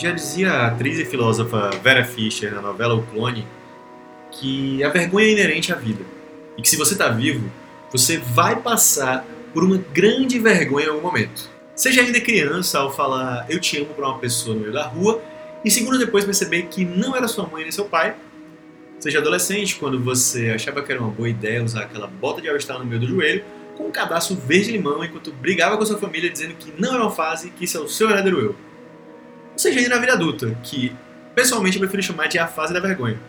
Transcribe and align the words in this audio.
Já 0.00 0.12
dizia 0.12 0.50
a 0.50 0.66
atriz 0.68 0.98
e 0.98 1.04
filósofa 1.04 1.68
Vera 1.82 2.02
Fischer 2.02 2.54
na 2.54 2.62
novela 2.62 2.94
O 2.94 3.02
Clone 3.02 3.46
que 4.32 4.82
a 4.82 4.88
vergonha 4.88 5.26
é 5.26 5.32
inerente 5.32 5.74
à 5.74 5.76
vida 5.76 6.02
e 6.56 6.62
que 6.62 6.70
se 6.70 6.76
você 6.78 6.94
está 6.94 7.10
vivo, 7.10 7.52
você 7.92 8.16
vai 8.16 8.56
passar 8.62 9.26
por 9.52 9.62
uma 9.62 9.76
grande 9.76 10.38
vergonha 10.38 10.86
em 10.86 10.88
algum 10.88 11.02
momento. 11.02 11.50
Seja 11.76 12.00
ainda 12.00 12.18
criança 12.18 12.78
ao 12.78 12.90
falar 12.90 13.44
eu 13.50 13.60
te 13.60 13.76
amo 13.76 13.92
para 13.92 14.08
uma 14.08 14.18
pessoa 14.18 14.54
no 14.54 14.62
meio 14.62 14.72
da 14.72 14.86
rua 14.86 15.22
e 15.62 15.70
segundos 15.70 15.98
depois 15.98 16.24
perceber 16.24 16.62
que 16.62 16.82
não 16.82 17.14
era 17.14 17.28
sua 17.28 17.46
mãe 17.46 17.64
nem 17.64 17.70
seu 17.70 17.84
pai. 17.84 18.16
Seja 19.00 19.18
adolescente 19.18 19.76
quando 19.76 20.02
você 20.02 20.48
achava 20.48 20.82
que 20.82 20.90
era 20.90 20.98
uma 20.98 21.10
boa 21.10 21.28
ideia 21.28 21.62
usar 21.62 21.82
aquela 21.82 22.06
bota 22.06 22.40
de 22.40 22.48
all 22.48 22.78
no 22.78 22.86
meio 22.86 23.02
do 23.02 23.06
joelho 23.06 23.44
com 23.76 23.88
um 23.88 23.90
cadastro 23.90 24.34
verde-limão 24.34 25.04
enquanto 25.04 25.30
brigava 25.30 25.76
com 25.76 25.84
sua 25.84 25.98
família 25.98 26.30
dizendo 26.30 26.54
que 26.54 26.72
não 26.78 26.94
era 26.94 27.02
uma 27.02 27.12
fase 27.12 27.50
que 27.50 27.66
isso 27.66 27.76
é 27.76 27.80
o 27.82 27.86
seu 27.86 28.06
verdadeiro 28.06 28.40
eu. 28.40 28.69
Seja 29.60 29.86
na 29.90 29.98
vida 29.98 30.14
adulta, 30.14 30.56
que 30.62 30.90
pessoalmente 31.34 31.76
eu 31.76 31.80
prefiro 31.80 32.02
chamar 32.02 32.28
de 32.28 32.38
a 32.38 32.46
fase 32.46 32.72
da 32.72 32.80
vergonha. 32.80 33.20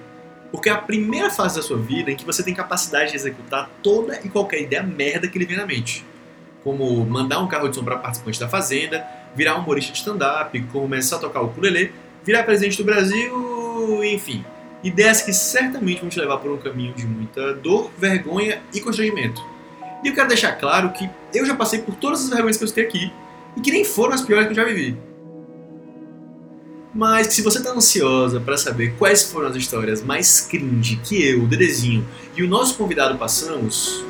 Porque 0.49 0.69
é 0.69 0.71
a 0.71 0.77
primeira 0.77 1.29
fase 1.29 1.57
da 1.57 1.61
sua 1.61 1.75
vida 1.75 2.09
em 2.09 2.15
que 2.15 2.23
você 2.23 2.41
tem 2.41 2.53
capacidade 2.53 3.09
de 3.09 3.17
executar 3.17 3.69
toda 3.83 4.17
e 4.23 4.29
qualquer 4.29 4.61
ideia 4.61 4.81
merda 4.81 5.27
que 5.27 5.37
lhe 5.37 5.45
vem 5.45 5.57
na 5.57 5.65
mente. 5.65 6.05
Como 6.63 7.05
mandar 7.05 7.39
um 7.39 7.49
carro 7.49 7.67
de 7.67 7.75
som 7.75 7.83
para 7.83 7.97
participante 7.97 8.39
da 8.39 8.47
Fazenda, 8.47 9.05
virar 9.35 9.57
um 9.57 9.59
humorista 9.59 9.91
de 9.91 9.97
stand-up, 9.97 10.57
começar 10.71 11.17
a 11.17 11.19
tocar 11.19 11.41
o 11.41 11.47
ukulele, 11.47 11.91
virar 12.23 12.43
presidente 12.43 12.77
do 12.77 12.85
Brasil, 12.85 14.01
enfim. 14.01 14.45
Ideias 14.81 15.21
que 15.21 15.33
certamente 15.33 15.99
vão 15.99 16.09
te 16.09 16.17
levar 16.17 16.37
por 16.37 16.49
um 16.49 16.57
caminho 16.57 16.93
de 16.93 17.05
muita 17.05 17.55
dor, 17.55 17.91
vergonha 17.97 18.61
e 18.73 18.79
constrangimento. 18.79 19.45
E 20.01 20.07
eu 20.07 20.15
quero 20.15 20.29
deixar 20.29 20.53
claro 20.53 20.91
que 20.91 21.09
eu 21.33 21.45
já 21.45 21.55
passei 21.55 21.79
por 21.79 21.95
todas 21.95 22.23
as 22.23 22.29
vergonhas 22.29 22.55
que 22.55 22.63
eu 22.63 22.69
citei 22.69 22.85
aqui, 22.85 23.11
e 23.57 23.59
que 23.59 23.69
nem 23.69 23.83
foram 23.83 24.13
as 24.13 24.21
piores 24.21 24.45
que 24.45 24.53
eu 24.53 24.55
já 24.55 24.63
vivi. 24.63 25.10
Mas 26.93 27.27
se 27.27 27.41
você 27.41 27.59
está 27.59 27.71
ansiosa 27.71 28.41
para 28.41 28.57
saber 28.57 28.95
quais 28.97 29.23
foram 29.23 29.47
as 29.47 29.55
histórias 29.55 30.03
mais 30.03 30.41
cringe 30.41 30.97
que 30.97 31.25
eu, 31.25 31.43
o 31.43 31.47
Dedezinho 31.47 32.05
e 32.35 32.43
o 32.43 32.47
nosso 32.47 32.75
convidado 32.75 33.17
passamos, 33.17 34.03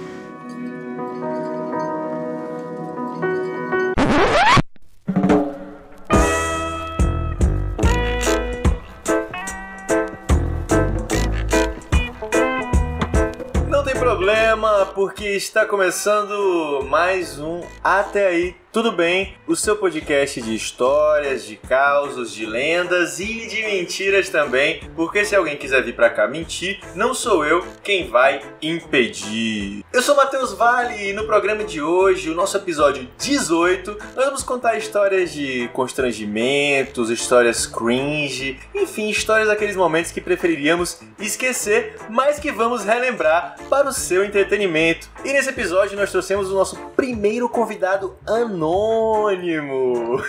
Não 13.70 13.84
tem 13.84 13.96
problema, 13.96 14.88
porque 14.88 15.36
está 15.36 15.66
começando 15.66 16.84
mais 16.90 17.40
um 17.40 17.62
Até 17.84 18.28
aí 18.28 18.56
tudo 18.72 18.94
bem? 18.94 19.34
O 19.46 19.54
seu 19.54 19.76
podcast 19.76 20.42
de 20.42 20.56
histórias, 20.56 21.46
de 21.46 21.58
causos, 21.58 22.34
de 22.34 22.46
lendas 22.46 23.20
e 23.20 23.46
de 23.48 23.62
mentiras 23.64 24.30
também, 24.30 24.80
porque 24.96 25.26
se 25.26 25.36
alguém 25.36 25.58
quiser 25.58 25.84
vir 25.84 25.94
para 25.94 26.10
cá 26.10 26.26
mentir, 26.26 26.80
não 26.96 27.14
sou 27.14 27.44
eu 27.46 27.66
quem 27.84 28.08
vai 28.08 28.42
impedir. 28.62 29.84
Eu 29.92 30.02
sou 30.02 30.16
Matheus 30.16 30.54
Vale 30.54 31.10
e 31.10 31.12
no 31.12 31.26
programa 31.26 31.66
de 31.66 31.82
hoje, 31.82 32.30
o 32.30 32.34
nosso 32.34 32.56
episódio 32.56 33.10
18, 33.20 33.98
nós 34.16 34.26
vamos 34.26 34.42
contar 34.42 34.78
histórias 34.78 35.34
de 35.34 35.70
constrangimentos, 35.74 37.10
histórias 37.10 37.66
cringe, 37.66 38.58
enfim, 38.74 39.10
histórias 39.10 39.50
daqueles 39.50 39.76
momentos 39.76 40.12
que 40.12 40.22
preferiríamos 40.22 41.00
esquecer, 41.20 41.98
mas 42.10 42.40
que 42.40 42.54
vamos 42.54 42.86
relembrar 42.86 43.58
para 43.70 43.90
o 43.90 43.94
seu 43.94 44.24
entretenimento. 44.24 45.10
E 45.26 45.34
nesse 45.34 45.50
episódio 45.50 45.98
nós 45.98 46.10
trouxemos 46.10 46.50
o 46.50 46.56
nosso 46.56 46.78
primeiro 46.96 47.50
convidado 47.50 48.16
anônimo 48.26 48.61
anônimo. 48.62 50.22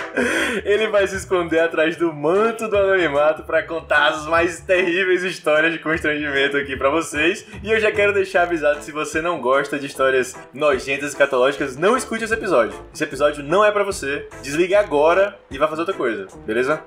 Ele 0.64 0.88
vai 0.88 1.06
se 1.06 1.16
esconder 1.16 1.60
atrás 1.60 1.96
do 1.96 2.12
manto 2.12 2.66
do 2.66 2.76
anonimato 2.76 3.42
para 3.42 3.62
contar 3.62 4.08
as 4.08 4.26
mais 4.26 4.60
terríveis 4.60 5.22
histórias 5.22 5.72
de 5.72 5.78
constrangimento 5.78 6.56
aqui 6.56 6.76
para 6.76 6.88
vocês. 6.88 7.46
E 7.62 7.70
eu 7.70 7.78
já 7.78 7.92
quero 7.92 8.14
deixar 8.14 8.42
avisado 8.42 8.82
se 8.82 8.90
você 8.90 9.20
não 9.20 9.40
gosta 9.40 9.78
de 9.78 9.86
histórias 9.86 10.34
nojentas 10.52 11.12
e 11.12 11.16
catológicas, 11.16 11.76
não 11.76 11.96
escute 11.96 12.24
esse 12.24 12.34
episódio. 12.34 12.78
Esse 12.92 13.04
episódio 13.04 13.44
não 13.44 13.64
é 13.64 13.70
para 13.70 13.84
você. 13.84 14.26
Desligue 14.42 14.74
agora 14.74 15.38
e 15.50 15.58
vá 15.58 15.68
fazer 15.68 15.82
outra 15.82 15.94
coisa, 15.94 16.26
beleza? 16.46 16.82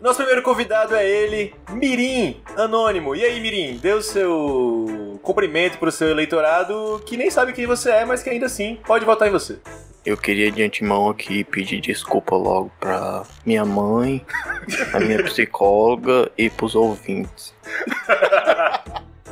Nosso 0.00 0.16
primeiro 0.16 0.42
convidado 0.42 0.96
é 0.96 1.08
ele, 1.08 1.54
Mirim, 1.70 2.42
anônimo. 2.56 3.14
E 3.14 3.24
aí, 3.24 3.38
Mirim, 3.38 3.78
dê 3.80 3.92
o 3.92 4.02
seu 4.02 5.20
cumprimento 5.22 5.78
pro 5.78 5.92
seu 5.92 6.08
eleitorado 6.08 7.00
que 7.06 7.16
nem 7.16 7.30
sabe 7.30 7.52
quem 7.52 7.66
você 7.66 7.90
é, 7.90 8.04
mas 8.04 8.20
que 8.20 8.28
ainda 8.28 8.46
assim 8.46 8.80
pode 8.84 9.04
votar 9.04 9.28
em 9.28 9.30
você. 9.30 9.60
Eu 10.04 10.16
queria 10.16 10.50
de 10.50 10.64
antemão 10.64 11.08
aqui 11.08 11.44
pedir 11.44 11.80
desculpa 11.80 12.34
logo 12.34 12.72
pra 12.80 13.22
minha 13.46 13.64
mãe, 13.64 14.24
a 14.92 14.98
minha 14.98 15.22
psicóloga 15.24 16.30
e 16.36 16.50
pros 16.50 16.74
ouvintes. 16.74 17.54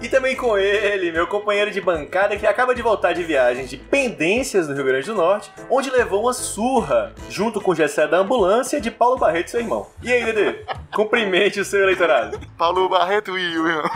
E 0.00 0.08
também 0.08 0.34
com 0.34 0.56
ele, 0.56 1.12
meu 1.12 1.26
companheiro 1.26 1.70
de 1.72 1.80
bancada 1.80 2.36
que 2.36 2.46
acaba 2.46 2.74
de 2.74 2.80
voltar 2.80 3.12
de 3.12 3.22
viagem 3.22 3.66
de 3.66 3.76
Pendências 3.76 4.68
no 4.68 4.74
Rio 4.74 4.84
Grande 4.84 5.06
do 5.06 5.14
Norte, 5.14 5.50
onde 5.68 5.90
levou 5.90 6.22
uma 6.22 6.32
surra, 6.32 7.12
junto 7.28 7.60
com 7.60 7.72
o 7.72 7.74
Gessé 7.74 8.06
da 8.06 8.18
ambulância 8.18 8.80
de 8.80 8.90
Paulo 8.90 9.18
Barreto, 9.18 9.50
seu 9.50 9.60
irmão. 9.60 9.88
E 10.02 10.10
aí, 10.10 10.24
Dedê? 10.24 10.64
Cumprimente 10.94 11.60
o 11.60 11.64
seu 11.64 11.82
eleitorado. 11.82 12.40
Paulo 12.56 12.88
Barreto 12.88 13.36
e 13.36 13.58
o 13.58 13.68
irmão. 13.68 13.90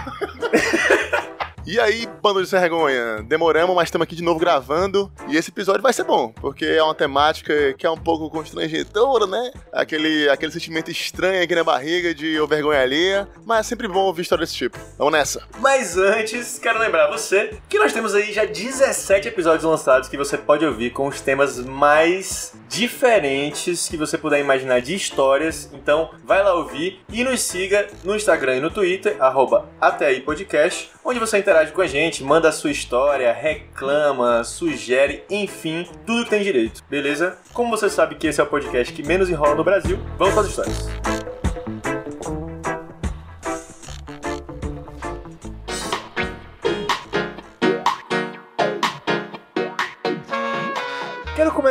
E 1.66 1.80
aí, 1.80 2.06
bando 2.20 2.44
de 2.44 2.50
vergonha, 2.50 3.22
demoramos, 3.22 3.74
mas 3.74 3.88
estamos 3.88 4.04
aqui 4.04 4.14
de 4.14 4.22
novo 4.22 4.38
gravando. 4.38 5.10
E 5.28 5.36
esse 5.36 5.48
episódio 5.48 5.80
vai 5.80 5.94
ser 5.94 6.04
bom, 6.04 6.30
porque 6.30 6.66
é 6.66 6.82
uma 6.82 6.94
temática 6.94 7.72
que 7.72 7.86
é 7.86 7.90
um 7.90 7.96
pouco 7.96 8.28
constrangedora, 8.28 9.26
né? 9.26 9.50
Aquele, 9.72 10.28
aquele 10.28 10.52
sentimento 10.52 10.90
estranho 10.90 11.42
aqui 11.42 11.54
na 11.54 11.64
barriga 11.64 12.14
de 12.14 12.38
ou 12.38 12.46
vergonha 12.46 12.82
alheia. 12.82 13.26
Mas 13.46 13.60
é 13.60 13.62
sempre 13.62 13.88
bom 13.88 14.00
ouvir 14.00 14.22
história 14.22 14.44
desse 14.44 14.54
tipo. 14.54 14.78
Vamos 14.98 15.14
nessa. 15.14 15.42
Mas 15.58 15.96
antes, 15.96 16.58
quero 16.58 16.78
lembrar 16.78 17.10
você 17.10 17.56
que 17.66 17.78
nós 17.78 17.94
temos 17.94 18.14
aí 18.14 18.30
já 18.30 18.44
17 18.44 19.28
episódios 19.28 19.64
lançados 19.64 20.06
que 20.06 20.18
você 20.18 20.36
pode 20.36 20.66
ouvir 20.66 20.90
com 20.90 21.06
os 21.06 21.22
temas 21.22 21.58
mais 21.60 22.52
diferentes 22.68 23.88
que 23.88 23.96
você 23.96 24.18
puder 24.18 24.38
imaginar 24.38 24.82
de 24.82 24.94
histórias. 24.94 25.70
Então, 25.72 26.10
vai 26.24 26.42
lá 26.42 26.52
ouvir 26.52 27.00
e 27.10 27.24
nos 27.24 27.40
siga 27.40 27.86
no 28.04 28.14
Instagram 28.14 28.56
e 28.56 28.60
no 28.60 28.70
Twitter, 28.70 29.16
arroba 29.18 29.70
até 29.80 30.08
aí 30.08 30.20
podcast, 30.20 30.90
onde 31.04 31.20
você 31.20 31.38
interage 31.38 31.72
com 31.72 31.82
a 31.82 31.86
gente, 31.86 32.24
manda 32.24 32.48
a 32.48 32.52
sua 32.52 32.70
história, 32.70 33.32
reclama, 33.32 34.42
sugere, 34.42 35.22
enfim, 35.28 35.86
tudo 36.06 36.24
que 36.24 36.30
tem 36.30 36.42
direito, 36.42 36.82
beleza? 36.88 37.36
Como 37.52 37.70
você 37.70 37.90
sabe 37.90 38.14
que 38.14 38.26
esse 38.26 38.40
é 38.40 38.44
o 38.44 38.46
podcast 38.46 38.92
que 38.92 39.06
menos 39.06 39.28
enrola 39.28 39.54
no 39.54 39.62
Brasil, 39.62 39.98
vamos 40.16 40.34
para 40.34 40.42
as 40.42 40.48
histórias. 40.48 41.23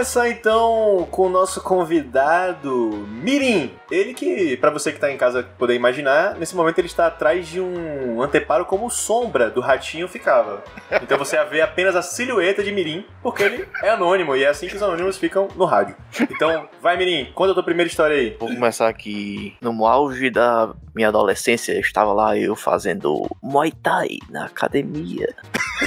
Começar 0.03 0.27
então 0.27 1.07
com 1.09 1.27
o 1.27 1.29
nosso 1.29 1.61
convidado 1.61 3.07
Mirim. 3.07 3.71
Ele 3.89 4.13
que, 4.13 4.57
para 4.57 4.69
você 4.69 4.91
que 4.91 4.99
tá 4.99 5.09
em 5.09 5.15
casa 5.15 5.43
poder 5.57 5.75
imaginar, 5.75 6.35
nesse 6.35 6.57
momento 6.57 6.77
ele 6.77 6.87
está 6.87 7.07
atrás 7.07 7.47
de 7.47 7.61
um 7.61 8.21
anteparo 8.21 8.65
como 8.65 8.89
sombra 8.89 9.49
do 9.49 9.61
ratinho 9.61 10.09
ficava. 10.09 10.61
Então 11.01 11.17
você 11.17 11.41
vê 11.45 11.61
apenas 11.61 11.95
a 11.95 12.01
silhueta 12.01 12.61
de 12.61 12.73
Mirim, 12.73 13.05
porque 13.21 13.43
ele 13.43 13.65
é 13.81 13.91
anônimo 13.91 14.35
e 14.35 14.43
é 14.43 14.49
assim 14.49 14.67
que 14.67 14.75
os 14.75 14.83
anônimos 14.83 15.17
ficam 15.17 15.47
no 15.55 15.63
rádio. 15.63 15.95
Então, 16.19 16.67
vai 16.81 16.97
Mirim, 16.97 17.31
conta 17.33 17.51
a 17.51 17.53
tua 17.53 17.63
primeira 17.63 17.87
história 17.87 18.17
aí. 18.17 18.35
Vou 18.37 18.49
começar 18.49 18.89
aqui. 18.89 19.55
No 19.61 19.85
auge 19.85 20.29
da 20.29 20.73
minha 20.93 21.07
adolescência, 21.07 21.79
estava 21.79 22.11
lá 22.11 22.37
eu 22.37 22.57
fazendo 22.57 23.25
Muay 23.41 23.71
Thai 23.71 24.17
na 24.29 24.47
academia. 24.47 25.33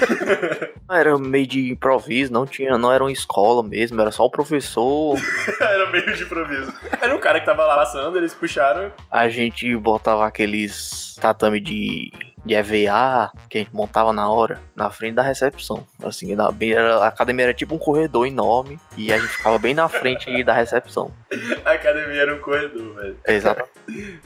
era 0.91 1.19
meio 1.19 1.47
de 1.47 1.73
improviso, 1.73 2.33
não 2.33 2.47
tinha, 2.47 2.79
não 2.79 2.93
era 2.93 3.03
uma 3.03 3.13
escola 3.13 3.63
mesmo, 3.63 4.01
era 4.07 4.13
só 4.13 4.25
o 4.25 4.31
professor. 4.31 5.19
Era 5.61 5.91
meio 5.91 6.15
de 6.15 6.23
improviso. 6.23 6.73
Era 7.01 7.15
um 7.15 7.19
cara 7.19 7.41
que 7.41 7.47
tava 7.47 7.65
lá 7.67 7.77
passando, 7.77 8.17
eles 8.17 8.33
puxaram. 8.33 8.93
A 9.11 9.29
gente 9.29 9.77
botava 9.77 10.25
aqueles 10.25 11.17
tatame 11.21 11.59
de, 11.59 12.13
de 12.47 12.55
EVA 12.55 13.33
que 13.51 13.59
a 13.59 13.61
gente 13.61 13.75
montava 13.75 14.13
na 14.13 14.31
hora, 14.31 14.61
na 14.75 14.89
frente 14.89 15.15
da 15.15 15.23
recepção. 15.23 15.85
Assim, 16.03 16.35
na, 16.35 16.47
a 16.47 17.07
academia 17.09 17.47
era 17.47 17.55
tipo 17.55 17.75
um 17.75 17.79
corredor 17.79 18.27
enorme 18.27 18.79
e 18.97 19.13
a 19.13 19.19
gente 19.19 19.29
ficava 19.29 19.59
bem 19.59 19.75
na 19.75 19.89
frente 19.89 20.45
da 20.45 20.53
recepção. 20.53 21.11
A 21.65 21.73
academia 21.73 22.23
era 22.23 22.35
um 22.35 22.39
corredor, 22.39 22.95
velho. 22.95 23.17
Exato. 23.27 23.65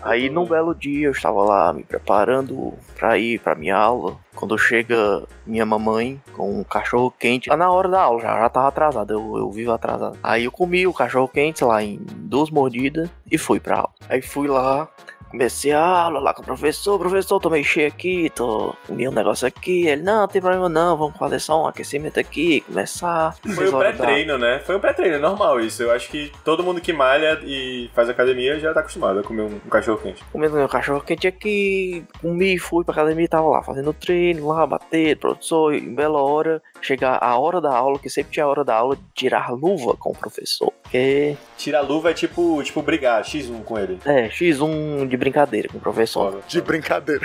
Aí 0.03 0.29
num 0.29 0.45
belo 0.45 0.75
dia 0.75 1.07
eu 1.07 1.13
estava 1.13 1.43
lá 1.43 1.73
me 1.73 1.83
preparando 1.83 2.75
pra 2.97 3.17
ir 3.17 3.41
pra 3.41 3.55
minha 3.55 3.77
aula. 3.77 4.17
Quando 4.35 4.57
chega 4.57 5.25
minha 5.47 5.67
mamãe 5.67 6.21
com 6.35 6.61
um 6.61 6.65
cachorro 6.65 7.11
quente, 7.11 7.51
lá 7.51 7.57
na 7.57 7.71
hora 7.71 7.89
da 7.89 8.01
aula, 8.01 8.21
já, 8.21 8.39
já 8.39 8.49
tava 8.49 8.69
atrasado, 8.69 9.13
eu, 9.13 9.39
eu 9.39 9.51
vivo 9.51 9.73
atrasado. 9.73 10.19
Aí 10.23 10.45
eu 10.45 10.53
comi 10.53 10.87
o 10.87 10.95
cachorro 10.95 11.29
quente, 11.29 11.59
sei 11.59 11.67
lá, 11.67 11.83
em 11.83 11.99
duas 11.99 12.51
mordidas 12.51 13.11
e 13.31 13.37
fui 13.37 13.59
pra 13.59 13.77
aula. 13.77 13.91
Aí 14.09 14.23
fui 14.23 14.47
lá, 14.47 14.89
comecei 15.31 15.73
a 15.73 15.81
aula 15.81 16.21
lá 16.21 16.35
com 16.35 16.43
o 16.43 16.45
professor, 16.45 16.99
professor, 16.99 17.41
tô 17.41 17.49
meio 17.51 17.65
cheio 17.65 17.89
aqui, 17.89 18.31
tô 18.35 18.75
comi 18.87 19.09
um 19.09 19.13
negócio 19.13 19.47
aqui. 19.47 19.87
Ele, 19.87 20.03
não, 20.03 20.21
não 20.23 20.29
tem 20.29 20.41
problema 20.41 20.69
não, 20.69 20.97
vamos 20.97 21.17
fazer 21.17 21.39
só 21.39 21.63
um 21.63 21.67
aquecimento 21.67 22.19
aqui, 22.19 22.61
começar. 22.63 23.35
Foi 23.55 23.69
o 23.69 23.79
pré-treino, 23.79 24.37
né? 24.39 24.61
Foi 24.65 24.77
um 24.77 24.81
pré-treino, 24.81 25.17
é 25.17 25.19
normal 25.19 25.61
isso. 25.61 25.83
Eu 25.83 25.91
acho 25.93 26.09
que 26.11 26.33
todo 26.45 26.63
mundo 26.63 26.81
que 26.81 26.93
malha 26.93 27.41
e 27.45 27.91
faz 27.95 28.09
academia 28.09 28.59
já 28.59 28.73
tá 28.75 28.81
acostumado 28.81 29.21
a 29.21 29.23
comer 29.23 29.43
um, 29.43 29.61
um 29.65 29.71
cachorro 29.71 29.99
quente. 29.99 30.23
Comendo 30.33 30.57
meu 30.57 30.69
cachorro 30.69 31.01
quente 31.01 31.27
aqui, 31.27 32.05
comi, 32.21 32.59
fui 32.59 32.85
pra 32.85 32.93
academia, 32.93 33.29
tava 33.29 33.49
lá 33.49 33.63
fazendo 33.63 33.93
treino, 33.93 34.49
lá, 34.49 34.67
bater, 34.67 35.17
professor, 35.17 35.75
em 35.75 35.95
bela 35.95 36.21
hora, 36.21 36.63
chegar 36.81 37.19
a 37.23 37.39
hora 37.39 37.61
da 37.61 37.75
aula, 37.77 37.99
que 37.99 38.11
sempre 38.11 38.33
tinha 38.33 38.45
a 38.45 38.49
hora 38.49 38.65
da 38.65 38.75
aula, 38.75 38.97
tirar 39.15 39.51
luva 39.53 39.95
com 39.97 40.11
o 40.11 40.17
professor. 40.17 40.73
Porque, 40.83 41.37
Tirar 41.57 41.83
luva 41.83 42.11
é 42.11 42.15
tipo, 42.15 42.61
tipo 42.65 42.83
brigar, 42.83 43.23
X1 43.23 43.63
com 43.65 43.79
ele. 43.79 43.99
é, 44.05 44.29
X1 44.29 45.07
de 45.07 45.17
brincadeira 45.21 45.69
com 45.69 45.79
o 45.79 45.81
professor. 45.81 46.33
Foda. 46.33 46.43
De 46.49 46.61
brincadeira. 46.61 47.25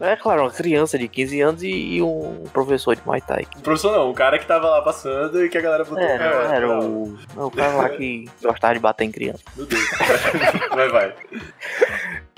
É 0.00 0.16
claro, 0.16 0.42
uma 0.42 0.50
criança 0.50 0.98
de 0.98 1.06
15 1.06 1.40
anos 1.40 1.62
e, 1.62 1.68
e 1.68 2.02
um 2.02 2.44
professor 2.52 2.96
de 2.96 3.02
Muay 3.06 3.20
Thai. 3.20 3.46
O 3.56 3.60
professor 3.60 3.92
não, 3.92 4.10
o 4.10 4.14
cara 4.14 4.38
que 4.38 4.46
tava 4.46 4.68
lá 4.68 4.82
passando 4.82 5.44
e 5.44 5.48
que 5.48 5.56
a 5.58 5.60
galera 5.60 5.84
botou. 5.84 6.02
É, 6.02 6.16
É, 6.16 6.56
era 6.56 6.68
o, 6.80 7.16
o 7.36 7.50
cara 7.50 7.72
lá 7.76 7.88
que 7.90 8.28
gostava 8.42 8.74
de 8.74 8.80
bater 8.80 9.04
em 9.04 9.12
criança. 9.12 9.42
Meu 9.56 9.66
Deus. 9.66 9.84
vai, 10.74 10.88
vai. 10.88 11.14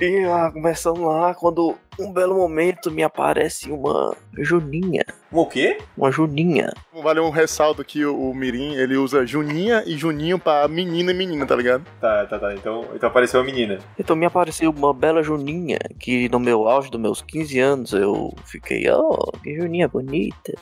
E 0.01 0.25
lá, 0.25 0.53
começando 0.53 1.03
lá, 1.03 1.35
quando 1.35 1.77
um 1.99 2.13
belo 2.13 2.37
momento 2.37 2.89
me 2.89 3.03
aparece 3.03 3.73
uma 3.73 4.15
Juninha. 4.39 5.05
Um 5.33 5.41
o 5.41 5.47
quê? 5.47 5.79
Uma 5.97 6.13
Juninha. 6.13 6.73
Vale 7.03 7.19
um 7.19 7.31
ressalto 7.31 7.85
que 7.85 8.05
o, 8.05 8.31
o 8.31 8.33
Mirim, 8.33 8.77
ele 8.77 8.97
usa 8.97 9.27
Juninha 9.27 9.83
e 9.85 9.99
Juninho 9.99 10.39
pra 10.39 10.69
menina 10.69 11.11
e 11.11 11.15
menina, 11.15 11.45
tá 11.45 11.57
ligado? 11.57 11.85
Tá, 12.01 12.25
tá, 12.27 12.39
tá. 12.39 12.55
Então, 12.55 12.85
então 12.95 13.09
apareceu 13.09 13.41
a 13.41 13.45
menina. 13.45 13.79
Então 13.99 14.15
me 14.15 14.25
apareceu 14.25 14.71
uma 14.71 14.95
bela 14.95 15.21
Juninha, 15.21 15.81
que 15.99 16.29
no 16.29 16.39
meu 16.39 16.69
auge 16.69 16.93
dos 16.93 17.01
meus 17.01 17.21
15 17.21 17.59
anos 17.59 17.93
eu 17.93 18.33
fiquei, 18.45 18.89
oh, 18.93 19.33
que 19.43 19.57
Juninha 19.57 19.89
bonita. 19.89 20.55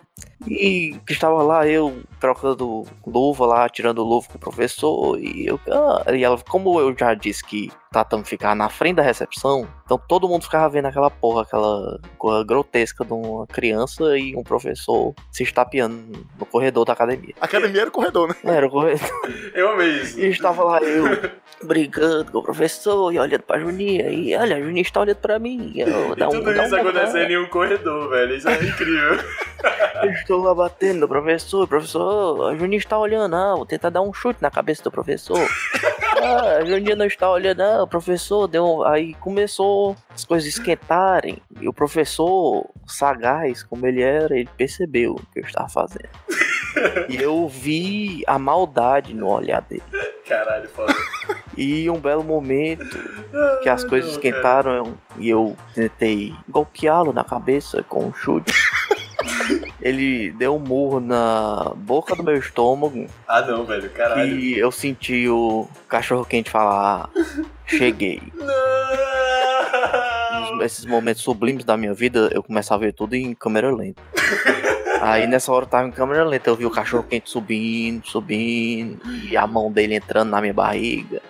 E 0.46 0.94
estava 1.08 1.42
lá 1.42 1.66
eu 1.66 2.02
trocando 2.20 2.84
luva 3.06 3.46
lá, 3.46 3.68
tirando 3.68 4.02
luva 4.02 4.28
com 4.28 4.36
o 4.36 4.40
professor. 4.40 5.18
E 5.18 5.46
eu, 5.46 5.58
ah, 5.68 6.04
e 6.14 6.22
ela, 6.22 6.38
como 6.48 6.78
eu 6.78 6.94
já 6.96 7.14
disse 7.14 7.44
que 7.44 7.70
tratamos 7.90 8.24
de 8.24 8.30
ficar 8.30 8.54
na 8.54 8.68
frente 8.68 8.96
da 8.96 9.02
recepção, 9.02 9.66
então 9.86 9.96
todo 9.96 10.28
mundo 10.28 10.42
ficava 10.42 10.68
vendo 10.68 10.86
aquela 10.86 11.08
porra, 11.08 11.42
aquela 11.42 12.00
coisa 12.18 12.44
grotesca 12.44 13.04
de 13.04 13.12
uma 13.12 13.46
criança 13.46 14.18
e 14.18 14.34
um 14.34 14.42
professor 14.42 15.14
se 15.30 15.44
estapeando 15.44 16.26
no 16.36 16.44
corredor 16.44 16.84
da 16.84 16.92
academia. 16.92 17.32
A 17.40 17.44
academia 17.44 17.82
era 17.82 17.88
o 17.88 17.92
corredor, 17.92 18.28
né? 18.28 18.34
Era 18.44 18.66
o 18.66 18.70
corredor. 18.70 19.08
Eu 19.54 19.70
amei 19.70 19.88
isso. 19.90 20.18
E 20.18 20.26
estava 20.26 20.64
lá 20.64 20.82
eu 20.82 21.04
brigando 21.62 22.32
com 22.32 22.38
o 22.38 22.42
professor 22.42 23.12
e 23.12 23.18
olhando 23.18 23.42
pra 23.42 23.60
Juninha. 23.60 24.08
E 24.10 24.34
olha, 24.34 24.56
a 24.56 24.60
Juninha 24.60 24.82
está 24.82 25.00
olhando 25.00 25.18
pra 25.18 25.38
mim. 25.38 25.72
Eu, 25.76 26.12
E 26.12 26.16
dá 26.16 26.28
um, 26.28 26.32
tudo 26.32 26.52
dá 26.52 26.62
um 26.62 26.66
isso 26.66 26.76
acontecendo 26.76 27.30
em 27.30 27.38
um 27.38 27.46
corredor, 27.48 28.10
velho. 28.10 28.34
Isso 28.36 28.48
é 28.48 28.54
incrível. 28.54 29.18
Eu 30.02 30.10
estou 30.10 30.42
lá 30.42 30.54
batendo 30.54 31.00
no 31.00 31.08
professor. 31.08 31.62
O 31.62 31.68
professor, 31.68 32.40
"Oh, 32.40 32.42
a 32.46 32.56
Juninha 32.56 32.78
está 32.78 32.98
olhando. 32.98 33.30
Não, 33.30 33.56
vou 33.58 33.66
tentar 33.66 33.90
dar 33.90 34.02
um 34.02 34.12
chute 34.12 34.42
na 34.42 34.50
cabeça 34.50 34.82
do 34.82 34.90
professor. 34.90 35.38
Ah, 36.22 36.56
a 36.58 36.64
Juninha 36.64 36.96
não 36.96 37.06
está 37.06 37.30
olhando. 37.30 37.58
Não, 37.58 37.84
o 37.84 37.88
professor 37.88 38.46
deu. 38.46 38.84
Aí 38.84 39.14
começou 39.14 39.96
as 40.14 40.24
coisas 40.24 40.48
esquentarem. 40.48 41.38
E 41.60 41.68
o 41.68 41.72
professor, 41.72 42.68
sagaz 42.86 43.62
como 43.62 43.86
ele 43.86 44.02
era, 44.02 44.34
ele 44.36 44.48
percebeu 44.56 45.12
o 45.14 45.26
que 45.32 45.40
eu 45.40 45.44
estava 45.44 45.68
fazendo. 45.68 46.08
E 47.08 47.16
eu 47.16 47.48
vi 47.48 48.22
a 48.26 48.38
maldade 48.38 49.14
no 49.14 49.28
olhar 49.28 49.62
dele. 49.62 49.82
Caralho, 50.28 50.68
foda. 50.68 50.94
E 51.56 51.88
um 51.88 51.98
belo 51.98 52.24
momento 52.24 52.84
que 53.62 53.68
as 53.68 53.84
Ah, 53.84 53.88
coisas 53.88 54.10
não, 54.10 54.16
esquentaram 54.16 54.94
e 55.18 55.28
eu 55.30 55.56
tentei 55.74 56.34
golpeá-lo 56.48 57.12
na 57.12 57.24
cabeça 57.24 57.82
com 57.84 58.06
um 58.06 58.12
chute. 58.12 58.52
Ele 59.80 60.30
deu 60.32 60.54
um 60.56 60.58
murro 60.58 61.00
na 61.00 61.72
boca 61.76 62.14
do 62.16 62.22
meu 62.22 62.36
estômago 62.36 63.06
Ah, 63.28 63.42
não, 63.42 63.64
velho. 63.64 63.88
Caralho. 63.90 64.38
e 64.38 64.58
eu 64.58 64.70
senti 64.72 65.28
o 65.28 65.68
cachorro 65.88 66.24
quente 66.24 66.50
falar: 66.50 67.08
Cheguei. 67.66 68.20
Não! 68.34 68.46
Esses 70.62 70.84
momentos 70.86 71.22
sublimes 71.22 71.64
da 71.64 71.76
minha 71.76 71.92
vida, 71.92 72.30
eu 72.32 72.42
começava 72.42 72.82
a 72.82 72.86
ver 72.86 72.92
tudo 72.92 73.14
em 73.14 73.34
câmera 73.34 73.74
lenta. 73.74 74.00
Aí 75.00 75.26
nessa 75.26 75.52
hora 75.52 75.64
eu 75.64 75.68
tava 75.68 75.88
em 75.88 75.90
câmera 75.90 76.24
lenta, 76.24 76.50
eu 76.50 76.56
vi 76.56 76.66
o 76.66 76.70
cachorro 76.70 77.02
quente 77.02 77.30
subindo, 77.30 78.06
subindo, 78.06 79.00
e 79.28 79.36
a 79.36 79.46
mão 79.46 79.70
dele 79.70 79.94
entrando 79.94 80.30
na 80.30 80.40
minha 80.40 80.54
barriga. 80.54 81.20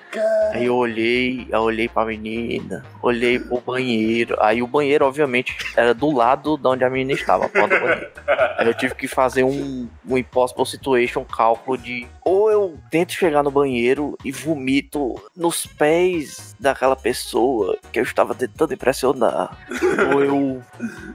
Aí 0.52 0.66
eu 0.66 0.74
olhei, 0.74 1.46
eu 1.50 1.60
olhei 1.60 1.88
pra 1.88 2.04
menina, 2.04 2.84
olhei 3.02 3.38
pro 3.38 3.60
banheiro. 3.60 4.36
Aí 4.40 4.62
o 4.62 4.66
banheiro, 4.66 5.04
obviamente, 5.04 5.56
era 5.76 5.92
do 5.92 6.10
lado 6.10 6.56
de 6.56 6.66
onde 6.66 6.84
a 6.84 6.90
menina 6.90 7.12
estava, 7.12 7.46
a 7.46 7.48
porta 7.48 7.78
do 7.78 7.84
banheiro. 7.84 8.10
Aí 8.56 8.66
eu 8.66 8.74
tive 8.74 8.94
que 8.94 9.06
fazer 9.06 9.44
um, 9.44 9.88
um 10.08 10.16
impossible 10.16 10.64
situation, 10.64 11.20
um 11.20 11.24
cálculo 11.24 11.76
de 11.76 12.06
ou 12.24 12.50
eu 12.50 12.78
tento 12.90 13.12
chegar 13.12 13.42
no 13.42 13.50
banheiro 13.50 14.16
e 14.24 14.32
vomito 14.32 15.14
nos 15.36 15.66
pés 15.66 16.56
daquela 16.58 16.96
pessoa 16.96 17.78
que 17.92 18.00
eu 18.00 18.02
estava 18.02 18.34
tentando 18.34 18.74
impressionar. 18.74 19.56
ou 20.12 20.24
eu 20.24 20.62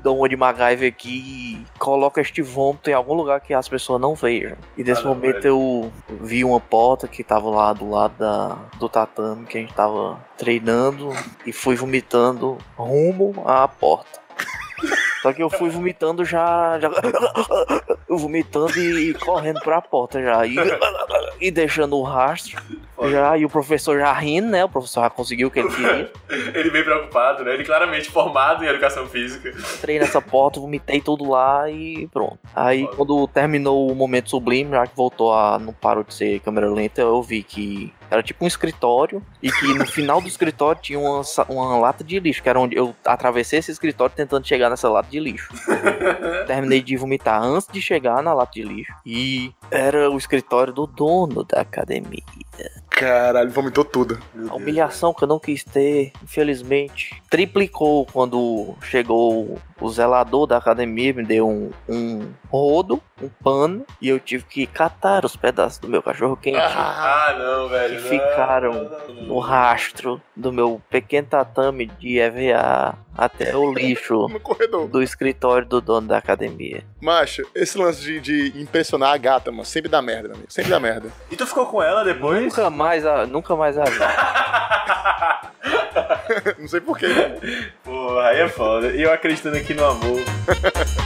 dou 0.03 0.17
uma 0.17 0.29
de 0.29 0.37
MacGyver 0.37 0.87
aqui 0.87 1.65
e 1.65 1.79
coloco 1.79 2.19
este 2.19 2.40
vômito 2.41 2.89
em 2.89 2.93
algum 2.93 3.13
lugar 3.13 3.39
que 3.41 3.53
as 3.53 3.67
pessoas 3.67 3.99
não 4.01 4.15
vejam. 4.15 4.57
E 4.77 4.83
nesse 4.83 5.01
Ah, 5.01 5.05
não, 5.05 5.15
momento 5.15 5.41
velho. 5.41 5.47
eu 5.47 5.91
vi 6.21 6.43
uma 6.43 6.59
porta 6.59 7.07
que 7.07 7.23
tava 7.23 7.49
lá 7.49 7.73
do 7.73 7.89
lado 7.89 8.13
da, 8.17 8.57
do 8.79 8.87
tatame 8.89 9.45
que 9.45 9.57
a 9.57 9.61
gente 9.61 9.73
tava 9.73 10.19
treinando 10.37 11.09
e 11.45 11.51
fui 11.53 11.75
vomitando 11.75 12.57
rumo 12.77 13.43
à 13.45 13.67
porta. 13.67 14.19
Só 15.21 15.31
que 15.31 15.43
eu 15.43 15.49
fui 15.51 15.69
vomitando 15.69 16.25
já. 16.25 16.79
já 16.79 16.89
vomitando 18.09 18.77
e 18.79 19.13
correndo 19.13 19.61
pra 19.61 19.81
porta 19.81 20.21
já. 20.21 20.45
E, 20.45 20.55
e 21.39 21.51
deixando 21.51 21.95
o 21.97 22.01
rastro. 22.03 22.61
Foda. 23.01 23.11
Já, 23.11 23.35
e 23.35 23.43
o 23.43 23.49
professor 23.49 23.99
já 23.99 24.13
rindo, 24.13 24.49
né? 24.49 24.63
O 24.63 24.69
professor 24.69 25.01
já 25.01 25.09
conseguiu 25.09 25.47
o 25.47 25.51
que 25.51 25.59
ele 25.59 25.69
queria. 25.69 26.11
Ele 26.53 26.69
bem 26.69 26.83
preocupado, 26.83 27.43
né? 27.43 27.53
Ele 27.53 27.63
claramente 27.63 28.09
formado 28.09 28.63
em 28.63 28.67
educação 28.67 29.07
física. 29.07 29.49
Entrei 29.77 29.97
nessa 29.97 30.21
porta, 30.21 30.59
vomitei 30.59 31.01
tudo 31.01 31.29
lá 31.29 31.69
e 31.69 32.07
pronto. 32.09 32.37
Aí 32.55 32.83
Foda. 32.83 32.95
quando 32.95 33.27
terminou 33.27 33.91
o 33.91 33.95
momento 33.95 34.29
sublime, 34.29 34.71
já 34.71 34.85
que 34.85 34.95
voltou 34.95 35.33
a. 35.33 35.57
não 35.57 35.73
parou 35.73 36.03
de 36.03 36.13
ser 36.13 36.39
câmera 36.41 36.69
lenta, 36.69 37.01
eu 37.01 37.21
vi 37.23 37.41
que 37.41 37.91
era 38.11 38.21
tipo 38.21 38.43
um 38.43 38.47
escritório 38.47 39.23
e 39.41 39.49
que 39.49 39.73
no 39.73 39.85
final 39.85 40.19
do 40.19 40.27
escritório 40.27 40.81
tinha 40.81 40.99
uma, 40.99 41.21
uma 41.47 41.77
lata 41.77 42.03
de 42.03 42.19
lixo, 42.19 42.43
que 42.43 42.49
era 42.49 42.59
onde 42.59 42.75
eu 42.75 42.93
atravessei 43.05 43.59
esse 43.59 43.71
escritório 43.71 44.13
tentando 44.13 44.45
chegar 44.45 44.69
nessa 44.69 44.89
lata 44.89 45.09
de 45.09 45.19
lixo. 45.19 45.49
Terminei 46.45 46.81
de 46.81 46.97
vomitar 46.97 47.41
antes 47.41 47.69
de 47.71 47.81
chegar 47.81 48.21
na 48.21 48.33
lata 48.33 48.51
de 48.51 48.63
lixo. 48.63 48.93
E 49.05 49.53
era 49.71 50.11
o 50.11 50.17
escritório 50.17 50.73
do 50.73 50.85
dono 50.85 51.45
da 51.45 51.61
academia. 51.61 52.21
Caralho, 52.89 53.49
vomitou 53.49 53.83
tudo. 53.83 54.19
A 54.47 54.53
humilhação 54.53 55.13
que 55.13 55.23
eu 55.23 55.27
não 55.27 55.39
quis 55.39 55.63
ter, 55.63 56.11
infelizmente, 56.21 57.19
triplicou 57.29 58.05
quando 58.05 58.75
chegou 58.81 59.59
o 59.79 59.89
zelador 59.89 60.45
da 60.45 60.57
academia, 60.57 61.11
me 61.11 61.23
deu 61.23 61.49
um, 61.49 61.71
um 61.89 62.31
rodo, 62.47 63.01
um 63.19 63.27
pano, 63.43 63.83
e 63.99 64.07
eu 64.07 64.19
tive 64.19 64.43
que 64.43 64.67
catar 64.67 65.25
os 65.25 65.35
pedaços 65.35 65.79
do 65.79 65.87
meu 65.87 66.03
cachorro 66.03 66.37
quente 66.37 66.59
Ah, 66.59 67.35
não, 67.39 67.69
velho. 67.69 68.00
Ficaram 68.09 68.89
no 69.27 69.39
rastro 69.39 70.21
do 70.35 70.51
meu 70.51 70.81
pequeno 70.89 71.27
tatame 71.27 71.85
de 71.99 72.17
EVA 72.19 72.95
até 73.17 73.55
o 73.55 73.71
lixo 73.73 74.27
No 74.27 74.39
corredor. 74.39 74.87
do 74.87 75.01
escritório 75.03 75.67
do 75.67 75.79
dono 75.81 76.07
da 76.07 76.17
academia. 76.17 76.83
Macho, 77.01 77.43
esse 77.55 77.77
lance 77.77 78.01
de, 78.01 78.19
de 78.19 78.61
impressionar 78.61 79.13
a 79.13 79.17
gata, 79.17 79.51
mano, 79.51 79.65
sempre 79.65 79.89
dá 79.89 80.01
merda, 80.01 80.33
amigo. 80.33 80.45
Sempre 80.49 80.71
dá 80.71 80.79
merda. 80.79 81.09
E 81.29 81.35
tu 81.35 81.45
ficou 81.47 81.65
com 81.65 81.81
ela 81.83 82.03
depois? 82.03 82.41
Nunca 82.43 82.69
mais 82.69 83.05
a, 83.05 83.25
nunca 83.25 83.55
mais 83.55 83.77
a 83.77 83.83
vi. 83.85 83.99
Não 86.59 86.67
sei 86.67 86.79
porquê. 86.81 87.07
né? 87.07 87.37
Porra, 87.83 88.27
aí 88.29 88.39
é 88.41 88.47
foda. 88.47 88.87
E 88.89 89.01
eu 89.01 89.11
acreditando 89.11 89.57
aqui 89.57 89.73
no 89.73 89.83
amor. 89.85 90.19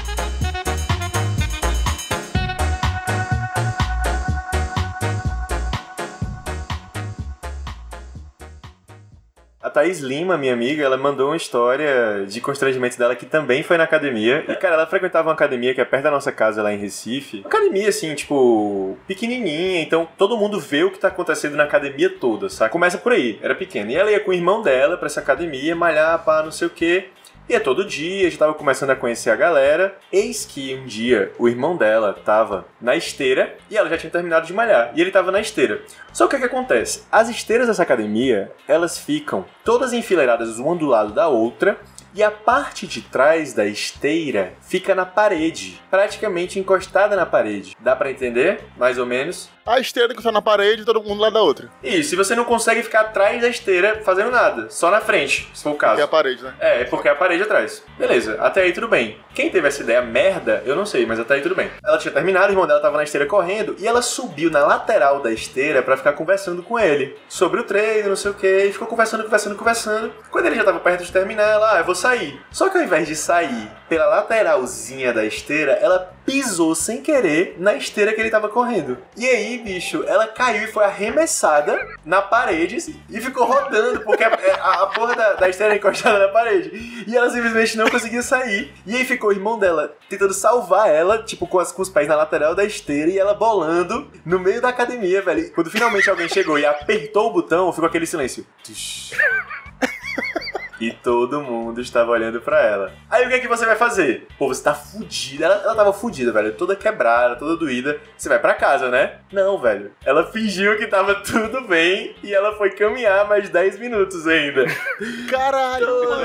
A 9.85 9.87
Thaís 9.87 9.99
Lima, 9.99 10.35
minha 10.35 10.51
amiga, 10.51 10.83
ela 10.83 10.97
mandou 10.97 11.27
uma 11.27 11.37
história 11.37 12.25
de 12.27 12.41
constrangimento 12.41 12.97
dela 12.97 13.15
que 13.15 13.23
também 13.23 13.61
foi 13.61 13.77
na 13.77 13.83
academia. 13.83 14.43
E, 14.47 14.55
cara, 14.55 14.73
ela 14.73 14.87
frequentava 14.87 15.27
uma 15.27 15.35
academia 15.35 15.75
que 15.75 15.81
é 15.81 15.85
perto 15.85 16.05
da 16.05 16.09
nossa 16.09 16.31
casa 16.31 16.63
lá 16.63 16.73
em 16.73 16.77
Recife. 16.77 17.43
Academia, 17.45 17.87
assim, 17.87 18.15
tipo, 18.15 18.97
pequenininha. 19.07 19.81
Então, 19.81 20.07
todo 20.17 20.37
mundo 20.37 20.59
vê 20.59 20.83
o 20.83 20.89
que 20.89 20.97
tá 20.97 21.09
acontecendo 21.09 21.55
na 21.55 21.65
academia 21.65 22.09
toda, 22.09 22.49
sabe? 22.49 22.71
Começa 22.71 22.97
por 22.97 23.11
aí. 23.11 23.37
Era 23.43 23.53
pequena. 23.53 23.91
E 23.91 23.95
ela 23.95 24.09
ia 24.11 24.19
com 24.19 24.31
o 24.31 24.33
irmão 24.33 24.63
dela 24.63 24.97
pra 24.97 25.05
essa 25.05 25.19
academia, 25.19 25.75
malhar, 25.75 26.25
pá, 26.25 26.41
não 26.41 26.51
sei 26.51 26.65
o 26.67 26.71
quê. 26.71 27.09
Ia 27.47 27.59
todo 27.59 27.85
dia, 27.85 28.31
já 28.31 28.39
tava 28.39 28.55
começando 28.55 28.89
a 28.89 28.95
conhecer 28.95 29.29
a 29.29 29.35
galera. 29.35 29.95
Eis 30.11 30.45
que 30.45 30.73
um 30.73 30.87
dia 30.87 31.31
o 31.37 31.47
irmão 31.47 31.77
dela 31.77 32.11
tava 32.11 32.65
na 32.81 32.95
esteira 32.95 33.55
e 33.69 33.77
ela 33.77 33.87
já 33.87 33.99
tinha 33.99 34.09
terminado 34.09 34.47
de 34.47 34.53
malhar. 34.53 34.91
E 34.95 35.01
ele 35.01 35.11
tava 35.11 35.31
na 35.31 35.39
esteira. 35.39 35.79
Só 36.11 36.25
que 36.25 36.35
o 36.35 36.39
que 36.39 36.45
acontece? 36.45 37.03
As 37.11 37.29
esteiras 37.29 37.67
dessa 37.67 37.83
academia, 37.83 38.51
elas 38.67 38.97
ficam 38.97 39.45
todas 39.63 39.93
enfileiradas 39.93 40.57
uma 40.57 40.75
do 40.75 40.87
lado 40.87 41.13
da 41.13 41.27
outra 41.27 41.77
e 42.15 42.23
a 42.23 42.31
parte 42.31 42.87
de 42.87 43.03
trás 43.03 43.53
da 43.53 43.67
esteira 43.67 44.53
fica 44.61 44.95
na 44.95 45.05
parede, 45.05 45.79
praticamente 45.91 46.57
encostada 46.57 47.15
na 47.15 47.27
parede. 47.27 47.75
Dá 47.79 47.95
pra 47.95 48.09
entender? 48.09 48.63
Mais 48.75 48.97
ou 48.97 49.05
menos? 49.05 49.51
A 49.67 49.79
esteira 49.79 50.13
que 50.13 50.19
está 50.19 50.31
na 50.31 50.43
parede 50.43 50.83
e 50.83 50.85
todo 50.85 51.01
mundo 51.01 51.19
lá 51.19 51.31
da 51.31 51.41
outra. 51.41 51.67
Isso, 51.81 52.13
e 52.13 52.15
você 52.15 52.35
não 52.35 52.45
consegue 52.45 52.83
ficar 52.83 53.01
atrás 53.01 53.41
da 53.41 53.47
esteira 53.47 53.99
fazendo 54.05 54.29
nada, 54.29 54.69
só 54.69 54.91
na 54.91 55.01
frente, 55.01 55.49
se 55.55 55.63
for 55.63 55.71
o 55.71 55.75
caso. 55.75 55.95
Que 55.95 56.01
é 56.01 56.03
a 56.03 56.07
parede, 56.07 56.43
né? 56.43 56.53
É, 56.59 56.81
é 56.81 56.83
porque 56.83 57.07
é 57.07 57.11
a 57.11 57.15
parede 57.15 57.41
atrás. 57.41 57.83
Beleza, 57.97 58.37
até 58.39 58.61
aí 58.61 58.71
tudo 58.71 58.87
bem. 58.87 59.17
Quem 59.33 59.49
teve 59.49 59.67
essa 59.67 59.81
ideia 59.81 60.03
merda, 60.03 60.61
eu 60.67 60.75
não 60.75 60.85
sei, 60.85 61.03
mas 61.07 61.19
até 61.19 61.33
aí 61.33 61.41
tudo 61.41 61.55
bem. 61.55 61.71
Ela 61.83 61.97
tinha 61.97 62.13
terminado, 62.13 62.49
o 62.49 62.51
irmão 62.51 62.67
dela 62.67 62.79
tava 62.79 62.97
na 62.97 63.03
esteira 63.03 63.25
correndo 63.25 63.75
e 63.79 63.87
ela 63.87 64.03
subiu 64.03 64.51
na 64.51 64.63
lateral 64.63 65.19
da 65.23 65.31
esteira 65.31 65.81
pra 65.81 65.97
ficar 65.97 66.13
conversando 66.13 66.61
com 66.61 66.77
ele 66.77 67.17
sobre 67.27 67.59
o 67.59 67.63
treino, 67.63 68.09
não 68.09 68.15
sei 68.15 68.29
o 68.29 68.35
que, 68.35 68.65
e 68.65 68.71
ficou 68.71 68.87
conversando, 68.87 69.23
conversando, 69.23 69.55
conversando. 69.55 70.13
Quando 70.29 70.45
ele 70.45 70.57
já 70.57 70.63
tava 70.63 70.79
perto 70.79 71.03
de 71.03 71.11
terminar, 71.11 71.49
ela, 71.49 71.73
ah, 71.73 71.79
eu 71.79 71.85
vou 71.85 71.95
sair. 71.95 72.39
Só 72.51 72.69
que 72.69 72.77
ao 72.77 72.83
invés 72.83 73.07
de 73.07 73.15
sair 73.15 73.67
pela 73.89 74.05
lateralzinha 74.05 75.11
da 75.11 75.25
esteira, 75.25 75.71
ela 75.71 76.13
pisou 76.25 76.73
sem 76.73 77.01
querer 77.01 77.55
na 77.59 77.75
esteira 77.75 78.13
que 78.13 78.19
ele 78.19 78.31
tava 78.31 78.49
correndo. 78.49 78.97
E 79.15 79.27
aí, 79.27 79.54
bicho, 79.57 80.03
ela 80.07 80.27
caiu 80.27 80.63
e 80.63 80.71
foi 80.71 80.83
arremessada 80.83 81.79
na 82.05 82.21
parede 82.21 82.77
e 83.09 83.21
ficou 83.21 83.45
rodando, 83.45 84.01
porque 84.01 84.23
a, 84.23 84.29
a- 84.29 84.83
a 84.83 84.87
porra 84.87 85.15
da, 85.15 85.33
da 85.33 85.75
encostada 85.75 86.19
na 86.19 86.27
parede. 86.29 87.03
E 87.07 87.15
ela 87.15 87.29
simplesmente 87.29 87.77
não 87.77 87.89
conseguia 87.89 88.21
sair. 88.21 88.73
E 88.85 88.95
aí 88.95 89.05
ficou 89.05 89.29
o 89.29 89.33
irmão 89.33 89.57
dela 89.57 89.95
tentando 90.09 90.33
salvar 90.33 90.89
ela, 90.89 91.23
tipo, 91.23 91.47
com, 91.47 91.59
as, 91.59 91.71
com 91.71 91.81
os 91.81 91.89
pés 91.89 92.07
na 92.07 92.15
lateral 92.15 92.53
da 92.55 92.63
esteira 92.63 93.09
e 93.09 93.17
ela 93.17 93.33
bolando 93.33 94.09
no 94.25 94.39
meio 94.39 94.61
da 94.61 94.69
academia, 94.69 95.21
velho. 95.21 95.51
Quando 95.53 95.69
finalmente 95.71 96.09
alguém 96.09 96.27
chegou 96.29 96.57
e 96.59 96.65
apertou 96.65 97.29
o 97.29 97.33
botão, 97.33 97.71
ficou 97.73 97.87
aquele 97.87 98.05
silêncio. 98.05 98.45
Tush. 98.63 99.11
E 100.79 100.91
todo 100.91 101.41
mundo 101.41 101.79
estava 101.79 102.11
olhando 102.11 102.41
pra 102.41 102.61
ela. 102.61 102.91
Aí 103.09 103.25
o 103.25 103.29
que 103.29 103.35
é 103.35 103.39
que 103.39 103.47
você 103.47 103.65
vai 103.65 103.75
fazer? 103.75 104.27
Pô, 104.37 104.47
você 104.47 104.63
tá 104.63 104.73
fudida. 104.73 105.45
Ela, 105.45 105.55
ela 105.63 105.75
tava 105.75 105.93
fudida, 105.93 106.31
velho. 106.31 106.53
Toda 106.53 106.75
quebrada, 106.75 107.35
toda 107.35 107.55
doída. 107.55 107.97
Você 108.17 108.27
vai 108.27 108.39
pra 108.39 108.53
casa, 108.53 108.89
né? 108.89 109.19
Não, 109.31 109.57
velho. 109.57 109.91
Ela 110.05 110.25
fingiu 110.31 110.77
que 110.77 110.87
tava 110.87 111.15
tudo 111.23 111.61
bem 111.67 112.15
e 112.23 112.33
ela 112.33 112.53
foi 112.53 112.71
caminhar 112.71 113.27
mais 113.27 113.49
10 113.49 113.79
minutos 113.79 114.27
ainda. 114.27 114.65
Caralho, 115.29 115.85
Toda 115.85 116.15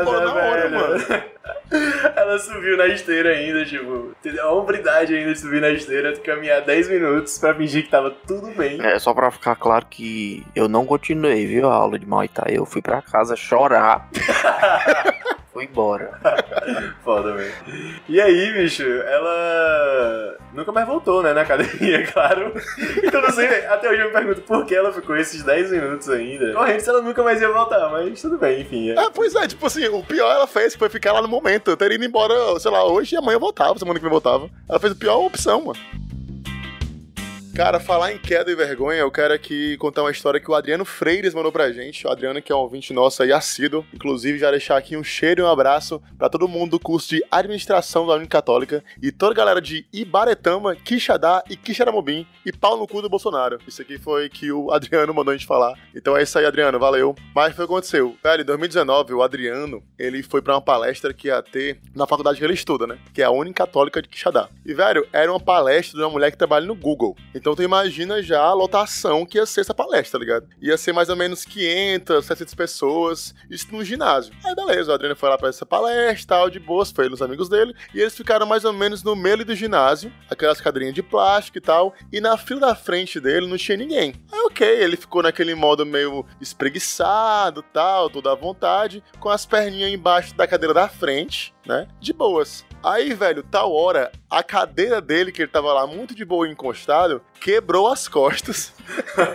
embora 0.00 0.24
na 0.24 0.32
ralada, 0.32 0.50
hora, 0.50 0.70
mano. 0.70 1.04
Ela 2.16 2.38
subiu 2.38 2.76
na 2.76 2.86
esteira 2.86 3.30
ainda, 3.30 3.64
tipo, 3.64 4.14
a 4.40 4.52
hombridade 4.52 5.14
ainda 5.14 5.32
de 5.32 5.38
subir 5.38 5.60
na 5.60 5.70
esteira, 5.70 6.12
de 6.12 6.20
caminhar 6.20 6.60
10 6.62 6.88
minutos 6.88 7.38
pra 7.38 7.54
fingir 7.54 7.84
que 7.84 7.90
tava 7.90 8.10
tudo 8.10 8.48
bem. 8.56 8.80
É 8.84 8.98
só 8.98 9.12
pra 9.14 9.30
ficar 9.30 9.56
claro 9.56 9.86
que 9.88 10.44
eu 10.54 10.68
não 10.68 10.84
continuei, 10.84 11.46
viu, 11.46 11.68
a 11.68 11.74
aula 11.74 11.98
de 11.98 12.06
Muay 12.06 12.28
Thai. 12.28 12.56
Eu 12.56 12.66
fui 12.66 12.82
pra 12.82 13.02
casa 13.02 13.34
chorar. 13.36 14.08
fui 15.52 15.64
embora. 15.64 16.18
Foda, 17.04 17.32
velho. 17.34 17.52
E 18.08 18.20
aí, 18.20 18.52
bicho, 18.52 18.82
ela 18.82 20.36
nunca 20.54 20.72
mais 20.72 20.86
voltou, 20.86 21.22
né, 21.22 21.32
na 21.32 21.42
academia, 21.42 22.06
claro. 22.12 22.52
Então 23.02 23.20
não 23.22 23.30
sei, 23.30 23.66
até 23.66 23.90
hoje 23.90 24.00
eu 24.00 24.06
me 24.06 24.12
pergunto 24.12 24.40
por 24.42 24.64
que 24.66 24.74
ela 24.74 24.92
ficou 24.92 25.16
esses 25.16 25.42
10 25.42 25.70
minutos 25.72 26.08
ainda. 26.08 26.52
Correndo 26.52 26.80
se 26.80 26.88
ela 26.88 27.02
nunca 27.02 27.22
mais 27.22 27.40
ia 27.40 27.50
voltar, 27.50 27.88
mas 27.90 28.20
tudo 28.20 28.38
bem, 28.38 28.60
enfim. 28.62 28.90
é. 28.90 28.94
É, 28.98 29.10
pois 29.10 29.34
é, 29.34 29.46
tipo 29.46 29.66
assim, 29.66 29.86
o 29.88 30.02
pior 30.02 30.30
ela 30.32 30.46
fez 30.46 30.74
foi 30.74 30.88
ficar 30.88 31.12
lá 31.12 31.22
no 31.22 31.28
momento. 31.28 31.70
Eu 31.70 31.76
teria 31.76 31.96
ido 31.96 32.04
embora, 32.04 32.34
sei 32.58 32.70
lá, 32.70 32.84
hoje 32.84 33.14
e 33.14 33.18
amanhã 33.18 33.36
eu 33.36 33.40
voltava, 33.40 33.78
semana 33.78 33.98
que 33.98 34.04
vem 34.04 34.08
eu 34.14 34.20
voltava. 34.20 34.48
Ela 34.68 34.78
fez 34.80 34.92
a 34.92 34.96
pior 34.96 35.18
opção, 35.24 35.64
mano. 35.66 35.78
Cara, 37.54 37.78
falar 37.78 38.14
em 38.14 38.18
queda 38.18 38.50
e 38.50 38.54
vergonha, 38.54 39.00
eu 39.00 39.10
quero 39.10 39.34
aqui 39.34 39.76
contar 39.76 40.00
uma 40.00 40.10
história 40.10 40.40
que 40.40 40.50
o 40.50 40.54
Adriano 40.54 40.86
Freires 40.86 41.34
mandou 41.34 41.52
pra 41.52 41.70
gente. 41.70 42.06
O 42.06 42.10
Adriano, 42.10 42.40
que 42.40 42.50
é 42.50 42.54
um 42.54 42.60
ouvinte 42.60 42.94
nosso 42.94 43.22
aí, 43.22 43.30
assíduo. 43.30 43.84
Inclusive, 43.92 44.38
já 44.38 44.50
deixar 44.50 44.78
aqui 44.78 44.96
um 44.96 45.04
cheiro 45.04 45.42
e 45.42 45.44
um 45.44 45.48
abraço 45.48 46.02
pra 46.16 46.30
todo 46.30 46.48
mundo 46.48 46.70
do 46.70 46.80
curso 46.80 47.10
de 47.10 47.22
Administração 47.30 48.06
da 48.06 48.14
União 48.14 48.26
Católica 48.26 48.82
e 49.02 49.12
toda 49.12 49.32
a 49.32 49.36
galera 49.36 49.60
de 49.60 49.84
Ibaretama, 49.92 50.74
Quixadá 50.74 51.44
e 51.50 51.54
Quixaramobim 51.54 52.26
e 52.44 52.50
pau 52.52 52.78
no 52.78 52.88
cu 52.88 53.02
do 53.02 53.10
Bolsonaro. 53.10 53.58
Isso 53.68 53.82
aqui 53.82 53.98
foi 53.98 54.30
que 54.30 54.50
o 54.50 54.72
Adriano 54.72 55.12
mandou 55.12 55.32
a 55.32 55.36
gente 55.36 55.46
falar. 55.46 55.78
Então 55.94 56.16
é 56.16 56.22
isso 56.22 56.38
aí, 56.38 56.46
Adriano, 56.46 56.78
valeu. 56.78 57.14
Mas 57.34 57.54
foi 57.54 57.66
o 57.66 57.68
que 57.68 57.74
aconteceu. 57.74 58.16
Velho, 58.24 58.40
em 58.40 58.46
2019, 58.46 59.12
o 59.12 59.22
Adriano, 59.22 59.82
ele 59.98 60.22
foi 60.22 60.40
pra 60.40 60.54
uma 60.54 60.62
palestra 60.62 61.12
que 61.12 61.28
ia 61.28 61.42
ter 61.42 61.78
na 61.94 62.06
faculdade 62.06 62.38
que 62.38 62.44
ele 62.44 62.54
estuda, 62.54 62.86
né? 62.86 62.98
Que 63.12 63.20
é 63.20 63.26
a 63.26 63.30
Unicatólica 63.30 64.00
de 64.00 64.08
Quixadá. 64.08 64.48
E, 64.64 64.72
velho, 64.72 65.06
era 65.12 65.30
uma 65.30 65.38
palestra 65.38 65.98
de 65.98 66.02
uma 66.02 66.10
mulher 66.10 66.30
que 66.30 66.38
trabalha 66.38 66.64
no 66.64 66.74
Google. 66.74 67.14
Então 67.42 67.56
tu 67.56 67.62
imagina 67.64 68.22
já 68.22 68.40
a 68.40 68.52
lotação 68.52 69.26
que 69.26 69.36
ia 69.36 69.44
ser 69.44 69.62
essa 69.62 69.74
palestra, 69.74 70.12
tá 70.12 70.24
ligado? 70.24 70.48
Ia 70.60 70.78
ser 70.78 70.92
mais 70.92 71.08
ou 71.08 71.16
menos 71.16 71.44
500, 71.44 72.24
700 72.24 72.54
pessoas, 72.54 73.34
isso 73.50 73.66
no 73.72 73.84
ginásio. 73.84 74.32
Aí 74.44 74.54
beleza, 74.54 74.92
o 74.92 74.94
Adriano 74.94 75.16
foi 75.16 75.28
lá 75.28 75.36
pra 75.36 75.48
essa 75.48 75.66
palestra, 75.66 76.36
tal, 76.36 76.48
de 76.48 76.60
boas, 76.60 76.92
foi 76.92 77.06
ele 77.06 77.14
e 77.14 77.16
os 77.16 77.20
amigos 77.20 77.48
dele, 77.48 77.74
e 77.92 78.00
eles 78.00 78.14
ficaram 78.14 78.46
mais 78.46 78.64
ou 78.64 78.72
menos 78.72 79.02
no 79.02 79.16
meio 79.16 79.44
do 79.44 79.56
ginásio, 79.56 80.12
aquelas 80.30 80.60
cadeirinhas 80.60 80.94
de 80.94 81.02
plástico 81.02 81.58
e 81.58 81.60
tal, 81.60 81.92
e 82.12 82.20
na 82.20 82.36
fila 82.36 82.60
da 82.60 82.74
frente 82.76 83.18
dele 83.18 83.48
não 83.48 83.56
tinha 83.56 83.76
ninguém. 83.76 84.14
Aí 84.30 84.40
ok, 84.42 84.64
ele 84.64 84.96
ficou 84.96 85.20
naquele 85.20 85.56
modo 85.56 85.84
meio 85.84 86.24
espreguiçado, 86.40 87.60
tal, 87.60 88.08
toda 88.08 88.30
à 88.30 88.36
vontade, 88.36 89.02
com 89.18 89.28
as 89.28 89.44
perninhas 89.44 89.90
embaixo 89.90 90.32
da 90.36 90.46
cadeira 90.46 90.72
da 90.72 90.88
frente, 90.88 91.52
né? 91.66 91.88
De 91.98 92.12
boas. 92.12 92.64
Aí, 92.82 93.14
velho, 93.14 93.44
tal 93.44 93.72
hora, 93.72 94.10
a 94.32 94.42
cadeira 94.42 94.98
dele, 94.98 95.30
que 95.30 95.42
ele 95.42 95.50
tava 95.50 95.74
lá 95.74 95.86
muito 95.86 96.14
de 96.14 96.24
boa 96.24 96.48
encostado, 96.48 97.20
quebrou 97.38 97.86
as 97.86 98.08
costas. 98.08 98.72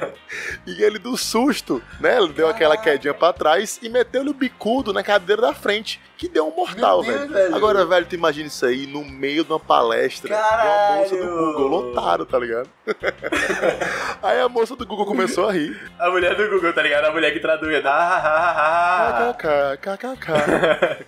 e 0.66 0.82
ele, 0.82 0.98
do 0.98 1.16
susto, 1.16 1.84
né? 2.00 2.18
Ele 2.18 2.34
deu 2.34 2.48
aquela 2.48 2.76
quedinha 2.76 3.14
pra 3.14 3.32
trás 3.32 3.80
e 3.84 3.90
meteu-lhe 3.90 4.32
o 4.32 4.34
bicudo 4.34 4.92
na 4.92 5.04
cadeira 5.04 5.44
da 5.44 5.54
frente, 5.54 6.02
que 6.18 6.28
deu 6.28 6.48
um 6.48 6.56
mortal, 6.56 7.04
Deus, 7.04 7.16
velho. 7.16 7.32
velho. 7.32 7.56
Agora, 7.56 7.86
velho, 7.86 8.08
tu 8.08 8.16
imagina 8.16 8.48
isso 8.48 8.66
aí 8.66 8.88
no 8.88 9.06
meio 9.06 9.44
de 9.44 9.52
uma 9.52 9.60
palestra. 9.60 10.30
Caralho! 10.30 10.88
Uma 10.88 10.98
moça 10.98 11.16
do 11.16 11.28
Google, 11.28 11.68
lotado, 11.68 12.26
tá 12.26 12.40
ligado? 12.40 12.70
aí 14.24 14.42
a 14.42 14.50
moça 14.50 14.76
do 14.76 14.86
Google 14.86 15.06
começou 15.06 15.48
a 15.48 15.52
rir. 15.52 15.80
A 16.00 16.10
mulher 16.10 16.36
do 16.36 16.50
Google, 16.50 16.74
tá 16.74 16.82
ligado? 16.82 17.06
A 17.06 17.12
mulher 17.12 17.32
que 17.32 17.40
traduz. 17.40 17.86
Ah, 17.86 17.90
ah, 17.90 18.54
ah, 18.58 19.30
ah. 19.30 19.34
KKK, 19.34 19.98
KKK. 19.98 21.06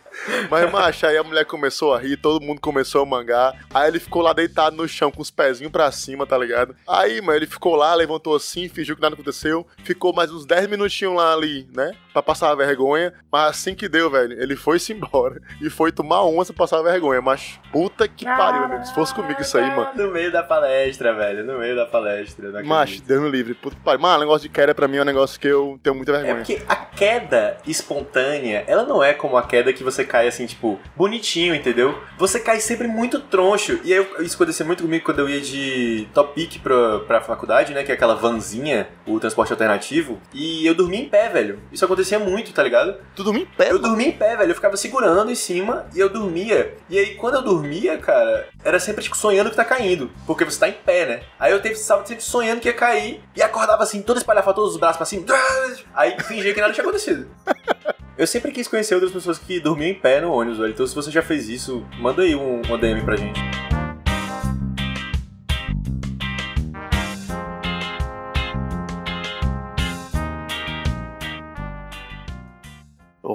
Mas, 0.50 0.72
macho, 0.72 1.08
aí 1.08 1.18
a 1.18 1.24
mulher 1.24 1.46
começou 1.46 1.94
a 1.94 2.00
rir, 2.00 2.18
todo 2.18 2.44
mundo 2.44 2.60
começou 2.60 3.02
a 3.02 3.06
mangar. 3.06 3.54
Aí 3.80 3.90
ele 3.90 4.00
ficou 4.00 4.22
lá 4.22 4.34
deitado 4.34 4.76
no 4.76 4.88
chão 4.88 5.12
com 5.12 5.22
os 5.22 5.32
pezinhos 5.32 5.72
pra 5.72 5.92
cima, 5.92 6.26
tá 6.26 6.38
ligado? 6.38 6.76
Aí, 6.88 7.22
mano, 7.22 7.38
ele 7.38 7.48
ficou 7.48 7.76
lá, 7.76 7.94
levantou 7.96 8.36
assim, 8.36 8.68
fingiu 8.70 8.96
que 8.96 9.02
nada 9.02 9.14
aconteceu. 9.16 9.66
Ficou 9.84 10.14
mais 10.14 10.32
uns 10.32 10.46
10 10.46 10.68
minutinhos 10.68 11.16
lá 11.16 11.34
ali, 11.34 11.68
né? 11.74 11.92
Pra 12.14 12.22
passar 12.24 12.52
a 12.52 12.56
vergonha. 12.56 13.14
Mas 13.32 13.50
assim 13.52 13.76
que 13.76 13.88
deu, 13.88 14.10
velho, 14.10 14.34
ele 14.42 14.56
foi-se 14.56 14.92
embora. 14.94 15.42
E 15.62 15.70
foi 15.70 15.92
tomar 15.92 16.24
uma 16.24 16.44
pra 16.46 16.54
passar 16.54 16.80
a 16.80 16.84
vergonha. 16.84 17.22
Mas 17.22 17.60
puta 17.72 18.08
que 18.08 18.26
pariu, 18.26 18.64
amigo. 18.64 18.86
Se 18.86 18.94
fosse 18.94 19.14
comigo 19.14 19.42
isso 19.42 19.58
aí, 19.58 19.70
mano. 19.76 19.92
No 19.96 20.12
meio 20.12 20.32
da 20.32 20.44
palestra, 20.44 21.14
velho. 21.14 21.44
No 21.46 21.60
meio 21.60 21.76
da 21.76 21.86
palestra. 21.86 22.50
acredito. 22.60 23.06
Deus 23.08 23.22
me 23.22 23.30
livre. 23.30 23.54
Puta 23.54 23.76
que 23.76 23.82
pariu. 23.82 24.02
Mano, 24.02 24.20
negócio 24.20 24.42
de 24.48 24.50
queda 24.54 24.74
pra 24.76 24.88
mim 24.88 24.98
é 24.98 25.02
um 25.02 25.06
negócio 25.06 25.40
que 25.40 25.48
eu 25.48 25.80
tenho 25.84 25.96
muita 25.96 26.12
É 26.14 26.16
vergonha. 26.22 26.36
porque 26.38 26.62
a 26.68 26.76
queda 26.76 27.58
espontânea, 27.66 28.64
ela 28.68 28.84
não 28.84 29.04
é 29.04 29.14
como 29.14 29.38
a 29.38 29.44
queda 29.44 29.72
que 29.74 29.84
você 29.84 30.04
cai 30.04 30.28
assim, 30.28 30.46
tipo, 30.46 30.80
bonitinho, 30.96 31.54
entendeu? 31.56 31.98
Você 32.18 32.40
cai 32.40 32.60
sempre 32.60 32.88
muito 32.88 33.20
troncho. 33.20 33.69
E 33.84 33.94
aí, 33.94 34.08
isso 34.22 34.36
acontecia 34.36 34.66
muito 34.66 34.84
comigo 34.84 35.06
quando 35.06 35.20
eu 35.20 35.30
ia 35.30 35.42
de 35.42 36.08
Topic 36.14 36.62
pra, 36.62 37.00
pra 37.00 37.22
faculdade, 37.22 37.74
né? 37.74 37.84
Que 37.84 37.92
é 37.92 37.96
aquela 37.96 38.16
vanzinha, 38.16 38.90
o 39.06 39.20
transporte 39.20 39.52
alternativo. 39.52 40.20
E 40.34 40.66
eu 40.66 40.74
dormia 40.74 41.00
em 41.02 41.10
pé, 41.10 41.30
velho. 41.30 41.60
Isso 41.72 41.86
acontecia 41.86 42.20
muito, 42.20 42.54
tá 42.54 42.64
ligado? 42.64 42.96
Tu 43.16 43.24
dormia 43.24 43.44
em 43.44 43.46
pé, 43.46 43.72
Eu 43.72 43.80
dormia 43.80 44.08
em 44.08 44.12
pé, 44.12 44.36
velho. 44.36 44.52
Eu 44.52 44.56
ficava 44.56 44.78
segurando 44.78 45.32
em 45.32 45.36
cima 45.36 45.86
e 45.94 46.00
eu 46.00 46.10
dormia. 46.10 46.76
E 46.90 46.98
aí, 46.98 47.16
quando 47.16 47.36
eu 47.36 47.42
dormia, 47.42 47.98
cara, 47.98 48.48
era 48.64 48.80
sempre 48.80 49.04
tipo, 49.04 49.18
sonhando 49.18 49.50
que 49.50 49.56
tá 49.56 49.66
caindo. 49.66 50.12
Porque 50.26 50.46
você 50.46 50.60
tá 50.60 50.70
em 50.70 50.74
pé, 50.74 51.06
né? 51.06 51.22
Aí 51.40 51.52
eu 51.52 51.60
estava 51.60 52.06
sempre 52.06 52.24
sonhando 52.24 52.62
que 52.62 52.68
ia 52.68 52.74
cair 52.74 53.22
e 53.36 53.42
acordava 53.42 53.84
assim, 53.84 54.02
todo 54.02 54.18
espalhafatoso, 54.18 54.74
os 54.74 54.80
braços 54.80 54.98
pra 54.98 55.06
cima. 55.06 55.26
Aí 55.94 56.16
fingia 56.24 56.54
que 56.54 56.62
nada 56.62 56.74
tinha 56.74 56.84
acontecido. 56.84 57.28
Eu 58.20 58.28
sempre 58.28 58.52
quis 58.52 58.68
conhecer 58.68 58.96
outras 58.96 59.14
pessoas 59.14 59.38
que 59.40 59.62
dormiam 59.62 59.92
em 59.92 59.94
pé 59.94 60.20
no 60.20 60.34
ônibus, 60.34 60.60
velho. 60.60 60.74
Então, 60.74 60.86
se 60.86 60.94
você 60.94 61.10
já 61.10 61.22
fez 61.22 61.48
isso, 61.48 61.86
manda 62.02 62.22
aí 62.22 62.36
um, 62.36 62.62
uma 62.64 62.78
DM 62.78 63.02
pra 63.02 63.16
gente. 63.16 63.40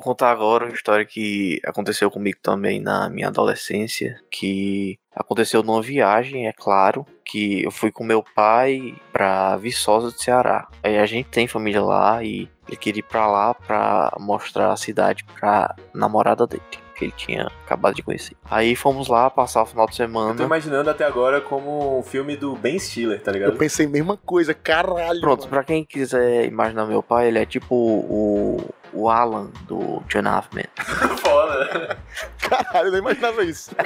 Contar 0.04 0.30
agora 0.30 0.66
uma 0.66 0.74
história 0.74 1.04
que 1.04 1.60
aconteceu 1.64 2.10
comigo 2.10 2.38
também 2.42 2.80
na 2.80 3.08
minha 3.08 3.28
adolescência, 3.28 4.20
que 4.30 4.98
aconteceu 5.14 5.62
numa 5.62 5.80
viagem, 5.82 6.46
é 6.46 6.52
claro, 6.52 7.06
que 7.24 7.62
eu 7.64 7.70
fui 7.70 7.90
com 7.90 8.04
meu 8.04 8.22
pai 8.34 8.94
pra 9.12 9.56
Viçosa 9.56 10.10
do 10.10 10.20
Ceará. 10.20 10.68
Aí 10.82 10.98
a 10.98 11.06
gente 11.06 11.28
tem 11.28 11.46
família 11.48 11.82
lá 11.82 12.22
e 12.22 12.48
ele 12.68 12.76
queria 12.76 13.00
ir 13.00 13.02
pra 13.04 13.26
lá 13.26 13.54
pra 13.54 14.12
mostrar 14.20 14.72
a 14.72 14.76
cidade 14.76 15.24
pra 15.38 15.74
namorada 15.94 16.46
dele. 16.46 16.62
Que 16.96 17.06
ele 17.06 17.12
tinha 17.16 17.48
acabado 17.66 17.96
de 17.96 18.04
conhecer. 18.04 18.36
Aí 18.48 18.76
fomos 18.76 19.08
lá 19.08 19.28
passar 19.28 19.62
o 19.62 19.66
final 19.66 19.84
de 19.86 19.94
Eu 19.94 20.06
tô 20.06 20.12
semana. 20.12 20.44
imaginando 20.44 20.88
até 20.90 21.04
agora 21.04 21.40
como 21.40 21.98
um 21.98 22.04
filme 22.04 22.36
do 22.36 22.54
Ben 22.54 22.78
Stiller, 22.78 23.20
tá 23.20 23.32
Eu 23.32 23.34
ligado? 23.34 23.56
pensei 23.56 23.86
a 23.86 23.88
mesma 23.88 24.16
coisa, 24.16 24.54
caralho. 24.54 25.20
Pronto, 25.20 25.40
mano. 25.40 25.50
pra 25.50 25.64
quem 25.64 25.84
quiser 25.84 26.44
imaginar 26.44 26.86
meu 26.86 27.02
pai, 27.02 27.26
ele 27.26 27.40
é 27.40 27.44
tipo 27.46 27.74
o, 27.74 28.60
o 28.94 29.08
Alan 29.10 29.50
do 29.66 30.02
John 30.08 30.26
Halfman. 30.28 30.64
Foda. 31.18 31.98
Caralho, 32.38 32.88
eu 32.88 32.92
não 32.92 32.98
imaginava 32.98 33.44
isso. 33.44 33.70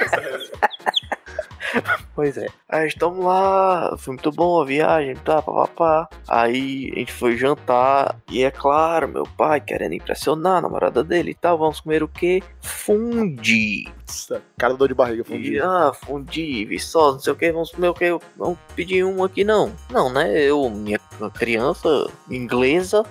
Pois 2.15 2.37
é. 2.37 2.47
Aí 2.67 2.87
estamos 2.87 3.23
lá, 3.23 3.95
foi 3.97 4.13
muito 4.13 4.31
bom 4.31 4.61
a 4.61 4.65
viagem, 4.65 5.15
tá, 5.15 5.41
papapá. 5.41 6.09
Aí 6.27 6.91
a 6.95 6.99
gente 6.99 7.13
foi 7.13 7.37
jantar, 7.37 8.15
e 8.29 8.43
é 8.43 8.51
claro, 8.51 9.07
meu 9.07 9.23
pai 9.37 9.61
querendo 9.61 9.93
impressionar 9.93 10.57
a 10.57 10.61
namorada 10.61 11.03
dele 11.03 11.31
e 11.31 11.35
tal, 11.35 11.57
vamos 11.57 11.79
comer 11.79 12.01
o 12.03 12.07
quê? 12.07 12.41
Fundi. 12.61 13.85
Nossa, 14.09 14.41
Cara, 14.57 14.73
dor 14.73 14.87
de 14.87 14.95
barriga, 14.95 15.21
E, 15.21 15.23
fundi. 15.23 15.59
ah, 15.61 15.91
fundi, 15.93 16.65
viçosa, 16.65 17.13
não 17.13 17.19
sei 17.19 17.33
o 17.33 17.35
que, 17.35 17.51
vamos 17.51 17.69
comer 17.71 17.89
o 17.89 17.93
que? 17.93 18.17
Vamos 18.35 18.57
pedir 18.75 19.03
um 19.05 19.23
aqui, 19.23 19.43
não. 19.43 19.71
Não, 19.91 20.11
né? 20.11 20.35
Eu, 20.41 20.67
minha 20.67 20.99
criança 21.35 21.87
inglesa, 22.29 23.05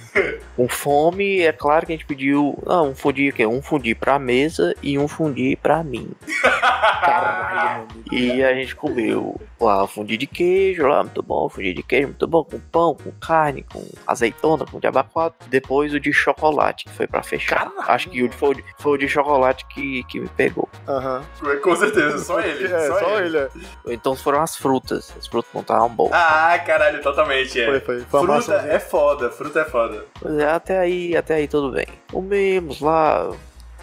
com 0.56 0.66
fome, 0.66 1.40
é 1.40 1.52
claro 1.52 1.84
que 1.84 1.92
a 1.92 1.96
gente 1.96 2.06
pediu, 2.06 2.58
ah, 2.66 2.82
um 2.82 2.94
fundi 2.94 3.28
o 3.28 3.32
quê? 3.34 3.46
Um 3.46 3.60
fundi 3.60 3.94
pra 3.94 4.18
mesa 4.18 4.74
e 4.82 4.98
um 4.98 5.06
fundi 5.06 5.54
pra 5.56 5.84
mim. 5.84 6.10
Caralho, 6.42 7.80
mano. 7.88 8.04
E 8.10 8.42
a 8.42 8.54
gente 8.54 8.74
comeu 8.74 9.38
lá 9.60 9.86
fundi 9.86 10.16
de 10.16 10.26
queijo, 10.26 10.86
lá 10.86 11.02
muito 11.02 11.22
bom, 11.22 11.48
fundi 11.48 11.74
de 11.74 11.82
queijo 11.82 12.08
muito 12.08 12.26
bom, 12.26 12.42
com 12.42 12.58
pão, 12.58 12.94
com 12.94 13.10
carne, 13.20 13.62
com 13.70 13.84
azeitona, 14.06 14.64
com 14.64 14.80
diabo 14.80 15.04
quatro. 15.12 15.46
Depois 15.50 15.92
o 15.92 16.00
de 16.00 16.12
chocolate, 16.12 16.84
que 16.86 16.90
foi 16.92 17.06
pra 17.06 17.22
fechar. 17.22 17.70
Acho 17.86 18.08
que 18.08 18.22
o 18.22 18.28
de, 18.28 18.34
foi, 18.36 18.50
o 18.50 18.54
de- 18.54 18.64
foi 18.78 18.92
o 18.92 18.98
de 18.98 19.08
chocolate 19.08 19.66
que, 19.66 20.02
que 20.04 20.20
me 20.20 20.28
pegou. 20.38 20.68
Aham. 20.86 21.22
Com 21.62 21.76
certeza, 21.76 22.18
só 22.20 22.38
ele. 22.40 22.72
É, 22.72 22.86
só, 22.86 23.18
ele. 23.20 23.36
é. 23.36 23.48
Então 23.88 24.14
foram 24.14 24.40
as 24.40 24.56
frutas. 24.56 25.12
As 25.18 25.26
frutas 25.26 25.50
não 25.52 25.60
estavam 25.62 25.88
boas. 25.90 26.12
Ah, 26.14 26.56
caralho, 26.64 27.02
totalmente, 27.02 27.60
é. 27.60 27.66
Foi, 27.66 27.80
foi. 27.80 28.00
Foi 28.04 28.20
Fruta 28.22 28.54
é 28.68 28.78
foda, 28.78 29.30
fruta 29.30 29.60
é 29.60 29.64
foda. 29.64 30.04
Pois 30.20 30.38
é, 30.38 30.48
até 30.48 30.78
aí, 30.78 31.16
até 31.16 31.34
aí 31.34 31.48
tudo 31.48 31.72
bem. 31.72 31.86
Comemos 32.10 32.80
lá. 32.80 33.30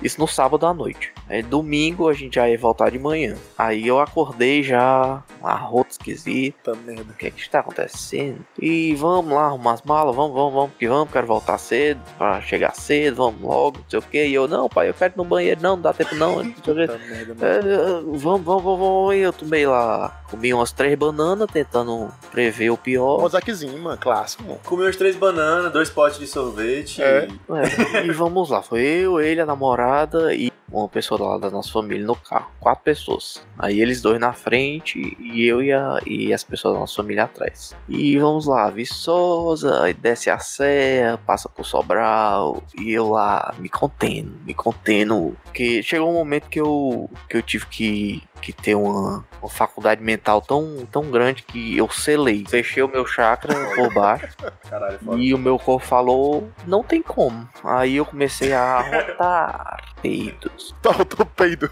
Isso 0.03 0.19
no 0.19 0.27
sábado 0.27 0.65
à 0.65 0.73
noite. 0.73 1.11
Aí 1.29 1.41
domingo 1.41 2.07
a 2.09 2.13
gente 2.13 2.35
já 2.35 2.47
ia 2.49 2.57
voltar 2.57 2.91
de 2.91 2.99
manhã. 2.99 3.35
Aí 3.57 3.87
eu 3.87 3.99
acordei 3.99 4.61
já, 4.61 5.23
um 5.41 5.47
arroto 5.47 5.91
esquisito. 5.91 6.55
Puta 6.63 6.77
merda. 6.85 7.11
O 7.11 7.13
que 7.15 7.27
é 7.27 7.31
que 7.31 7.39
está 7.39 7.59
acontecendo? 7.59 8.39
E 8.59 8.93
vamos 8.95 9.33
lá 9.33 9.45
arrumar 9.45 9.73
as 9.73 9.81
malas, 9.81 10.15
vamos, 10.15 10.33
vamos, 10.35 10.53
vamos, 10.53 10.71
que 10.77 10.87
vamos, 10.87 11.11
quero 11.11 11.25
voltar 11.25 11.57
cedo, 11.57 11.99
pra 12.17 12.41
chegar 12.41 12.75
cedo, 12.75 13.15
vamos 13.17 13.41
logo, 13.41 13.77
não 13.79 13.85
sei 13.89 13.99
o 13.99 14.01
que. 14.01 14.25
E 14.25 14.33
eu, 14.33 14.47
não, 14.47 14.67
pai, 14.67 14.89
eu 14.89 14.93
quero 14.93 15.13
ir 15.13 15.17
no 15.17 15.23
banheiro, 15.25 15.61
não, 15.61 15.75
não 15.75 15.81
dá 15.81 15.93
tempo 15.93 16.13
não. 16.15 16.43
não. 16.43 16.43
É, 16.43 16.83
é, 16.83 18.01
vamos, 18.03 18.41
vamos, 18.43 18.43
vamos, 18.63 18.79
vamos. 18.79 19.15
E 19.15 19.19
eu 19.19 19.33
tomei 19.33 19.65
lá, 19.65 20.21
comi 20.29 20.53
umas 20.53 20.71
três 20.71 20.97
bananas, 20.97 21.47
tentando 21.51 22.09
prever 22.31 22.69
o 22.69 22.77
pior. 22.77 23.21
Mozaquezinho, 23.21 23.77
mano. 23.81 23.97
Clássico, 23.97 24.43
mano. 24.43 24.59
Comeu 24.65 24.87
as 24.87 24.95
três 24.95 25.15
bananas, 25.15 25.71
dois 25.71 25.89
potes 25.89 26.19
de 26.19 26.27
sorvete. 26.27 27.01
É. 27.01 27.27
e- 27.29 27.95
É, 27.97 28.05
e 28.05 28.11
vamos 28.11 28.49
lá, 28.49 28.61
foi 28.61 28.81
eu, 28.81 29.19
ele, 29.21 29.39
a 29.41 29.45
namorada 29.45 29.84
e 30.33 30.51
uma 30.79 30.89
pessoa 30.89 31.21
lá 31.21 31.37
da 31.37 31.49
nossa 31.49 31.71
família 31.71 32.05
no 32.05 32.15
carro. 32.15 32.51
Quatro 32.59 32.83
pessoas. 32.83 33.45
Aí 33.57 33.79
eles 33.79 34.01
dois 34.01 34.19
na 34.19 34.33
frente 34.33 35.15
e 35.19 35.45
eu 35.45 35.61
e, 35.61 35.71
a, 35.71 35.99
e 36.05 36.33
as 36.33 36.43
pessoas 36.43 36.73
da 36.73 36.79
nossa 36.81 36.95
família 36.95 37.23
atrás. 37.23 37.75
E 37.87 38.17
vamos 38.17 38.45
lá, 38.45 38.69
Viçosa, 38.69 39.83
aí 39.83 39.93
desce 39.93 40.29
a 40.29 40.39
serra, 40.39 41.17
passa 41.25 41.47
por 41.47 41.65
Sobral 41.65 42.63
e 42.77 42.91
eu 42.91 43.09
lá 43.09 43.53
me 43.57 43.69
contendo, 43.69 44.37
me 44.45 44.53
contendo. 44.53 45.35
Porque 45.43 45.81
chegou 45.81 46.09
um 46.09 46.13
momento 46.13 46.49
que 46.49 46.59
eu, 46.59 47.09
que 47.29 47.37
eu 47.37 47.41
tive 47.41 47.65
que, 47.67 48.23
que 48.41 48.51
ter 48.51 48.75
uma, 48.75 49.25
uma 49.41 49.49
faculdade 49.49 50.03
mental 50.03 50.41
tão, 50.41 50.85
tão 50.91 51.09
grande 51.09 51.43
que 51.43 51.77
eu 51.77 51.89
selei. 51.89 52.43
Fechei 52.47 52.83
o 52.83 52.87
meu 52.87 53.05
chakra 53.05 53.53
por 53.75 53.93
baixo. 53.93 54.35
Caralho. 54.69 54.99
E 55.17 55.33
o 55.33 55.37
meu 55.37 55.57
corpo 55.57 55.85
falou, 55.85 56.49
não 56.67 56.83
tem 56.83 57.01
como. 57.01 57.47
Aí 57.63 57.95
eu 57.95 58.05
comecei 58.05 58.53
a 58.53 58.81
rotar 58.81 59.95
peidos. 60.01 60.64
Tá, 60.81 60.91
peido. 61.35 61.69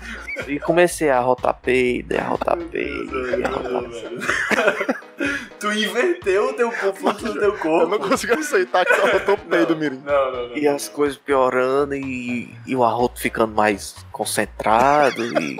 E 0.47 0.59
comecei 0.59 1.09
a 1.09 1.19
rotar 1.19 1.53
peido, 1.55 2.17
a 2.17 2.23
rotar 2.23 2.57
peido. 2.57 3.17
a 3.43 3.49
rotar 3.49 3.83
peido. 3.89 5.03
Tu 5.59 5.71
inverteu 5.73 6.49
o 6.49 6.53
teu 6.53 6.71
corpo, 6.71 7.09
o 7.09 7.13
do 7.13 7.33
teu 7.33 7.43
Eu 7.43 7.57
corpo. 7.57 7.87
não 7.87 7.99
consigo 7.99 8.33
aceitar 8.33 8.85
que 8.85 8.93
eu 8.93 9.25
tô 9.25 9.37
peido, 9.49 9.75
Mirim. 9.75 10.01
Não, 10.05 10.31
não, 10.31 10.47
não. 10.49 10.57
E 10.57 10.67
as 10.67 10.89
coisas 10.89 11.17
piorando 11.17 11.95
e, 11.95 12.53
e 12.67 12.75
o 12.75 12.83
arroto 12.83 13.19
ficando 13.19 13.53
mais 13.53 13.95
concentrado. 14.11 15.23
E 15.25 15.57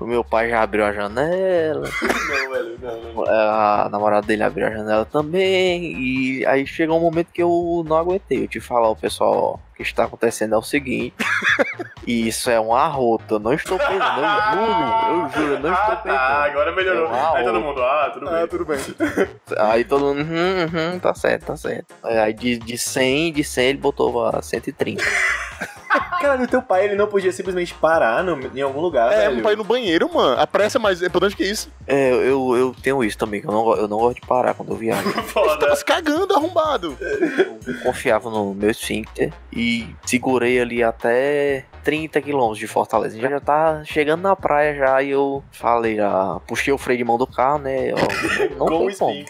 o 0.00 0.06
meu 0.06 0.24
pai 0.24 0.48
já 0.50 0.62
abriu 0.62 0.84
a 0.84 0.92
janela. 0.92 1.88
Não, 2.32 2.50
velho, 2.50 2.78
não, 2.80 3.14
não. 3.14 3.24
A 3.28 3.88
namorada 3.90 4.26
dele 4.26 4.42
abriu 4.42 4.66
a 4.66 4.70
janela 4.70 5.04
também. 5.04 5.92
E 6.00 6.46
aí 6.46 6.66
chegou 6.66 6.98
um 6.98 7.00
momento 7.02 7.28
que 7.32 7.42
eu 7.42 7.84
não 7.86 7.96
aguentei. 7.96 8.44
Eu 8.44 8.48
que 8.48 8.58
falar 8.60 8.86
ao 8.86 8.96
pessoal, 8.96 9.32
ó, 9.34 9.54
o 9.54 9.76
que 9.76 9.82
está 9.82 10.04
acontecendo 10.04 10.54
é 10.54 10.58
o 10.58 10.62
seguinte. 10.62 11.14
e 12.06 12.26
isso 12.28 12.50
é 12.50 12.60
um 12.60 12.74
arroto. 12.74 13.34
Eu 13.34 13.38
não 13.38 13.52
estou 13.52 13.78
peidando, 13.78 14.20
eu 14.20 14.50
juro. 14.50 14.72
Eu 15.12 15.30
juro, 15.30 15.52
eu 15.54 15.60
não 15.60 15.72
estou 15.72 15.92
Ah, 15.92 15.96
tá, 15.96 15.96
peidando. 15.96 16.50
agora 16.50 16.72
melhorou. 16.72 17.06
É 17.06 17.08
uma 17.10 17.36
Aí 17.36 17.44
todo 17.44 17.60
mundo, 17.60 17.82
ah, 17.82 18.10
tudo 18.12 18.28
Ah, 18.28 18.32
bem. 18.32 18.46
Tudo 18.62 18.66
bem. 18.66 18.78
Aí 19.58 19.84
todo 19.84 20.06
mundo, 20.06 20.20
uhum, 20.20 20.92
uhum, 20.92 20.98
tá 20.98 21.14
certo, 21.14 21.46
tá 21.46 21.56
certo. 21.56 21.94
Aí 22.02 22.32
de, 22.32 22.58
de 22.58 22.78
100, 22.78 23.32
de 23.32 23.44
100 23.44 23.68
ele 23.68 23.78
botou 23.78 24.24
a 24.24 24.40
130. 24.40 25.02
Caralho, 26.20 26.44
o 26.44 26.48
teu 26.48 26.62
pai, 26.62 26.84
ele 26.84 26.94
não 26.94 27.06
podia 27.06 27.32
simplesmente 27.32 27.74
parar 27.74 28.22
no- 28.22 28.50
em 28.56 28.60
algum 28.62 28.80
lugar, 28.80 29.12
É, 29.12 29.28
velho. 29.28 29.42
pra 29.42 29.52
ir 29.52 29.56
no 29.56 29.64
banheiro, 29.64 30.12
mano. 30.12 30.40
A 30.40 30.46
pressa 30.46 30.78
é 30.78 30.80
mais 30.80 31.02
importante 31.02 31.36
que 31.36 31.44
isso. 31.44 31.70
É, 31.86 32.10
eu, 32.12 32.56
eu 32.56 32.74
tenho 32.82 33.02
isso 33.04 33.18
também, 33.18 33.40
que 33.40 33.46
eu 33.48 33.52
não, 33.52 33.76
eu 33.76 33.88
não 33.88 33.98
gosto 33.98 34.20
de 34.20 34.26
parar 34.26 34.54
quando 34.54 34.70
eu 34.70 34.76
viajo. 34.76 35.08
Foda. 35.24 35.58
Tava 35.58 35.76
se 35.76 35.84
cagando, 35.84 36.34
arrombado. 36.34 36.96
Eu 37.00 37.74
confiava 37.82 38.30
no 38.30 38.54
meu 38.54 38.70
esfíncter 38.70 39.32
e 39.52 39.94
segurei 40.06 40.60
ali 40.60 40.82
até 40.82 41.64
30 41.82 42.20
quilômetros 42.22 42.58
de 42.58 42.66
Fortaleza. 42.66 43.18
Já, 43.20 43.28
já 43.28 43.40
tá 43.40 43.82
chegando 43.84 44.22
na 44.22 44.36
praia 44.36 44.74
já 44.76 45.02
e 45.02 45.10
eu 45.10 45.42
falei, 45.50 45.96
já 45.96 46.40
puxei 46.46 46.72
o 46.72 46.78
freio 46.78 46.98
de 46.98 47.04
mão 47.04 47.18
do 47.18 47.26
carro, 47.26 47.58
né? 47.58 47.92
ó, 47.92 48.58
não 48.58 48.66
Com 48.72 48.86
o 48.86 48.88
tem 48.88 48.96
como. 48.96 49.24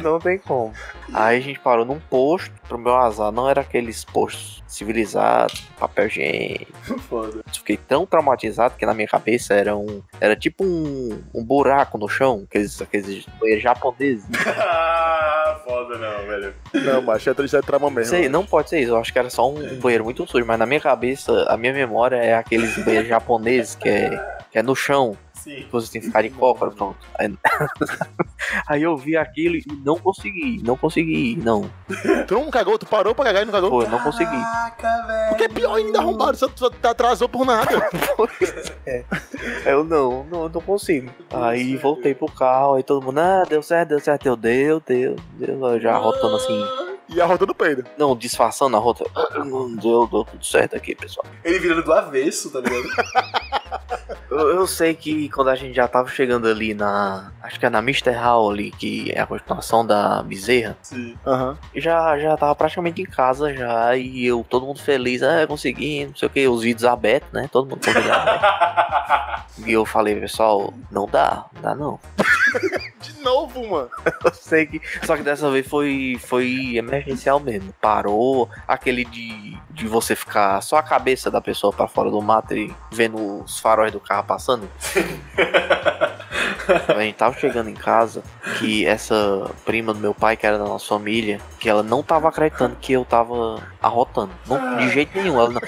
Não 0.00 0.18
tem 0.18 0.38
como. 0.38 0.72
Aí 1.12 1.38
a 1.38 1.40
gente 1.40 1.58
parou 1.58 1.84
num 1.84 1.98
posto, 1.98 2.52
pro 2.68 2.78
meu 2.78 2.94
azar, 2.96 3.32
não 3.32 3.48
era 3.48 3.62
aqueles 3.62 4.04
postos 4.04 4.62
civilizados, 4.66 5.66
papel 5.78 6.06
higiênico. 6.06 6.98
Foda. 7.00 7.42
Fiquei 7.52 7.76
tão 7.76 8.06
traumatizado 8.06 8.74
que 8.76 8.84
na 8.84 8.94
minha 8.94 9.08
cabeça 9.08 9.54
era 9.54 9.74
um. 9.76 10.02
Era 10.20 10.36
tipo 10.36 10.64
um, 10.64 11.22
um 11.34 11.42
buraco 11.44 11.96
no 11.96 12.08
chão, 12.08 12.44
aqueles, 12.48 12.80
aqueles 12.80 13.26
banheiros 13.40 13.62
japoneses. 13.62 14.26
Ah, 15.40 15.60
foda 15.64 15.96
não, 15.96 16.26
velho. 16.26 16.54
Não, 16.74 17.00
macho, 17.00 17.30
é 17.30 17.34
triste, 17.34 17.56
é 17.56 17.62
trauma 17.62 17.90
mesmo. 17.90 18.10
Sei, 18.10 18.28
não 18.28 18.44
pode 18.44 18.68
ser 18.68 18.80
isso, 18.80 18.92
eu 18.92 18.98
acho 18.98 19.12
que 19.12 19.18
era 19.18 19.30
só 19.30 19.50
um, 19.50 19.58
um 19.58 19.78
banheiro 19.78 20.04
muito 20.04 20.26
sujo, 20.26 20.44
mas 20.44 20.58
na 20.58 20.66
minha 20.66 20.80
cabeça, 20.80 21.46
a 21.48 21.56
minha 21.56 21.72
memória 21.72 22.16
é 22.16 22.34
aqueles 22.34 22.76
banheiros 22.84 23.08
japoneses 23.08 23.74
que 23.74 23.88
é, 23.88 24.10
que 24.50 24.58
é 24.58 24.62
no 24.62 24.76
chão, 24.76 25.16
Sim. 25.42 25.66
você 25.70 25.92
tem 25.92 26.00
que 26.00 26.06
ficar 26.08 26.22
de 26.22 26.30
cócoras, 26.30 26.74
pronto. 26.74 26.98
Aí, 27.18 27.32
Aí 28.66 28.82
eu 28.82 28.96
vi 28.96 29.16
aquilo 29.16 29.56
e 29.56 29.64
não 29.84 29.98
consegui, 29.98 30.60
não 30.64 30.76
consegui, 30.76 31.36
não. 31.36 31.70
Tu 32.26 32.34
não 32.34 32.50
cagou? 32.50 32.78
Tu 32.78 32.86
parou 32.86 33.14
pra 33.14 33.26
cagar 33.26 33.42
e 33.42 33.44
não 33.46 33.52
cagou? 33.52 33.70
Pô, 33.70 33.82
eu 33.82 33.88
não 33.90 33.98
consegui. 34.00 34.30
Caraca, 34.30 35.06
velho. 35.06 35.28
Porque 35.28 35.44
é 35.44 35.48
pior 35.48 35.74
ainda, 35.74 35.98
arrombado. 35.98 36.36
Você 36.36 36.46
atrasou 36.82 37.28
por 37.28 37.44
nada. 37.44 37.68
Eu 39.64 39.84
não, 39.84 40.24
não, 40.24 40.42
eu 40.44 40.48
não 40.48 40.60
consigo. 40.60 41.10
Aí 41.30 41.76
voltei 41.76 42.14
pro 42.14 42.26
carro, 42.30 42.74
aí 42.74 42.82
todo 42.82 43.04
mundo, 43.04 43.18
ah, 43.18 43.42
deu 43.48 43.62
certo, 43.62 43.90
deu 43.90 44.00
certo, 44.00 44.26
eu 44.26 44.36
deu, 44.36 44.80
deu, 44.86 45.16
deu, 45.34 45.66
eu 45.66 45.80
já 45.80 45.96
rotando 45.98 46.36
assim, 46.36 46.64
E 47.08 47.20
a 47.20 47.26
roda 47.26 47.44
do 47.46 47.54
peido. 47.54 47.84
não, 47.98 48.16
disfarçando 48.16 48.76
a 48.76 48.80
rota, 48.80 49.04
"Ah, 49.14 49.44
não 49.44 49.74
deu, 49.76 50.06
deu 50.06 50.24
tudo 50.24 50.44
certo 50.44 50.74
aqui, 50.76 50.94
pessoal. 50.94 51.26
Ele 51.44 51.58
virando 51.58 51.82
do 51.84 51.92
avesso, 51.92 52.50
tá 52.50 52.60
ligado? 52.60 52.88
Eu, 54.30 54.48
eu 54.50 54.66
sei 54.66 54.94
que 54.94 55.28
quando 55.30 55.48
a 55.48 55.54
gente 55.54 55.74
já 55.74 55.88
tava 55.88 56.08
chegando 56.08 56.46
ali 56.48 56.74
na, 56.74 57.32
acho 57.42 57.58
que 57.58 57.64
é 57.64 57.70
na 57.70 57.78
Mr. 57.78 58.10
Hall 58.12 58.50
ali, 58.50 58.70
que 58.70 59.10
é 59.12 59.20
a 59.20 59.26
continuação 59.26 59.86
da 59.86 60.22
Bezerra, 60.22 60.76
Sim. 60.82 61.16
Aham. 61.26 61.56
já, 61.74 62.18
já 62.18 62.36
tava 62.36 62.54
praticamente 62.54 63.00
em 63.00 63.06
casa 63.06 63.54
já, 63.54 63.96
e 63.96 64.26
eu, 64.26 64.44
todo 64.48 64.66
mundo 64.66 64.80
feliz, 64.80 65.22
ah, 65.22 65.46
consegui, 65.46 66.06
não 66.06 66.14
sei 66.14 66.26
o 66.28 66.30
que, 66.30 66.46
os 66.48 66.62
vídeos 66.62 66.84
abertos, 66.84 67.32
né, 67.32 67.48
todo 67.50 67.68
mundo 67.68 67.84
convidado. 67.84 68.40
E 69.66 69.72
eu 69.72 69.84
falei, 69.84 70.14
pessoal, 70.14 70.72
não 70.90 71.06
dá, 71.06 71.46
não 71.54 71.62
dá 71.62 71.74
não. 71.74 71.98
De 73.00 73.20
novo, 73.20 73.66
mano. 73.68 73.90
Eu 74.24 74.32
sei 74.34 74.66
que. 74.66 74.80
Só 75.04 75.16
que 75.16 75.22
dessa 75.22 75.50
vez 75.50 75.66
foi, 75.66 76.18
foi 76.20 76.76
emergencial 76.76 77.38
mesmo. 77.40 77.72
Parou 77.80 78.48
aquele 78.66 79.04
de, 79.04 79.56
de 79.70 79.86
você 79.86 80.14
ficar 80.16 80.60
só 80.60 80.76
a 80.76 80.82
cabeça 80.82 81.30
da 81.30 81.40
pessoa 81.40 81.72
pra 81.72 81.86
fora 81.88 82.10
do 82.10 82.20
mato 82.20 82.56
e 82.56 82.74
vendo 82.90 83.42
os 83.44 83.58
faróis 83.58 83.92
do 83.92 84.00
carro 84.00 84.17
passando. 84.22 84.68
A 86.96 87.00
gente 87.00 87.14
tava 87.14 87.34
chegando 87.38 87.70
em 87.70 87.74
casa 87.74 88.22
que 88.58 88.84
essa 88.84 89.50
prima 89.64 89.94
do 89.94 90.00
meu 90.00 90.12
pai, 90.12 90.36
que 90.36 90.46
era 90.46 90.58
da 90.58 90.64
nossa 90.64 90.86
família, 90.86 91.40
que 91.58 91.66
ela 91.68 91.82
não 91.82 92.02
tava 92.02 92.28
acreditando 92.28 92.76
que 92.80 92.92
eu 92.92 93.04
tava 93.06 93.62
arrotando. 93.80 94.32
Não, 94.46 94.76
de 94.76 94.90
jeito 94.90 95.16
nenhum. 95.18 95.40
Ela 95.40 95.50
não- 95.50 95.60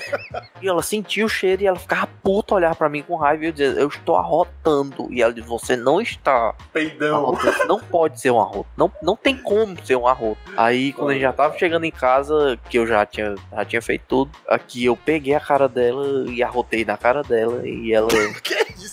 E 0.60 0.68
ela 0.68 0.82
sentia 0.82 1.24
o 1.24 1.28
cheiro 1.28 1.62
e 1.62 1.66
ela 1.66 1.78
ficava 1.78 2.06
puta 2.22 2.54
olhar 2.54 2.74
pra 2.74 2.88
mim 2.90 3.02
com 3.02 3.16
raiva 3.16 3.44
e 3.44 3.46
eu 3.48 3.52
dizia, 3.52 3.80
eu 3.80 3.88
estou 3.88 4.16
arrotando. 4.16 5.08
E 5.10 5.22
ela 5.22 5.32
disse, 5.32 5.48
você 5.48 5.74
não 5.74 6.00
está 6.02 6.54
Peidão. 6.72 7.16
arrotando. 7.16 7.66
Não 7.66 7.80
pode 7.80 8.20
ser 8.20 8.30
um 8.30 8.40
arroto. 8.40 8.66
Não, 8.76 8.92
não 9.02 9.16
tem 9.16 9.36
como 9.36 9.76
ser 9.84 9.96
um 9.96 10.06
arroto. 10.06 10.38
Aí 10.56 10.92
quando 10.92 11.10
a 11.10 11.12
gente 11.14 11.22
já 11.22 11.32
tava 11.32 11.56
chegando 11.56 11.84
em 11.84 11.90
casa, 11.90 12.58
que 12.68 12.78
eu 12.78 12.86
já 12.86 13.06
tinha, 13.06 13.34
já 13.56 13.64
tinha 13.64 13.80
feito 13.80 14.04
tudo, 14.06 14.30
aqui 14.46 14.84
eu 14.84 14.96
peguei 14.96 15.34
a 15.34 15.40
cara 15.40 15.66
dela 15.68 16.28
e 16.28 16.42
arrotei 16.42 16.84
na 16.84 16.96
cara 16.98 17.22
dela 17.22 17.66
e 17.66 17.92
ela. 17.92 18.08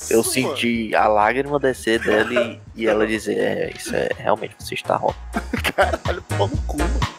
Isso, 0.01 0.13
Eu 0.13 0.19
mano? 0.19 0.31
senti 0.31 0.95
a 0.95 1.07
lágrima 1.07 1.59
descer 1.59 1.99
dela 1.99 2.33
e, 2.33 2.59
e 2.75 2.87
ela 2.87 3.05
dizer, 3.07 3.37
é, 3.37 3.71
isso 3.75 3.95
é 3.95 4.09
realmente 4.17 4.55
você 4.59 4.75
está 4.75 4.95
arrotando. 4.95 5.45
Caralho, 5.75 6.21
pau 6.37 6.47
no 6.47 6.57
cu, 6.63 6.77
mano. 6.77 7.16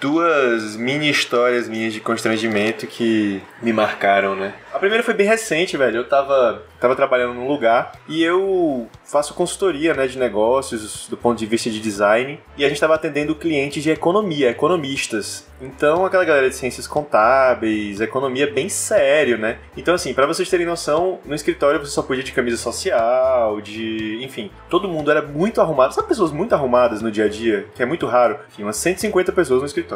Duas 0.00 0.76
mini 0.76 1.10
histórias 1.10 1.68
minhas 1.68 1.92
de 1.92 2.00
constrangimento 2.00 2.86
que 2.86 3.42
me 3.62 3.72
marcaram, 3.72 4.34
né? 4.34 4.54
A 4.72 4.78
primeira 4.78 5.02
foi 5.02 5.14
bem 5.14 5.26
recente, 5.26 5.76
velho. 5.76 5.98
Eu 5.98 6.08
tava, 6.08 6.62
tava 6.80 6.94
trabalhando 6.94 7.34
num 7.34 7.48
lugar 7.48 7.92
e 8.06 8.22
eu 8.22 8.88
faço 9.04 9.34
consultoria, 9.34 9.94
né, 9.94 10.06
de 10.06 10.18
negócios 10.18 11.08
do 11.08 11.16
ponto 11.16 11.38
de 11.38 11.46
vista 11.46 11.70
de 11.70 11.80
design 11.80 12.38
e 12.56 12.64
a 12.64 12.68
gente 12.68 12.80
tava 12.80 12.94
atendendo 12.94 13.34
clientes 13.34 13.82
de 13.82 13.90
economia, 13.90 14.50
economistas. 14.50 15.48
Então, 15.60 16.04
aquela 16.04 16.24
galera 16.24 16.48
de 16.48 16.54
ciências 16.54 16.86
contábeis, 16.86 18.00
economia 18.00 18.52
bem 18.52 18.68
sério, 18.68 19.36
né? 19.36 19.58
Então, 19.76 19.94
assim, 19.94 20.14
pra 20.14 20.26
vocês 20.26 20.48
terem 20.48 20.66
noção, 20.66 21.18
no 21.24 21.34
escritório 21.34 21.80
você 21.80 21.90
só 21.90 22.02
podia 22.02 22.22
de 22.22 22.30
camisa 22.30 22.56
social, 22.56 23.60
de. 23.60 24.22
Enfim, 24.22 24.50
todo 24.68 24.86
mundo 24.86 25.10
era 25.10 25.22
muito 25.22 25.60
arrumado. 25.60 25.94
Sabe 25.94 26.06
pessoas 26.06 26.30
muito 26.30 26.54
arrumadas 26.54 27.02
no 27.02 27.10
dia 27.10 27.24
a 27.24 27.28
dia, 27.28 27.66
que 27.74 27.82
é 27.82 27.86
muito 27.86 28.06
raro? 28.06 28.38
Enfim, 28.52 28.62
umas 28.62 28.76
150 28.76 29.32
pessoas 29.32 29.60
no 29.60 29.66
escritório. 29.66 29.87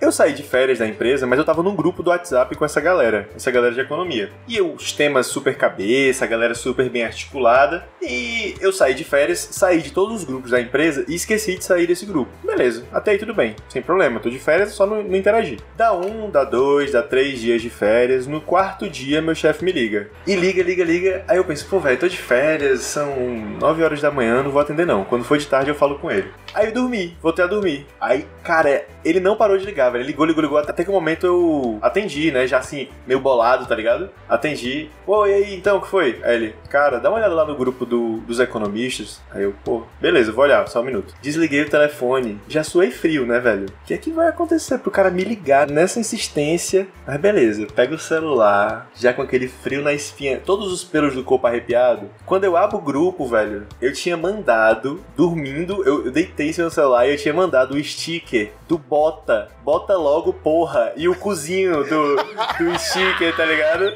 Eu 0.00 0.10
saí 0.10 0.32
de 0.32 0.42
férias 0.42 0.78
da 0.78 0.88
empresa, 0.88 1.26
mas 1.26 1.38
eu 1.38 1.44
tava 1.44 1.62
num 1.62 1.76
grupo 1.76 2.02
do 2.02 2.08
WhatsApp 2.08 2.56
com 2.56 2.64
essa 2.64 2.80
galera, 2.80 3.28
essa 3.36 3.50
galera 3.50 3.74
de 3.74 3.80
economia. 3.80 4.30
E 4.48 4.56
eu, 4.56 4.72
os 4.72 4.92
temas 4.92 5.26
super 5.26 5.54
cabeça, 5.58 6.24
a 6.24 6.28
galera 6.28 6.54
super 6.54 6.88
bem 6.88 7.04
articulada. 7.04 7.84
E 8.00 8.54
eu 8.62 8.72
saí 8.72 8.94
de 8.94 9.04
férias, 9.04 9.50
saí 9.52 9.82
de 9.82 9.92
todos 9.92 10.16
os 10.16 10.24
grupos 10.24 10.52
da 10.52 10.60
empresa 10.60 11.04
e 11.06 11.14
esqueci 11.14 11.58
de 11.58 11.66
sair 11.66 11.86
desse 11.86 12.06
grupo. 12.06 12.30
Beleza, 12.42 12.84
até 12.90 13.10
aí 13.10 13.18
tudo 13.18 13.34
bem, 13.34 13.54
sem 13.68 13.82
problema. 13.82 14.20
Tô 14.20 14.30
de 14.30 14.38
férias, 14.38 14.72
só 14.72 14.86
não, 14.86 15.02
não 15.02 15.16
interagir. 15.16 15.60
Dá 15.76 15.92
um, 15.92 16.30
dá 16.30 16.44
dois, 16.44 16.92
dá 16.92 17.02
três 17.02 17.38
dias 17.38 17.60
de 17.60 17.68
férias. 17.68 18.26
No 18.26 18.40
quarto 18.40 18.88
dia, 18.88 19.20
meu 19.20 19.34
chefe 19.34 19.62
me 19.62 19.70
liga. 19.70 20.08
E 20.26 20.34
liga, 20.34 20.62
liga, 20.62 20.82
liga. 20.82 21.24
Aí 21.28 21.36
eu 21.36 21.44
penso, 21.44 21.66
pô, 21.68 21.78
velho, 21.78 21.98
tô 21.98 22.08
de 22.08 22.16
férias, 22.16 22.80
são 22.80 23.14
nove 23.60 23.84
horas 23.84 24.00
da 24.00 24.10
manhã, 24.10 24.42
não 24.42 24.50
vou 24.50 24.62
atender 24.62 24.86
não. 24.86 25.04
Quando 25.04 25.24
for 25.24 25.36
de 25.36 25.46
tarde 25.46 25.70
eu 25.70 25.74
falo 25.74 25.98
com 25.98 26.10
ele. 26.10 26.30
Aí 26.54 26.66
eu 26.66 26.72
dormi, 26.72 27.16
voltei 27.22 27.44
a 27.44 27.48
dormir. 27.48 27.86
Aí, 28.00 28.26
cara, 28.42 28.84
ele 29.04 29.20
não 29.20 29.36
parou 29.36 29.56
de 29.56 29.64
ligar, 29.64 29.90
velho. 29.90 30.04
Ligou, 30.04 30.26
ligou, 30.26 30.42
ligou. 30.42 30.58
Até 30.58 30.82
que 30.84 30.90
o 30.90 30.92
momento 30.92 31.26
eu 31.26 31.78
atendi, 31.82 32.30
né? 32.30 32.46
Já 32.46 32.58
assim, 32.58 32.88
meio 33.06 33.20
bolado, 33.20 33.66
tá 33.66 33.74
ligado? 33.74 34.10
Atendi. 34.28 34.90
Pô, 35.06 35.26
e 35.26 35.32
aí, 35.34 35.54
então, 35.54 35.78
o 35.78 35.80
que 35.80 35.88
foi? 35.88 36.20
Aí 36.22 36.34
ele, 36.34 36.54
cara, 36.68 36.98
dá 36.98 37.08
uma 37.08 37.18
olhada 37.18 37.34
lá 37.34 37.44
no 37.44 37.54
grupo 37.56 37.84
do- 37.86 38.18
dos 38.18 38.40
economistas. 38.40 39.20
Aí 39.30 39.42
eu, 39.44 39.54
pô, 39.64 39.82
beleza, 40.00 40.32
vou 40.32 40.44
olhar, 40.44 40.66
só 40.68 40.80
um 40.80 40.84
minuto. 40.84 41.14
Desliguei 41.22 41.62
o 41.62 41.70
telefone. 41.70 42.40
Já 42.48 42.62
suei 42.64 42.90
frio, 42.90 43.24
né, 43.26 43.38
velho? 43.38 43.66
O 43.66 43.86
que 43.86 43.94
é 43.94 43.98
que 43.98 44.10
vai 44.10 44.28
acontecer 44.28 44.78
pro 44.78 44.90
cara 44.90 45.10
me 45.10 45.22
ligar 45.24 45.68
nessa 45.68 46.00
insistência? 46.00 46.88
Mas 47.06 47.16
beleza, 47.20 47.66
pega 47.74 47.94
o 47.94 47.98
celular, 47.98 48.88
já 48.94 49.12
com 49.12 49.22
aquele 49.22 49.48
frio 49.48 49.82
na 49.82 49.92
espinha, 49.92 50.40
todos 50.44 50.72
os 50.72 50.84
pelos 50.84 51.14
do 51.14 51.24
corpo 51.24 51.46
arrepiado. 51.46 52.08
Quando 52.26 52.44
eu 52.44 52.56
abro 52.56 52.78
o 52.78 52.80
grupo, 52.82 53.26
velho, 53.26 53.66
eu 53.80 53.92
tinha 53.92 54.16
mandado, 54.16 55.00
dormindo, 55.16 55.82
eu, 55.86 56.06
eu 56.06 56.10
deitei 56.10 56.39
cima 56.52 56.68
do 56.68 56.74
celular 56.74 57.06
e 57.06 57.12
eu 57.12 57.16
tinha 57.16 57.34
mandado 57.34 57.74
o 57.74 57.84
sticker 57.84 58.52
do 58.68 58.78
Bota. 58.78 59.48
Bota 59.62 59.96
logo, 59.96 60.32
porra. 60.32 60.92
E 60.96 61.08
o 61.08 61.14
cozinho 61.14 61.84
do, 61.84 62.16
do 62.16 62.78
sticker, 62.78 63.36
tá 63.36 63.44
ligado? 63.44 63.92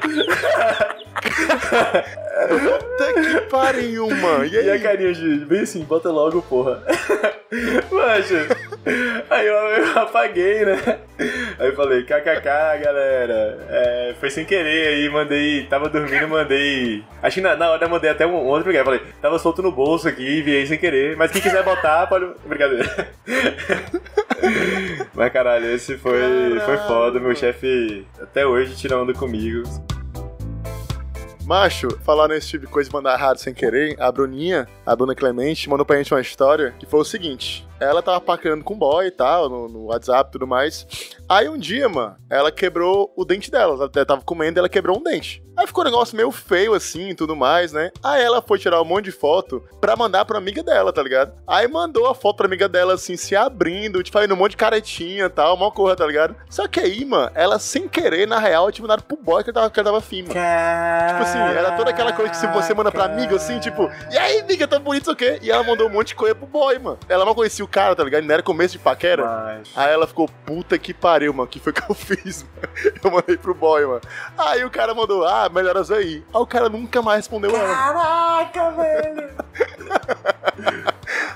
Puta 2.47 3.13
que 3.13 3.41
pariu, 3.49 4.09
mano. 4.09 4.45
E 4.45 4.55
E 4.55 4.69
a 4.69 4.79
carinha 4.79 5.13
de 5.13 5.45
bem 5.45 5.61
assim, 5.61 5.83
bota 5.83 6.09
logo, 6.11 6.41
porra. 6.41 6.83
Aí 9.29 9.47
eu, 9.47 9.53
eu 9.53 9.99
apaguei, 9.99 10.63
né? 10.63 10.99
Aí 11.57 11.71
falei, 11.71 12.03
kkk, 12.03 12.83
galera. 12.83 13.65
É, 13.69 14.15
foi 14.19 14.29
sem 14.29 14.45
querer 14.45 14.87
aí, 14.87 15.09
mandei. 15.09 15.65
Tava 15.65 15.89
dormindo, 15.89 16.27
mandei. 16.27 17.03
Acho 17.21 17.35
que 17.35 17.41
na, 17.41 17.55
na 17.55 17.71
hora 17.71 17.85
eu 17.85 17.89
mandei 17.89 18.11
até 18.11 18.27
um, 18.27 18.35
um 18.35 18.45
outro 18.45 18.67
lugar. 18.67 18.85
Falei, 18.85 19.01
tava 19.21 19.39
solto 19.39 19.63
no 19.63 19.71
bolso 19.71 20.07
aqui, 20.07 20.39
enviei 20.39 20.65
sem 20.67 20.77
querer. 20.77 21.17
Mas 21.17 21.31
quem 21.31 21.41
quiser 21.41 21.63
botar, 21.63 22.05
pode. 22.07 22.27
Brincadeira. 22.45 23.07
Mas 25.13 25.33
caralho, 25.33 25.73
esse 25.73 25.97
foi, 25.97 26.59
foi 26.63 26.77
foda. 26.77 27.19
Meu 27.19 27.35
chefe 27.35 28.05
até 28.21 28.45
hoje 28.45 28.75
tira 28.75 28.97
onda 29.01 29.13
comigo. 29.13 29.63
Macho, 31.45 31.89
falar 32.03 32.27
nesse 32.27 32.49
tipo 32.49 32.65
de 32.65 32.71
coisa 32.71 32.89
de 32.89 32.95
mandar 32.95 33.13
errado 33.13 33.37
sem 33.37 33.53
querer, 33.53 33.95
a 33.99 34.11
Bruninha, 34.11 34.67
a 34.83 34.95
Bruna 34.95 35.13
Clemente, 35.13 35.69
mandou 35.69 35.85
pra 35.85 35.97
gente 35.97 36.11
uma 36.11 36.19
história 36.19 36.73
que 36.79 36.87
foi 36.87 36.99
o 36.99 37.05
seguinte. 37.05 37.64
Ela 37.79 38.01
tava 38.01 38.21
paquerando 38.21 38.63
com 38.63 38.73
o 38.73 38.77
boy 38.77 39.07
e 39.07 39.11
tal, 39.11 39.49
no, 39.49 39.67
no 39.67 39.85
WhatsApp 39.85 40.29
e 40.29 40.31
tudo 40.31 40.47
mais. 40.47 40.87
Aí 41.27 41.49
um 41.49 41.57
dia, 41.57 41.89
mano, 41.89 42.15
ela 42.29 42.51
quebrou 42.51 43.13
o 43.15 43.25
dente 43.25 43.51
dela. 43.51 43.75
Ela 43.75 44.05
tava 44.05 44.21
comendo 44.21 44.57
e 44.57 44.59
ela 44.59 44.69
quebrou 44.69 44.97
um 44.97 45.03
dente. 45.03 45.44
Aí 45.57 45.67
ficou 45.67 45.83
um 45.83 45.85
negócio 45.85 46.15
meio 46.15 46.31
feio 46.31 46.73
assim 46.73 47.09
e 47.09 47.15
tudo 47.15 47.35
mais, 47.35 47.71
né? 47.71 47.91
Aí 48.03 48.23
ela 48.23 48.41
foi 48.41 48.59
tirar 48.59 48.81
um 48.81 48.85
monte 48.85 49.05
de 49.05 49.11
foto 49.11 49.63
pra 49.79 49.95
mandar 49.95 50.25
pra 50.25 50.37
amiga 50.37 50.63
dela, 50.63 50.91
tá 50.91 51.01
ligado? 51.01 51.33
Aí 51.47 51.67
mandou 51.67 52.07
a 52.07 52.15
foto 52.15 52.37
pra 52.37 52.45
amiga 52.45 52.67
dela 52.67 52.93
assim, 52.93 53.15
se 53.15 53.35
abrindo, 53.35 54.03
tipo, 54.03 54.17
fazendo 54.17 54.33
um 54.33 54.37
monte 54.37 54.51
de 54.51 54.57
caretinha 54.57 55.25
e 55.25 55.29
tal, 55.29 55.55
uma 55.55 55.71
corra, 55.71 55.95
tá 55.95 56.05
ligado? 56.05 56.35
Só 56.49 56.67
que 56.67 56.79
aí, 56.79 57.05
mano, 57.05 57.31
ela 57.35 57.59
sem 57.59 57.87
querer, 57.87 58.27
na 58.27 58.39
real, 58.39 58.71
tinha 58.71 58.83
mandado 58.83 59.03
pro 59.03 59.17
boy 59.17 59.43
que 59.43 59.49
ela 59.49 59.53
tava, 59.61 59.69
que 59.69 59.79
ela 59.79 59.85
tava 59.87 59.97
afim, 59.99 60.21
mano. 60.23 60.33
Tipo 60.33 61.23
assim, 61.23 61.39
era 61.39 61.71
toda 61.73 61.89
aquela 61.89 62.13
coisa 62.13 62.31
que 62.31 62.37
se 62.37 62.47
você 62.47 62.73
manda 62.73 62.91
pra 62.91 63.05
amiga, 63.05 63.35
assim, 63.35 63.59
tipo, 63.59 63.89
e 64.11 64.17
aí, 64.17 64.39
amiga, 64.41 64.67
tá 64.67 64.79
bonito, 64.79 65.11
o 65.11 65.15
quê? 65.15 65.39
E 65.41 65.51
ela 65.51 65.63
mandou 65.63 65.87
um 65.87 65.91
monte 65.91 66.09
de 66.09 66.15
coisa 66.15 66.35
pro 66.35 66.47
boy, 66.47 66.77
mano. 66.79 66.97
Ela 67.07 67.25
não 67.25 67.33
conhecia 67.35 67.63
o 67.63 67.67
cara, 67.67 67.95
tá 67.95 68.03
ligado? 68.03 68.23
Não 68.23 68.33
era 68.33 68.43
começo 68.43 68.73
de 68.73 68.79
paquera. 68.79 69.25
Mas... 69.25 69.69
Aí 69.75 69.93
ela 69.93 70.07
ficou, 70.07 70.29
puta 70.45 70.77
que 70.77 70.93
pariu, 70.93 71.33
mano. 71.33 71.47
Que 71.47 71.59
foi 71.59 71.73
que 71.73 71.81
eu 71.89 71.93
fiz, 71.95 72.43
mano? 72.43 72.95
Eu 73.03 73.11
mandei 73.11 73.37
pro 73.37 73.53
boy, 73.53 73.85
mano. 73.85 74.01
Aí 74.37 74.63
o 74.63 74.69
cara 74.69 74.93
mandou, 74.93 75.25
ah, 75.25 75.44
melhoras 75.51 75.91
aí. 75.91 76.23
Aí 76.33 76.41
o 76.41 76.45
cara 76.45 76.69
nunca 76.69 77.01
mais 77.01 77.17
respondeu 77.17 77.55
ela. 77.55 77.75
Caraca, 77.75 78.71
velho! 78.71 79.29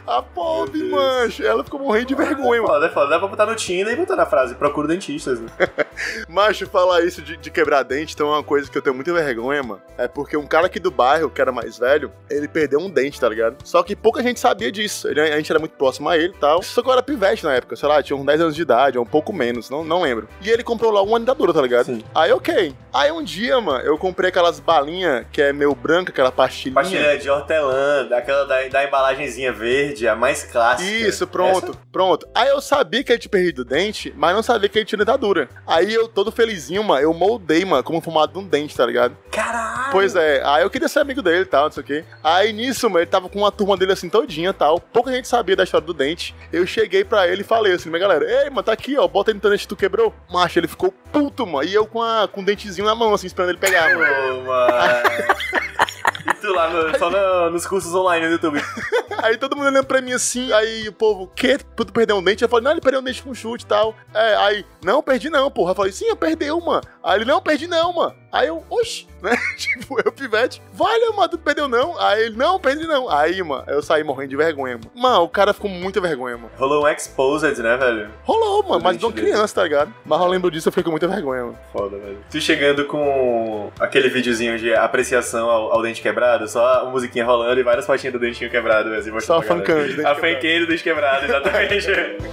A 0.09 0.23
pobre, 0.23 0.83
mancha. 0.85 1.43
Ela 1.43 1.63
ficou 1.63 1.79
morrendo 1.79 2.07
de 2.07 2.15
vergonha, 2.15 2.61
mano. 2.61 2.73
Foda, 2.73 2.89
foda. 2.89 3.07
Dá 3.11 3.19
pra 3.19 3.27
botar 3.27 3.45
no 3.45 3.55
Tinder 3.55 3.93
e 3.93 3.95
botar 3.95 4.15
na 4.15 4.25
frase, 4.25 4.55
procura 4.55 4.87
dentistas, 4.87 5.39
né? 5.39 5.47
Macho, 6.27 6.65
falar 6.67 7.01
isso 7.01 7.21
de, 7.21 7.37
de 7.37 7.51
quebrar 7.51 7.83
dente, 7.83 8.13
então 8.15 8.27
é 8.27 8.37
uma 8.37 8.43
coisa 8.43 8.69
que 8.71 8.75
eu 8.77 8.81
tenho 8.81 8.95
muita 8.95 9.13
vergonha, 9.13 9.61
mano. 9.61 9.81
É 9.97 10.07
porque 10.07 10.35
um 10.35 10.47
cara 10.47 10.65
aqui 10.65 10.79
do 10.79 10.89
bairro, 10.89 11.29
que 11.29 11.39
era 11.39 11.51
mais 11.51 11.77
velho, 11.77 12.11
ele 12.29 12.47
perdeu 12.47 12.79
um 12.79 12.89
dente, 12.89 13.19
tá 13.19 13.29
ligado? 13.29 13.57
Só 13.63 13.83
que 13.83 13.95
pouca 13.95 14.23
gente 14.23 14.39
sabia 14.39 14.71
disso. 14.71 15.07
Ele- 15.07 15.21
a 15.21 15.37
gente 15.37 15.51
era 15.51 15.59
muito 15.59 15.73
próximo 15.73 16.09
a 16.09 16.17
ele 16.17 16.33
e 16.35 16.39
tal. 16.39 16.63
Só 16.63 16.81
que 16.81 16.87
eu 16.87 16.93
era 16.93 17.03
pivete 17.03 17.43
na 17.43 17.53
época, 17.53 17.75
sei 17.75 17.87
lá, 17.87 18.01
tinha 18.01 18.17
uns 18.17 18.25
10 18.25 18.41
anos 18.41 18.55
de 18.55 18.61
idade, 18.63 18.97
ou 18.97 19.03
um 19.03 19.07
pouco 19.07 19.31
menos, 19.31 19.69
não, 19.69 19.83
não 19.83 20.01
lembro. 20.01 20.27
E 20.41 20.49
ele 20.49 20.63
comprou 20.63 20.91
lá 20.91 21.03
uma 21.03 21.19
dentadura, 21.19 21.53
tá 21.53 21.61
ligado? 21.61 21.85
Sim. 21.85 22.03
Aí, 22.15 22.31
ok. 22.31 22.73
Aí 22.91 23.11
um 23.11 23.23
dia, 23.23 23.61
mano, 23.61 23.83
eu 23.85 23.97
comprei 23.97 24.29
aquelas 24.29 24.59
balinhas 24.59 25.25
que 25.31 25.39
é 25.41 25.53
meio 25.53 25.75
branca, 25.75 26.11
aquela 26.11 26.31
pastilhinha. 26.31 26.73
Pastilha 26.81 27.17
de 27.17 27.29
hortelã, 27.29 28.07
daquela 28.07 28.45
da, 28.45 28.67
da 28.67 28.83
embalagenzinha 28.83 29.53
verde, 29.53 29.98
a 30.07 30.15
mais 30.15 30.43
clássica. 30.43 30.89
Isso, 30.89 31.25
pronto, 31.27 31.77
pronto. 31.91 32.27
Aí 32.33 32.49
eu 32.49 32.61
sabia 32.61 33.03
que 33.03 33.11
ele 33.11 33.19
tinha 33.19 33.29
perdido 33.31 33.59
o 33.59 33.65
dente, 33.65 34.13
mas 34.17 34.33
não 34.35 34.43
sabia 34.43 34.69
que 34.69 34.77
ele 34.79 34.85
tinha 34.85 34.97
dentadura. 34.99 35.49
Aí 35.67 35.93
eu, 35.93 36.07
todo 36.07 36.31
felizinho, 36.31 36.83
mano, 36.83 37.01
eu 37.01 37.13
moldei, 37.13 37.65
mano, 37.65 37.83
como 37.83 38.01
fumado 38.01 38.33
de 38.33 38.39
um 38.39 38.47
dente, 38.47 38.75
tá 38.75 38.85
ligado? 38.85 39.15
Essa? 39.31 39.41
Caralho! 39.43 39.91
Pois 39.91 40.15
é, 40.15 40.41
aí 40.45 40.63
eu 40.63 40.69
queria 40.69 40.87
ser 40.87 40.99
amigo 40.99 41.21
dele 41.21 41.41
e 41.41 41.45
tal, 41.45 41.65
não 41.65 41.71
sei 41.71 41.81
o 41.83 41.85
quê. 41.85 42.05
Aí 42.23 42.53
nisso, 42.53 42.87
mano, 42.89 42.99
ele 42.99 43.05
tava 43.09 43.27
com 43.29 43.39
uma 43.39 43.51
turma 43.51 43.75
dele 43.75 43.91
assim 43.93 44.09
todinha 44.09 44.49
e 44.49 44.53
tal. 44.53 44.79
Pouca 44.79 45.11
gente 45.11 45.27
sabia 45.27 45.55
da 45.55 45.63
história 45.63 45.85
do 45.85 45.93
dente. 45.93 46.35
Eu 46.51 46.65
cheguei 46.67 47.03
pra 47.03 47.27
ele 47.27 47.41
e 47.41 47.45
falei 47.45 47.73
assim, 47.73 47.89
minha 47.89 47.99
galera, 47.99 48.25
ei, 48.43 48.49
mano, 48.49 48.63
tá 48.63 48.71
aqui, 48.73 48.97
ó, 48.97 49.07
bota 49.07 49.31
aí 49.31 49.35
no 49.35 49.41
dente 49.41 49.61
que 49.63 49.67
tu 49.67 49.75
quebrou. 49.75 50.13
Macho, 50.31 50.59
ele 50.59 50.67
ficou 50.67 50.91
puto, 51.11 51.45
mano. 51.47 51.67
E 51.67 51.73
eu 51.73 51.85
com, 51.85 52.01
a, 52.03 52.27
com 52.27 52.41
um 52.41 52.43
dentezinho 52.43 52.85
na 52.85 52.93
mão, 52.95 53.13
assim, 53.13 53.27
esperando 53.27 53.49
ele 53.49 53.57
pegar, 53.57 53.95
mano. 53.97 54.41
Ô, 54.41 54.43
mano. 54.43 54.73
E 56.27 56.33
tu 56.33 56.51
lá, 56.53 56.69
no- 56.69 56.97
só 56.99 57.09
no- 57.09 57.49
nos 57.51 57.65
cursos 57.65 57.93
online 57.95 58.25
no 58.27 58.33
YouTube. 58.33 58.61
Aí 59.21 59.37
todo 59.37 59.55
mundo 59.55 59.67
olhando 59.67 59.85
pra 59.85 60.01
mim 60.01 60.13
assim, 60.13 60.51
aí 60.53 60.87
o 60.87 60.93
povo, 60.93 61.27
que? 61.35 61.57
Tu 61.57 61.85
perdeu 61.93 62.17
um 62.17 62.23
dente? 62.23 62.43
Eu 62.43 62.49
falei, 62.49 62.63
não, 62.63 62.71
ele 62.71 62.81
perdeu 62.81 63.01
um 63.01 63.03
dente 63.03 63.21
com 63.21 63.33
chute 63.33 63.65
e 63.65 63.67
tal. 63.67 63.95
É, 64.13 64.35
aí, 64.35 64.65
não, 64.83 65.01
perdi 65.03 65.29
não, 65.29 65.51
porra. 65.51 65.71
Eu 65.71 65.75
falei, 65.75 65.91
sim, 65.91 66.05
eu 66.05 66.15
perdeu, 66.15 66.59
mano. 66.59 66.81
Aí 67.03 67.19
ele, 67.19 67.25
não, 67.25 67.41
perdi 67.41 67.67
não, 67.67 67.93
mano. 67.93 68.15
Aí 68.31 68.47
eu, 68.47 68.63
oxi, 68.69 69.07
né? 69.21 69.35
tipo, 69.57 69.99
eu, 70.05 70.11
pivete, 70.11 70.61
vale, 70.73 71.09
mano, 71.15 71.29
tu 71.29 71.37
perdeu 71.37 71.67
não. 71.67 71.99
Aí 71.99 72.25
ele, 72.25 72.37
não, 72.37 72.59
perdi 72.59 72.85
não. 72.85 73.09
Aí, 73.09 73.41
mano, 73.41 73.63
eu 73.67 73.81
saí 73.81 74.03
morrendo 74.03 74.29
de 74.29 74.37
vergonha, 74.37 74.77
mano. 74.77 74.91
Mano, 74.95 75.23
o 75.23 75.29
cara 75.29 75.53
ficou 75.53 75.69
com 75.69 75.75
muita 75.75 75.99
vergonha, 75.99 76.37
mano. 76.37 76.51
Rolou 76.57 76.83
um 76.83 76.87
exposed, 76.87 77.61
né, 77.61 77.77
velho? 77.77 78.09
Rolou, 78.23 78.63
mano, 78.63 78.83
mas 78.83 78.97
de 78.97 79.05
uma 79.05 79.11
criança, 79.11 79.55
tá 79.55 79.63
ligado? 79.63 79.93
Mas 80.05 80.19
eu 80.21 80.27
lembro 80.27 80.51
disso, 80.51 80.67
eu 80.67 80.71
fiquei 80.71 80.83
com 80.83 80.91
muita 80.91 81.07
vergonha, 81.07 81.45
mano. 81.45 81.57
Foda, 81.71 81.97
velho. 81.97 82.19
Tu 82.29 82.39
chegando 82.39 82.85
com 82.85 83.71
aquele 83.79 84.09
videozinho 84.09 84.57
de 84.59 84.73
apreciação 84.73 85.49
ao, 85.49 85.73
ao 85.73 85.81
dente 85.81 86.01
quebrado, 86.01 86.47
só 86.47 86.81
a 86.81 86.85
musiquinha 86.85 87.25
rolando 87.25 87.59
e 87.59 87.63
várias 87.63 87.85
fotinhas 87.85 88.13
do 88.13 88.19
dentinho 88.19 88.49
quebrado, 88.49 88.93
assim, 88.93 89.08
Só 89.21 89.37
mostrando 89.37 89.63
pra 89.63 89.73
galera. 89.75 89.87
fancando. 89.89 90.07
A 90.07 90.15
fanqueira 90.15 90.65
do 90.65 90.69
dente 90.69 90.83
quebrado, 90.83 91.25
exatamente. 91.25 91.87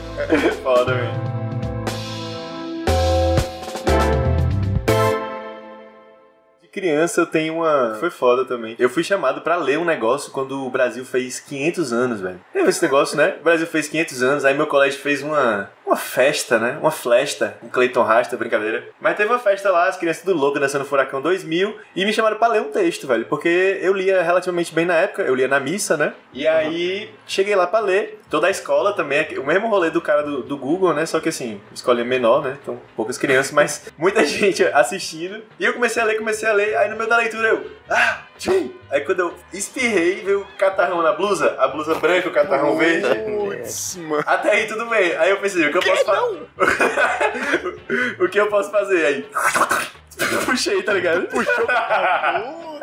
Foda, 0.63 0.95
velho. 0.95 1.27
De 6.63 6.69
criança 6.69 7.21
eu 7.23 7.27
tenho 7.27 7.55
uma. 7.57 7.97
Foi 7.99 8.11
foda 8.11 8.45
também. 8.45 8.77
Eu 8.79 8.89
fui 8.91 9.03
chamado 9.03 9.41
pra 9.41 9.57
ler 9.57 9.79
um 9.79 9.85
negócio 9.85 10.31
quando 10.33 10.67
o 10.67 10.71
Brasil 10.71 11.05
fez 11.05 11.41
500 11.41 11.93
anos, 11.93 12.21
velho. 12.21 12.41
Lembra 12.55 12.71
esse 12.71 12.83
negócio, 12.83 13.17
né? 13.17 13.37
O 13.41 13.45
Brasil 13.45 13.67
fez 13.67 13.89
500 13.89 14.23
anos, 14.23 14.45
aí 14.45 14.55
meu 14.55 14.67
colégio 14.67 15.01
fez 15.01 15.23
uma. 15.23 15.71
Uma 15.87 15.97
festa, 15.97 16.59
né? 16.59 16.77
Uma 16.81 16.91
flesta. 16.91 17.57
Com 17.61 17.69
Clayton 17.69 18.03
Rasta, 18.03 18.37
brincadeira. 18.37 18.89
Mas 19.01 19.17
teve 19.17 19.31
uma 19.31 19.39
festa 19.39 19.71
lá, 19.71 19.87
as 19.87 19.97
crianças 19.97 20.25
tudo 20.25 20.37
louco 20.37 20.59
dançando 20.59 20.85
Furacão 20.85 21.23
2000. 21.23 21.77
E 21.95 22.05
me 22.05 22.13
chamaram 22.13 22.37
pra 22.37 22.49
ler 22.49 22.61
um 22.61 22.73
texto, 22.73 23.07
velho. 23.07 23.25
Porque 23.27 23.79
eu 23.81 23.93
lia 23.95 24.21
relativamente 24.21 24.75
bem 24.75 24.85
na 24.85 24.95
época. 24.95 25.23
Eu 25.23 25.35
lia 25.37 25.47
na 25.47 25.61
missa, 25.61 25.97
né? 25.97 26.13
E 26.33 26.47
aí 26.47 27.15
cheguei 27.25 27.55
lá 27.55 27.69
pra 27.69 27.79
ler. 27.79 28.21
Toda 28.29 28.49
a 28.49 28.51
escola 28.51 28.95
também. 28.95 29.39
O 29.39 29.47
mesmo 29.47 29.69
rolê 29.69 29.89
do 29.89 30.01
cara 30.01 30.25
do, 30.25 30.43
do 30.43 30.57
Google, 30.57 30.93
né? 30.93 31.07
Só 31.07 31.21
que 31.21 31.29
assim, 31.29 31.61
escola 31.73 32.03
menor, 32.03 32.43
né? 32.43 32.59
Então 32.61 32.81
poucas 32.97 33.17
crianças, 33.17 33.53
mas 33.53 33.87
muita 33.97 34.25
gente 34.27 34.65
assistindo. 34.65 35.41
E 35.61 35.65
eu 35.65 35.73
comecei 35.73 36.03
a 36.03 36.05
ler, 36.05 36.19
comecei 36.19 36.49
a 36.49 36.53
ler. 36.53 36.77
Aí 36.77 36.91
no 36.91 36.97
meio 36.97 37.09
da 37.09 37.17
leitura 37.17 37.47
eu. 37.47 37.71
Ah! 37.89 38.23
Tchum! 38.39 38.71
Aí 38.91 39.01
quando 39.01 39.21
eu 39.21 39.35
espirrei, 39.53 40.17
veio 40.17 40.41
o 40.41 40.47
catarrão 40.59 41.01
na 41.01 41.13
blusa. 41.13 41.57
A 41.59 41.69
blusa 41.69 41.95
branca, 41.95 42.29
o 42.29 42.33
catarrão 42.33 42.77
verde. 42.77 43.07
Mano. 43.97 44.25
Até 44.27 44.51
aí 44.53 44.67
tudo 44.67 44.87
bem. 44.87 45.17
Aí 45.17 45.31
eu 45.31 45.39
pensei, 45.39 45.67
o 45.67 45.71
que 45.71 45.79
eu 45.79 45.83
posso 45.83 46.05
fazer? 46.05 46.49
o 48.21 48.29
que 48.29 48.41
eu 48.41 48.47
posso 48.49 48.71
fazer? 48.71 49.07
Aí. 49.07 49.29
Puxei, 50.47 50.83
tá 50.83 50.93
ligado? 50.93 51.27
Puxou. 51.29 51.67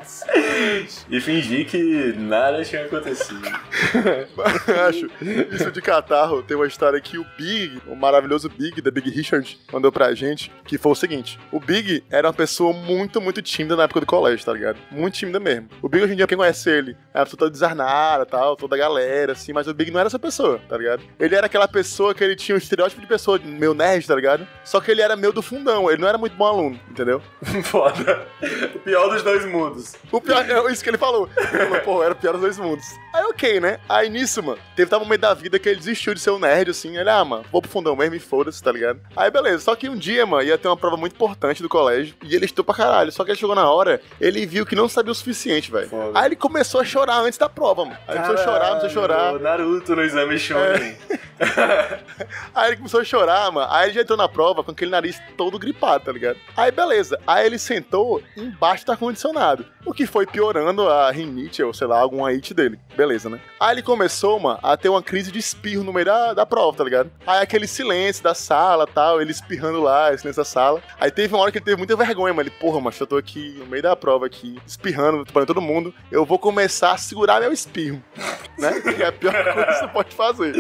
E 1.10 1.20
fingi 1.22 1.66
que 1.66 2.14
nada 2.18 2.64
tinha 2.64 2.86
acontecido. 2.86 3.42
Acho. 4.88 5.10
Isso 5.52 5.72
de 5.72 5.82
catarro, 5.82 6.42
tem 6.44 6.56
uma 6.56 6.68
história 6.68 7.00
que 7.00 7.18
o 7.18 7.26
Big, 7.38 7.82
o 7.88 7.96
maravilhoso 7.96 8.50
Big, 8.50 8.82
da 8.82 8.92
Big 8.92 9.10
Richard, 9.10 9.60
mandou 9.72 9.92
pra 9.92 10.14
gente, 10.14 10.52
que 10.66 10.78
foi 10.78 10.92
o 10.92 10.96
seguinte. 10.96 11.40
O 11.52 11.60
Big 11.60 12.04
era 12.10 12.28
uma 12.28 12.34
pessoa 12.34 12.74
muito, 12.74 13.22
muito 13.22 13.42
tímida 13.42 13.76
na 13.76 13.84
época 13.84 14.00
do 14.00 14.06
colégio, 14.06 14.46
tá 14.46 14.54
ligado? 14.54 14.78
Muito 14.92 15.16
tímida 15.16 15.40
mesmo. 15.40 15.70
O 15.82 15.90
Big, 15.90 16.04
hoje 16.04 16.14
em 16.14 16.18
dia, 16.18 16.28
quem 16.28 16.38
conhece 16.38 16.70
ele, 16.70 16.98
é 17.14 17.20
uma 17.20 17.26
pessoa 17.26 17.40
toda 17.40 17.52
desarnada, 17.52 18.26
tal, 18.26 18.56
toda 18.56 18.76
a 18.76 18.80
galera, 18.80 19.34
assim, 19.34 19.54
mas 19.54 19.68
o 19.68 19.74
Big 19.74 19.92
não 19.92 20.00
era 20.00 20.08
essa 20.08 20.20
pessoa, 20.20 20.60
tá 20.68 20.78
ligado? 20.78 21.04
Ele 21.20 21.36
era 21.36 21.46
aquela 21.46 21.68
pessoa 21.68 22.14
que 22.14 22.24
ele 22.24 22.36
tinha 22.36 22.56
um 22.56 22.58
estereótipo 22.58 23.02
de 23.02 23.08
pessoa 23.08 23.40
meio 23.44 23.74
nerd, 23.74 24.06
tá 24.06 24.16
ligado? 24.16 24.48
Só 24.64 24.80
que 24.80 24.92
ele 24.92 25.02
era 25.02 25.16
meio 25.16 25.34
do 25.34 25.42
fundão, 25.42 25.90
ele 25.90 26.02
não 26.02 26.08
era 26.08 26.18
muito 26.18 26.36
bom 26.36 26.46
aluno, 26.46 26.80
entendeu? 26.90 27.22
Foda. 27.64 28.28
O 28.76 28.80
pior 28.80 29.10
dos 29.10 29.24
dois 29.24 29.46
mundos. 29.46 29.93
O 30.12 30.22
pior, 30.22 30.50
é 30.50 30.72
isso 30.72 30.84
que 30.84 30.90
ele 30.90 30.98
falou. 30.98 31.30
Ele 31.38 31.66
falou, 31.66 31.82
pô, 31.82 32.04
era 32.04 32.14
o 32.14 32.16
pior 32.16 32.34
dos 32.34 32.42
dois 32.42 32.58
mundos. 32.58 32.86
Aí, 33.14 33.24
ok, 33.26 33.60
né? 33.60 33.80
Aí 33.88 34.10
nisso, 34.10 34.42
mano, 34.42 34.58
teve 34.76 34.90
tal 34.90 35.00
momento 35.00 35.22
da 35.22 35.34
vida 35.36 35.60
que 35.60 35.70
ele 35.70 35.78
desistiu 35.78 36.16
de 36.16 36.20
ser 36.20 36.32
um 36.32 36.40
nerd, 36.40 36.72
assim. 36.72 36.98
Ele, 36.98 37.10
ah, 37.10 37.24
mano, 37.24 37.46
vou 37.52 37.62
pro 37.62 37.70
fundão 37.70 37.96
mesmo 37.96 38.16
e 38.16 38.20
foda-se, 38.20 38.62
tá 38.62 38.72
ligado? 38.72 39.00
Aí, 39.16 39.30
beleza. 39.30 39.60
Só 39.64 39.76
que 39.76 39.88
um 39.88 39.96
dia, 39.96 40.26
mano, 40.26 40.44
ia 40.44 40.58
ter 40.58 40.68
uma 40.68 40.76
prova 40.76 40.98
muito 40.98 41.14
importante 41.14 41.62
do 41.62 41.70
colégio 41.70 42.16
e 42.24 42.36
ele 42.36 42.46
estudou 42.46 42.66
pra 42.66 42.74
caralho. 42.74 43.12
Só 43.12 43.24
que 43.24 43.30
ele 43.32 43.38
chegou 43.38 43.56
na 43.56 43.70
hora, 43.72 44.02
ele 44.20 44.46
viu 44.46 44.66
que 44.66 44.76
não 44.76 44.90
sabia 44.90 45.12
o 45.12 45.16
suficiente, 45.16 45.72
velho. 45.72 45.90
Aí 46.16 46.26
ele 46.26 46.36
começou 46.36 46.82
a 46.82 46.84
chorar 46.84 47.20
antes 47.20 47.38
da 47.38 47.48
prova, 47.48 47.86
mano. 47.86 47.98
Aí 48.08 48.16
começou 48.16 48.36
a 48.36 48.44
chorar, 48.44 48.68
começou 48.70 48.88
a 48.88 48.90
chorar. 48.90 49.40
Naruto 49.40 49.96
no 49.96 50.04
exame 50.04 50.40
Shonen. 50.40 50.98
Aí 52.54 52.70
ele 52.70 52.78
começou 52.78 53.02
a 53.02 53.04
chorar, 53.04 53.52
mano. 53.52 53.72
Aí 53.72 53.88
ele 53.88 53.94
já 53.94 54.02
entrou 54.02 54.18
na 54.18 54.28
prova 54.30 54.64
com 54.64 54.72
aquele 54.72 54.92
nariz 54.92 55.22
todo 55.38 55.60
gripado, 55.60 56.06
tá 56.06 56.12
ligado? 56.12 56.38
Aí 56.56 56.72
beleza. 56.72 57.20
Aí 57.28 57.46
ele 57.46 57.60
sentou 57.60 58.22
embaixo 58.36 58.86
do 58.86 58.92
ar-condicionado. 58.92 59.66
O 59.86 59.94
que 59.94 60.06
foi 60.08 60.26
piorando 60.26 60.88
a 60.88 61.12
rinite, 61.12 61.62
ou 61.62 61.74
sei 61.74 61.88
lá, 61.88 62.00
algum 62.00 62.26
it 62.26 62.54
dele. 62.54 62.80
Beleza, 62.96 63.03
né? 63.30 63.40
Aí 63.60 63.76
ele 63.76 63.82
começou, 63.82 64.40
mano, 64.40 64.60
a 64.62 64.76
ter 64.76 64.90
uma 64.90 65.02
crise 65.02 65.32
de 65.32 65.40
espirro 65.40 65.84
no 65.84 65.94
meio 65.94 66.06
da, 66.06 66.34
da 66.34 66.46
prova, 66.46 66.78
tá 66.78 66.84
ligado? 66.84 67.12
Aí 67.26 67.42
aquele 67.42 67.68
silêncio 67.68 68.24
da 68.24 68.34
sala 68.34 68.88
tal, 68.88 69.22
ele 69.22 69.32
espirrando 69.32 69.82
lá, 69.82 70.16
silêncio 70.18 70.42
da 70.42 70.46
sala. 70.46 70.82
Aí 71.00 71.12
teve 71.12 71.34
uma 71.34 71.42
hora 71.42 71.52
que 71.52 71.58
ele 71.58 71.66
teve 71.66 71.78
muita 71.78 71.96
vergonha, 71.96 72.34
mano. 72.34 72.48
Ele, 72.48 72.56
porra, 72.60 72.80
mas 72.80 73.00
eu 73.00 73.08
tô 73.08 73.18
aqui 73.18 73.56
no 73.60 73.66
meio 73.66 73.84
da 73.84 73.96
prova 73.96 74.26
aqui, 74.26 74.60
espirrando, 74.66 75.26
tô 75.26 75.46
todo 75.46 75.62
mundo. 75.62 75.94
Eu 76.12 76.26
vou 76.26 76.40
começar 76.40 76.94
a 76.94 76.98
segurar 76.98 77.40
meu 77.40 77.52
espirro, 77.52 78.04
né? 78.58 78.82
Que 78.82 79.04
é 79.04 79.08
a 79.08 79.12
pior 79.12 79.34
coisa 79.34 79.66
que 79.66 79.80
você 79.80 79.88
pode 79.88 80.16
fazer. 80.16 80.54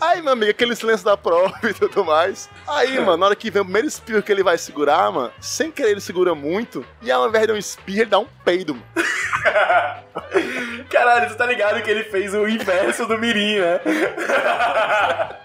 Aí, 0.00 0.22
meu 0.22 0.32
amigo, 0.32 0.50
aquele 0.50 0.74
silêncio 0.74 1.04
da 1.04 1.16
prova 1.16 1.54
e 1.68 1.74
tudo 1.74 2.04
mais. 2.04 2.48
Aí, 2.66 2.98
mano, 2.98 3.16
na 3.16 3.26
hora 3.26 3.36
que 3.36 3.50
vem 3.50 3.62
o 3.62 3.64
primeiro 3.64 3.88
espirro 3.88 4.22
que 4.22 4.32
ele 4.32 4.42
vai 4.42 4.58
segurar, 4.58 5.10
mano, 5.10 5.32
sem 5.40 5.70
querer 5.70 5.92
ele 5.92 6.00
segura 6.00 6.34
muito, 6.34 6.84
e 7.00 7.10
ao 7.10 7.28
invés 7.28 7.46
de 7.46 7.52
um 7.52 7.56
espirro, 7.56 8.00
ele 8.00 8.10
dá 8.10 8.18
um 8.18 8.26
peido, 8.44 8.74
mano. 8.74 8.86
Caralho, 10.90 11.28
tu 11.28 11.36
tá 11.36 11.46
ligado 11.46 11.81
que 11.82 11.90
ele 11.90 12.04
fez 12.04 12.32
o 12.34 12.48
inverso 12.48 13.06
do 13.06 13.18
Mirim, 13.18 13.58
né? 13.58 13.80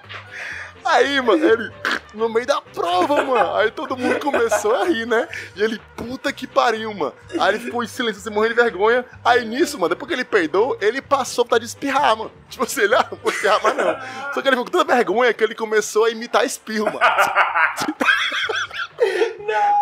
Aí, 0.85 1.19
mano, 1.19 1.45
ele 1.45 1.73
no 2.17 2.27
meio 2.27 2.45
da 2.45 2.59
prova, 2.61 3.23
mano. 3.23 3.55
Aí 3.55 3.71
todo 3.71 3.95
mundo 3.95 4.19
começou 4.19 4.75
a 4.75 4.85
rir, 4.85 5.05
né? 5.05 5.27
E 5.55 5.61
ele, 5.61 5.79
puta 5.95 6.33
que 6.33 6.47
pariu, 6.47 6.93
mano. 6.93 7.13
Aí 7.39 7.55
ele 7.55 7.63
ficou 7.63 7.83
em 7.83 7.87
silêncio, 7.87 8.19
assim, 8.19 8.29
morrendo 8.29 8.55
de 8.55 8.61
vergonha. 8.61 9.05
Aí 9.23 9.45
nisso, 9.45 9.77
mano, 9.77 9.89
depois 9.89 10.07
que 10.07 10.13
ele 10.13 10.25
peidou, 10.25 10.77
ele 10.81 11.01
passou 11.01 11.45
pra 11.45 11.59
de 11.59 11.65
espirrar, 11.65 12.17
mano. 12.17 12.31
Tipo 12.49 12.63
assim, 12.63 12.81
ele, 12.81 12.95
ah, 12.95 13.05
não 13.11 13.17
vou 13.19 13.31
espirrar 13.31 13.61
mais 13.61 13.77
não. 13.77 13.95
Só 14.33 14.41
que 14.41 14.47
ele 14.47 14.57
ficou 14.57 14.65
com 14.65 14.71
tanta 14.71 14.95
vergonha 14.95 15.33
que 15.33 15.43
ele 15.43 15.55
começou 15.55 16.05
a 16.05 16.09
imitar 16.09 16.45
espirro, 16.45 16.85
mano. 16.85 16.99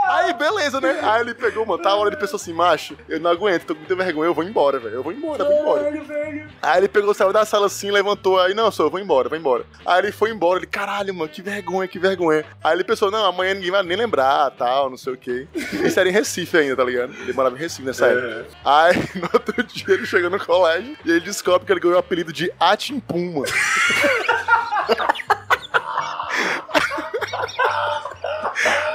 Aí, 0.07 0.33
beleza, 0.33 0.79
né? 0.79 0.99
Aí 1.01 1.21
ele 1.21 1.33
pegou, 1.33 1.65
mano, 1.65 1.81
tá 1.81 1.89
a 1.89 1.95
hora 1.95 2.09
ele 2.09 2.17
pensou 2.17 2.37
assim, 2.37 2.53
macho, 2.53 2.95
eu 3.09 3.19
não 3.19 3.31
aguento, 3.31 3.65
tô 3.65 3.73
com 3.73 3.79
muita 3.79 3.95
vergonha, 3.95 4.29
eu 4.29 4.33
vou 4.33 4.43
embora, 4.43 4.79
velho. 4.79 4.95
Eu 4.95 5.03
vou 5.03 5.11
embora, 5.11 5.43
eu 5.43 5.47
vou 5.47 5.59
embora. 5.59 5.91
velho. 6.01 6.49
Aí 6.61 6.79
ele 6.79 6.87
pegou, 6.87 7.13
saiu 7.13 7.33
da 7.33 7.45
sala 7.45 7.67
assim, 7.67 7.91
levantou, 7.91 8.39
aí, 8.39 8.53
não, 8.53 8.71
só, 8.71 8.83
eu 8.83 8.89
vou 8.89 8.99
embora, 8.99 9.29
vou 9.29 9.37
embora. 9.37 9.65
Aí 9.85 9.99
ele 9.99 10.11
foi 10.11 10.31
embora, 10.31 10.59
ele, 10.59 10.67
caralho, 10.67 11.13
mano, 11.13 11.29
que 11.29 11.41
vergonha, 11.41 11.87
que 11.87 11.97
vergonha. 11.97 12.45
Aí 12.63 12.75
ele 12.75 12.83
pensou, 12.83 13.09
não, 13.09 13.25
amanhã 13.25 13.53
ninguém 13.53 13.71
vai 13.71 13.83
nem 13.83 13.97
lembrar, 13.97 14.51
tal, 14.51 14.89
não 14.89 14.97
sei 14.97 15.13
o 15.13 15.17
quê. 15.17 15.47
Isso 15.55 15.99
era 15.99 16.09
em 16.09 16.11
Recife 16.11 16.57
ainda, 16.57 16.75
tá 16.75 16.83
ligado? 16.83 17.13
Ele 17.13 17.33
morava 17.33 17.55
em 17.55 17.59
Recife 17.59 17.83
nessa 17.83 18.07
época. 18.07 18.27
É. 18.27 18.45
Aí, 18.63 18.93
no 19.15 19.29
outro 19.33 19.63
dia, 19.63 19.93
ele 19.93 20.05
chega 20.05 20.29
no 20.29 20.43
colégio 20.43 20.95
e 21.03 21.11
ele 21.11 21.21
descobre 21.21 21.65
que 21.65 21.73
ele 21.73 21.79
ganhou 21.79 21.97
o 21.97 21.99
apelido 21.99 22.31
de 22.31 22.51
Atimpum, 22.59 23.43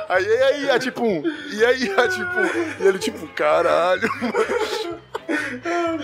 Aí, 0.09 0.25
e 0.25 0.43
aí, 0.43 0.71
Atipum? 0.71 1.23
E 1.53 1.65
aí, 1.65 1.91
Atipum? 1.93 2.45
E 2.81 2.87
ele, 2.87 2.99
tipo, 2.99 3.27
caralho, 3.29 4.09
macho. 4.23 5.01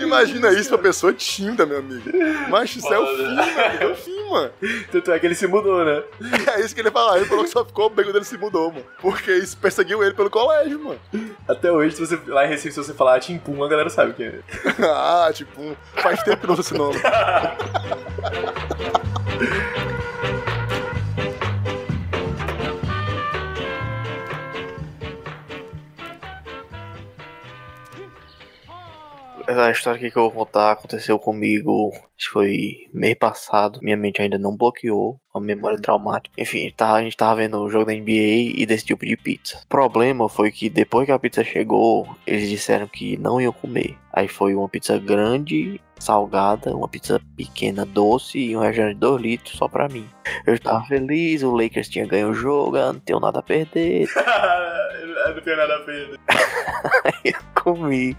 Imagina 0.01 0.51
isso 0.51 0.69
pra 0.69 0.77
pessoa 0.77 1.13
tímida, 1.13 1.65
meu 1.65 1.79
amigo. 1.79 2.09
Macho, 2.49 2.79
isso 2.79 2.93
é 2.93 2.99
o 2.99 3.05
fim, 3.05 3.35
mano. 3.35 3.51
É 3.79 3.85
o 3.85 3.95
fim, 3.95 4.29
mano. 4.29 4.51
Tanto 4.91 5.11
é 5.11 5.19
que 5.19 5.25
ele 5.25 5.35
se 5.35 5.47
mudou, 5.47 5.83
né? 5.83 6.03
É 6.55 6.61
isso 6.61 6.73
que 6.73 6.81
ele 6.81 6.91
fala. 6.91 7.17
Ele 7.17 7.25
falou 7.25 7.43
que 7.43 7.49
só 7.49 7.65
ficou 7.65 7.89
bem 7.89 8.05
quando 8.05 8.15
ele 8.15 8.25
se 8.25 8.37
mudou, 8.37 8.71
mano. 8.71 8.85
Porque 9.01 9.33
isso 9.33 9.57
perseguiu 9.57 10.03
ele 10.03 10.13
pelo 10.13 10.29
colégio, 10.29 10.79
mano. 10.79 10.99
Até 11.47 11.71
hoje, 11.71 11.95
se 11.95 12.05
você, 12.05 12.19
lá 12.27 12.45
em 12.45 12.49
Recife, 12.49 12.73
se 12.73 12.83
você 12.83 12.93
falar 12.93 13.19
Timpum, 13.19 13.63
a 13.63 13.67
galera 13.67 13.89
sabe 13.89 14.13
quem 14.13 14.27
é. 14.27 14.39
ah, 14.83 15.29
tipo, 15.33 15.75
faz 15.95 16.21
tempo 16.23 16.37
que 16.37 16.47
não 16.47 16.53
usa 16.53 16.61
esse 16.61 16.73
nome. 16.73 16.97
Essa 29.47 29.71
história 29.71 30.11
que 30.11 30.17
eu 30.17 30.23
vou 30.23 30.31
contar 30.31 30.73
aconteceu 30.73 31.17
comigo, 31.17 31.91
acho 31.93 32.27
que 32.27 32.33
foi 32.33 32.89
mês 32.93 33.15
passado. 33.15 33.79
Minha 33.81 33.95
mente 33.95 34.21
ainda 34.21 34.37
não 34.37 34.57
bloqueou, 34.57 35.17
uma 35.33 35.41
memória 35.41 35.79
traumática. 35.79 36.35
Enfim, 36.37 36.73
a 36.77 37.01
gente 37.01 37.15
tava 37.15 37.37
vendo 37.37 37.57
o 37.57 37.69
jogo 37.69 37.85
da 37.85 37.93
NBA 37.93 38.57
e 38.57 38.65
decidiu 38.65 38.97
pedir 38.97 39.15
pizza. 39.15 39.61
O 39.63 39.67
problema 39.67 40.27
foi 40.27 40.51
que 40.51 40.69
depois 40.69 41.05
que 41.05 41.13
a 41.13 41.19
pizza 41.19 41.45
chegou, 41.45 42.13
eles 42.27 42.49
disseram 42.49 42.87
que 42.87 43.15
não 43.17 43.39
iam 43.39 43.53
comer. 43.53 43.97
Aí 44.11 44.27
foi 44.27 44.53
uma 44.53 44.67
pizza 44.67 44.99
grande, 44.99 45.79
salgada, 45.97 46.75
uma 46.75 46.89
pizza 46.89 47.21
pequena, 47.37 47.85
doce 47.85 48.37
e 48.37 48.57
um 48.57 48.59
refrigerante 48.59 48.95
de 48.95 48.99
2 48.99 49.21
litros 49.21 49.57
só 49.57 49.69
pra 49.69 49.87
mim. 49.87 50.09
Eu 50.45 50.55
estava 50.55 50.83
feliz, 50.85 51.41
o 51.41 51.55
Lakers 51.55 51.87
tinha 51.87 52.05
ganho 52.05 52.31
o 52.31 52.33
jogo, 52.33 52.77
não 52.77 52.99
tenho 52.99 53.21
nada 53.21 53.39
a 53.39 53.43
perder. 53.43 54.09
Eu 55.27 55.35
não 55.35 55.41
tenho 55.41 55.57
nada 55.57 55.75
a 55.75 55.79
perder. 55.79 56.19
Aí 57.03 57.13
eu 57.33 57.61
comi 57.61 58.17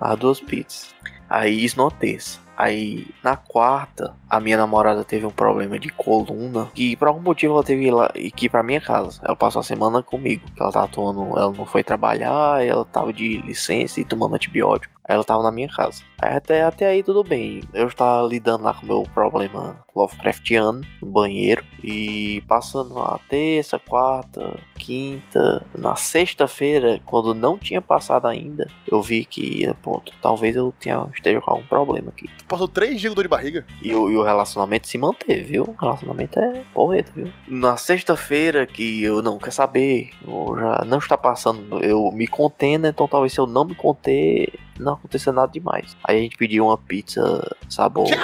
as 0.00 0.18
duas 0.18 0.40
pizzas. 0.40 0.94
Aí 1.28 1.64
terça. 1.90 2.40
Aí, 2.56 3.06
na 3.22 3.36
quarta, 3.36 4.14
a 4.30 4.40
minha 4.40 4.56
namorada 4.56 5.04
teve 5.04 5.26
um 5.26 5.30
problema 5.30 5.78
de 5.78 5.88
coluna. 5.90 6.70
Que 6.74 6.94
por 6.96 7.08
algum 7.08 7.20
motivo 7.20 7.54
ela 7.54 7.64
teve 7.64 7.82
que 7.82 7.88
ir 7.88 7.90
lá- 7.90 8.08
que 8.12 8.46
ir 8.46 8.48
pra 8.48 8.62
minha 8.62 8.80
casa. 8.80 9.20
Ela 9.24 9.36
passou 9.36 9.60
a 9.60 9.64
semana 9.64 10.02
comigo. 10.02 10.42
que 10.54 10.62
Ela 10.62 10.70
tava 10.72 10.84
atuando, 10.86 11.20
ela 11.38 11.50
não 11.52 11.66
foi 11.66 11.82
trabalhar, 11.82 12.64
ela 12.64 12.84
tava 12.84 13.12
de 13.12 13.38
licença 13.42 14.00
e 14.00 14.04
tomando 14.04 14.34
antibiótico. 14.36 14.94
Aí 15.08 15.14
ela 15.16 15.24
tava 15.24 15.42
na 15.42 15.50
minha 15.50 15.68
casa. 15.68 16.02
Até, 16.20 16.62
até 16.62 16.86
aí 16.86 17.02
tudo 17.02 17.24
bem. 17.24 17.62
Eu 17.74 17.88
estava 17.88 18.26
lidando 18.28 18.62
lá 18.62 18.72
com 18.74 18.84
o 18.84 18.86
meu 18.86 19.02
problema 19.12 19.84
Lovecraftiano 19.96 20.82
no 21.02 21.08
banheiro. 21.08 21.64
E 21.82 22.42
passando 22.46 22.96
a 23.00 23.18
terça, 23.28 23.78
quarta, 23.78 24.56
quinta. 24.76 25.64
Na 25.76 25.96
sexta-feira, 25.96 27.00
quando 27.06 27.34
não 27.34 27.58
tinha 27.58 27.80
passado 27.82 28.26
ainda, 28.26 28.68
eu 28.86 29.02
vi 29.02 29.24
que, 29.24 29.66
ponto, 29.82 30.12
talvez 30.22 30.54
eu 30.54 30.72
tenha, 30.78 31.08
esteja 31.14 31.40
com 31.40 31.50
algum 31.50 31.66
problema 31.66 32.10
aqui. 32.10 32.28
Tu 32.38 32.44
passou 32.44 32.68
três 32.68 33.00
dias 33.00 33.10
com 33.10 33.16
dor 33.16 33.22
de 33.24 33.28
barriga? 33.28 33.66
E 33.82 33.92
o, 33.94 34.10
e 34.10 34.16
o 34.20 34.24
relacionamento 34.24 34.88
se 34.88 34.98
manteve, 34.98 35.42
viu? 35.42 35.64
O 35.64 35.76
relacionamento 35.80 36.38
é 36.38 36.62
porreta, 36.72 37.12
viu? 37.14 37.32
Na 37.48 37.76
sexta-feira 37.76 38.66
que 38.66 39.02
eu 39.02 39.22
não 39.22 39.38
quer 39.38 39.52
saber, 39.52 40.10
eu 40.26 40.56
já 40.58 40.84
não 40.86 40.98
está 40.98 41.16
passando, 41.16 41.82
eu 41.82 42.10
me 42.12 42.26
contendo, 42.26 42.86
então 42.86 43.08
talvez 43.08 43.32
se 43.32 43.40
eu 43.40 43.46
não 43.46 43.64
me 43.64 43.74
conter, 43.74 44.52
não 44.78 44.94
aconteça 44.94 45.32
nada 45.32 45.52
demais. 45.52 45.96
Aí 46.04 46.18
a 46.18 46.20
gente 46.22 46.36
pediu 46.36 46.66
uma 46.66 46.78
pizza 46.78 47.56
sabor. 47.68 48.06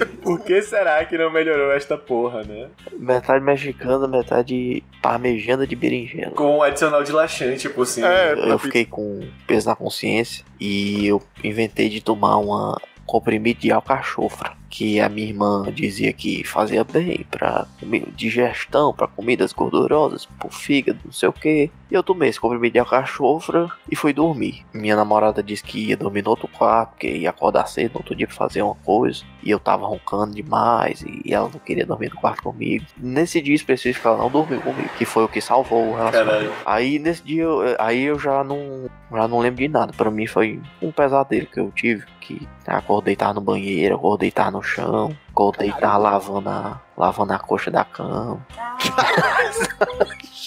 Cu. 0.00 0.06
Por 0.22 0.40
que 0.40 0.62
será 0.62 1.04
que 1.04 1.16
não 1.16 1.30
melhorou 1.30 1.72
esta 1.72 1.96
porra, 1.96 2.42
né? 2.42 2.68
Metade 2.92 3.44
mexicana, 3.44 4.06
metade 4.06 4.82
parmejana 5.02 5.66
de 5.66 5.76
berinjela. 5.76 6.32
Com 6.32 6.58
um 6.58 6.62
adicional 6.62 7.02
de 7.02 7.12
laxante 7.12 7.68
por 7.68 7.86
cima. 7.86 8.08
É, 8.08 8.32
Eu 8.50 8.58
fiquei 8.58 8.84
com 8.84 9.20
peso 9.46 9.68
na 9.68 9.76
consciência 9.76 10.44
e 10.58 11.06
eu 11.06 11.22
inventei 11.42 11.88
de 11.88 12.00
tomar 12.00 12.36
uma 12.38 12.80
comprimido 13.10 13.60
de 13.60 13.72
alcachofra, 13.72 14.56
que 14.70 15.00
a 15.00 15.08
minha 15.08 15.26
irmã 15.26 15.64
dizia 15.74 16.12
que 16.12 16.44
fazia 16.44 16.84
bem 16.84 17.26
para 17.28 17.66
digestão, 18.14 18.94
para 18.94 19.08
comidas 19.08 19.52
gordurosas, 19.52 20.26
pro 20.38 20.48
fígado, 20.50 21.00
não 21.04 21.12
sei 21.12 21.28
o 21.28 21.32
que. 21.32 21.70
E 21.90 21.94
eu 21.94 22.02
tomei 22.04 22.28
esse 22.28 22.38
comprimido 22.40 22.72
de 22.74 22.78
alcachofra 22.78 23.68
e 23.90 23.96
fui 23.96 24.12
dormir. 24.12 24.64
Minha 24.72 24.94
namorada 24.94 25.42
disse 25.42 25.64
que 25.64 25.88
ia 25.88 25.96
dormir 25.96 26.22
no 26.22 26.30
outro 26.30 26.46
quarto, 26.46 26.90
porque 26.90 27.08
ia 27.08 27.30
acordar 27.30 27.66
cedo 27.66 27.94
no 27.94 27.98
outro 27.98 28.14
dia 28.14 28.26
pra 28.28 28.36
fazer 28.36 28.62
uma 28.62 28.76
coisa. 28.76 29.24
E 29.42 29.50
eu 29.50 29.58
tava 29.58 29.86
roncando 29.86 30.34
demais 30.34 31.02
e 31.02 31.34
ela 31.34 31.48
não 31.52 31.58
queria 31.58 31.84
dormir 31.84 32.10
no 32.10 32.20
quarto 32.20 32.42
comigo. 32.42 32.84
Nesse 32.96 33.40
dia 33.40 33.54
específico 33.54 34.06
ela 34.06 34.18
não 34.18 34.30
dormiu 34.30 34.60
comigo, 34.60 34.88
que 34.96 35.04
foi 35.04 35.24
o 35.24 35.28
que 35.28 35.40
salvou 35.40 35.88
o 35.88 35.96
relacionamento. 35.96 36.52
Aí 36.64 36.98
nesse 37.00 37.22
dia, 37.24 37.42
eu- 37.42 37.76
aí 37.78 38.02
eu 38.04 38.18
já 38.20 38.44
não, 38.44 38.88
já 39.12 39.26
não 39.26 39.40
lembro 39.40 39.58
de 39.60 39.68
nada. 39.68 39.92
Pra 39.92 40.10
mim 40.12 40.26
foi 40.28 40.60
um 40.80 40.92
pesadelo 40.92 41.46
que 41.46 41.58
eu 41.58 41.72
tive. 41.74 42.04
Que 42.20 42.46
acordei, 42.64 43.16
tava 43.16 43.34
no 43.34 43.40
banheiro, 43.40 43.96
acordei, 43.96 44.30
tava 44.30 44.52
no 44.52 44.59
chão, 44.62 45.16
acordei, 45.28 45.72
tava 45.72 45.96
lavando 45.96 46.48
a, 46.48 46.80
lavando 46.96 47.32
a 47.32 47.38
coxa 47.38 47.70
da 47.70 47.84
cama. 47.84 48.46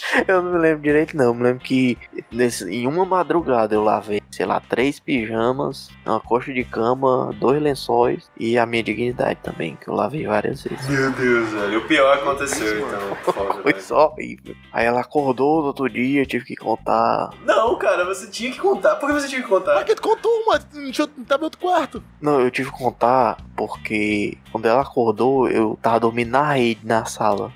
eu 0.27 0.41
não 0.41 0.53
me 0.53 0.59
lembro 0.59 0.81
direito 0.81 1.15
não, 1.15 1.25
eu 1.25 1.33
me 1.33 1.43
lembro 1.43 1.63
que 1.63 1.97
nesse, 2.31 2.69
em 2.69 2.87
uma 2.87 3.05
madrugada 3.05 3.75
eu 3.75 3.83
lavei, 3.83 4.21
sei 4.31 4.45
lá, 4.45 4.59
três 4.59 4.99
pijamas, 4.99 5.89
uma 6.05 6.19
coxa 6.19 6.53
de 6.53 6.63
cama, 6.63 7.33
dois 7.39 7.61
lençóis 7.61 8.29
e 8.37 8.57
a 8.57 8.65
minha 8.65 8.83
dignidade 8.83 9.39
também, 9.43 9.75
que 9.75 9.87
eu 9.87 9.93
lavei 9.93 10.25
várias 10.25 10.63
vezes. 10.63 10.87
Meu 10.87 11.11
Deus, 11.11 11.49
velho. 11.49 11.79
O 11.79 11.87
pior 11.87 12.17
aconteceu, 12.17 12.79
então. 12.79 13.33
Foda, 13.33 13.61
Foi 13.61 13.79
só 13.79 14.07
horrível. 14.07 14.55
Aí 14.71 14.85
ela 14.85 15.01
acordou 15.01 15.61
no 15.61 15.67
outro 15.67 15.89
dia, 15.89 16.21
eu 16.21 16.25
tive 16.25 16.45
que 16.45 16.55
contar 16.55 17.29
Não, 17.45 17.75
cara, 17.77 18.05
você 18.05 18.27
tinha 18.27 18.51
que 18.51 18.59
contar. 18.59 18.95
Por 18.95 19.07
que 19.07 19.13
você 19.13 19.27
tinha 19.27 19.41
que 19.41 19.47
contar? 19.47 19.75
Mas 19.75 19.83
que 19.83 19.95
tu 19.95 20.01
contou, 20.01 20.31
eu 20.31 21.07
tava 21.25 21.41
em 21.41 21.45
outro 21.45 21.59
quarto. 21.59 22.03
Não, 22.21 22.39
eu 22.39 22.51
tive 22.51 22.71
que 22.71 22.77
contar 22.77 23.37
porque 23.55 24.37
quando 24.51 24.65
ela 24.65 24.81
acordou, 24.81 25.47
eu 25.49 25.77
tava 25.81 25.99
dormindo 25.99 26.31
na 26.31 26.53
rede 26.53 26.81
na 26.83 27.05
sala. 27.05 27.51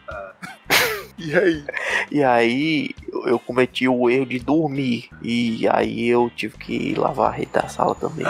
E 1.20 1.36
aí? 1.36 1.66
E 2.12 2.24
aí 2.24 2.90
eu- 3.26 3.40
cometi 3.40 3.88
o 3.88 4.08
erro 4.10 4.26
de 4.26 4.38
dormir. 4.40 5.10
E 5.22 5.68
aí 5.72 6.08
eu 6.08 6.30
tive 6.36 6.58
que 6.58 6.94
lavar 6.96 7.30
a 7.30 7.34
rede 7.34 7.52
da 7.52 7.68
sala 7.68 7.96
também. 7.96 8.26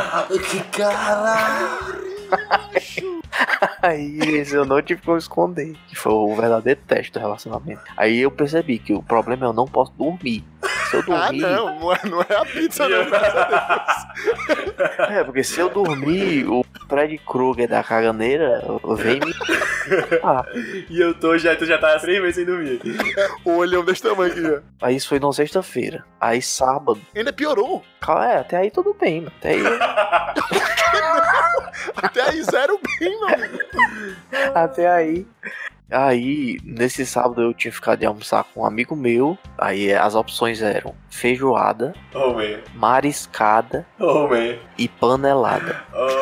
Que 0.50 0.60
caralho! 0.71 2.08
Aí 3.82 4.17
esse 4.19 4.56
eu 4.56 4.65
não 4.65 4.82
tive 4.82 5.02
como 5.02 5.17
esconder. 5.17 5.76
Que 5.88 5.95
foi 5.95 6.12
o 6.12 6.36
verdadeiro 6.36 6.80
teste 6.88 7.12
do 7.12 7.19
relacionamento. 7.19 7.82
Aí 7.95 8.19
eu 8.19 8.32
percebi 8.32 8.80
que 8.80 8.93
o 8.93 9.02
problema 9.04 9.45
é 9.45 9.47
eu 9.50 9.54
não 9.54 9.65
posso 9.67 9.91
dormir. 9.93 10.43
Se 10.89 10.95
eu 10.95 11.00
Ah, 11.13 11.26
dormir. 11.28 11.41
não, 11.41 11.80
não 11.80 11.93
é, 11.93 12.00
não 12.06 12.21
é 12.21 12.36
a 12.36 12.45
pizza, 12.45 12.88
não. 12.88 13.06
graças 13.10 13.36
a 13.36 14.13
Deus. 14.13 15.10
É, 15.12 15.23
porque 15.23 15.43
se 15.43 15.60
eu 15.60 15.69
dormir, 15.69 16.45
o 16.47 16.65
Fred 16.88 17.17
Krueger 17.19 17.67
da 17.67 17.84
caganeira 17.84 18.62
vem 18.97 19.19
me. 19.19 19.34
Ah, 20.23 20.45
E 20.89 21.00
eu 21.02 21.13
tô 21.13 21.38
já, 21.38 21.56
tu 21.56 21.65
já 21.65 21.78
tá 21.78 21.97
três 22.00 22.19
meses 22.21 22.36
sem 22.36 22.45
dormir. 22.45 22.80
O 23.43 23.58
olhão 23.58 23.84
desse 23.84 24.02
tamanho 24.04 24.32
aqui, 24.32 24.45
ó. 24.82 24.86
aí 24.86 24.95
isso 24.95 25.10
foi 25.10 25.19
na 25.19 25.32
sexta-feira. 25.34 26.06
Aí 26.19 26.41
sábado. 26.41 27.00
Ainda 27.15 27.34
piorou. 27.34 27.84
É, 28.30 28.38
até 28.38 28.58
aí 28.58 28.71
tudo 28.71 28.93
bem, 29.00 29.21
mano. 29.21 29.34
Até 29.38 29.50
aí. 29.52 29.62
Até 31.95 32.21
aí 32.21 32.41
zero 32.43 32.80
bem, 33.00 33.17
amigo. 33.34 33.60
Até 34.56 34.88
aí. 34.89 35.26
Aí, 35.89 36.58
nesse 36.63 37.06
sábado 37.06 37.41
eu 37.41 37.54
tinha 37.54 37.71
ficado 37.71 38.00
de 38.00 38.06
almoçar 38.06 38.43
com 38.43 38.62
um 38.62 38.65
amigo 38.65 38.95
meu. 38.95 39.38
Aí 39.58 39.93
as 39.93 40.15
opções 40.15 40.62
eram 40.62 40.93
feijoada, 41.10 41.93
Oh, 42.13 42.36
mariscada 42.76 43.86
Oh, 44.00 44.28
e 44.78 44.88
panelada. 44.88 45.84
Oh. 45.93 46.17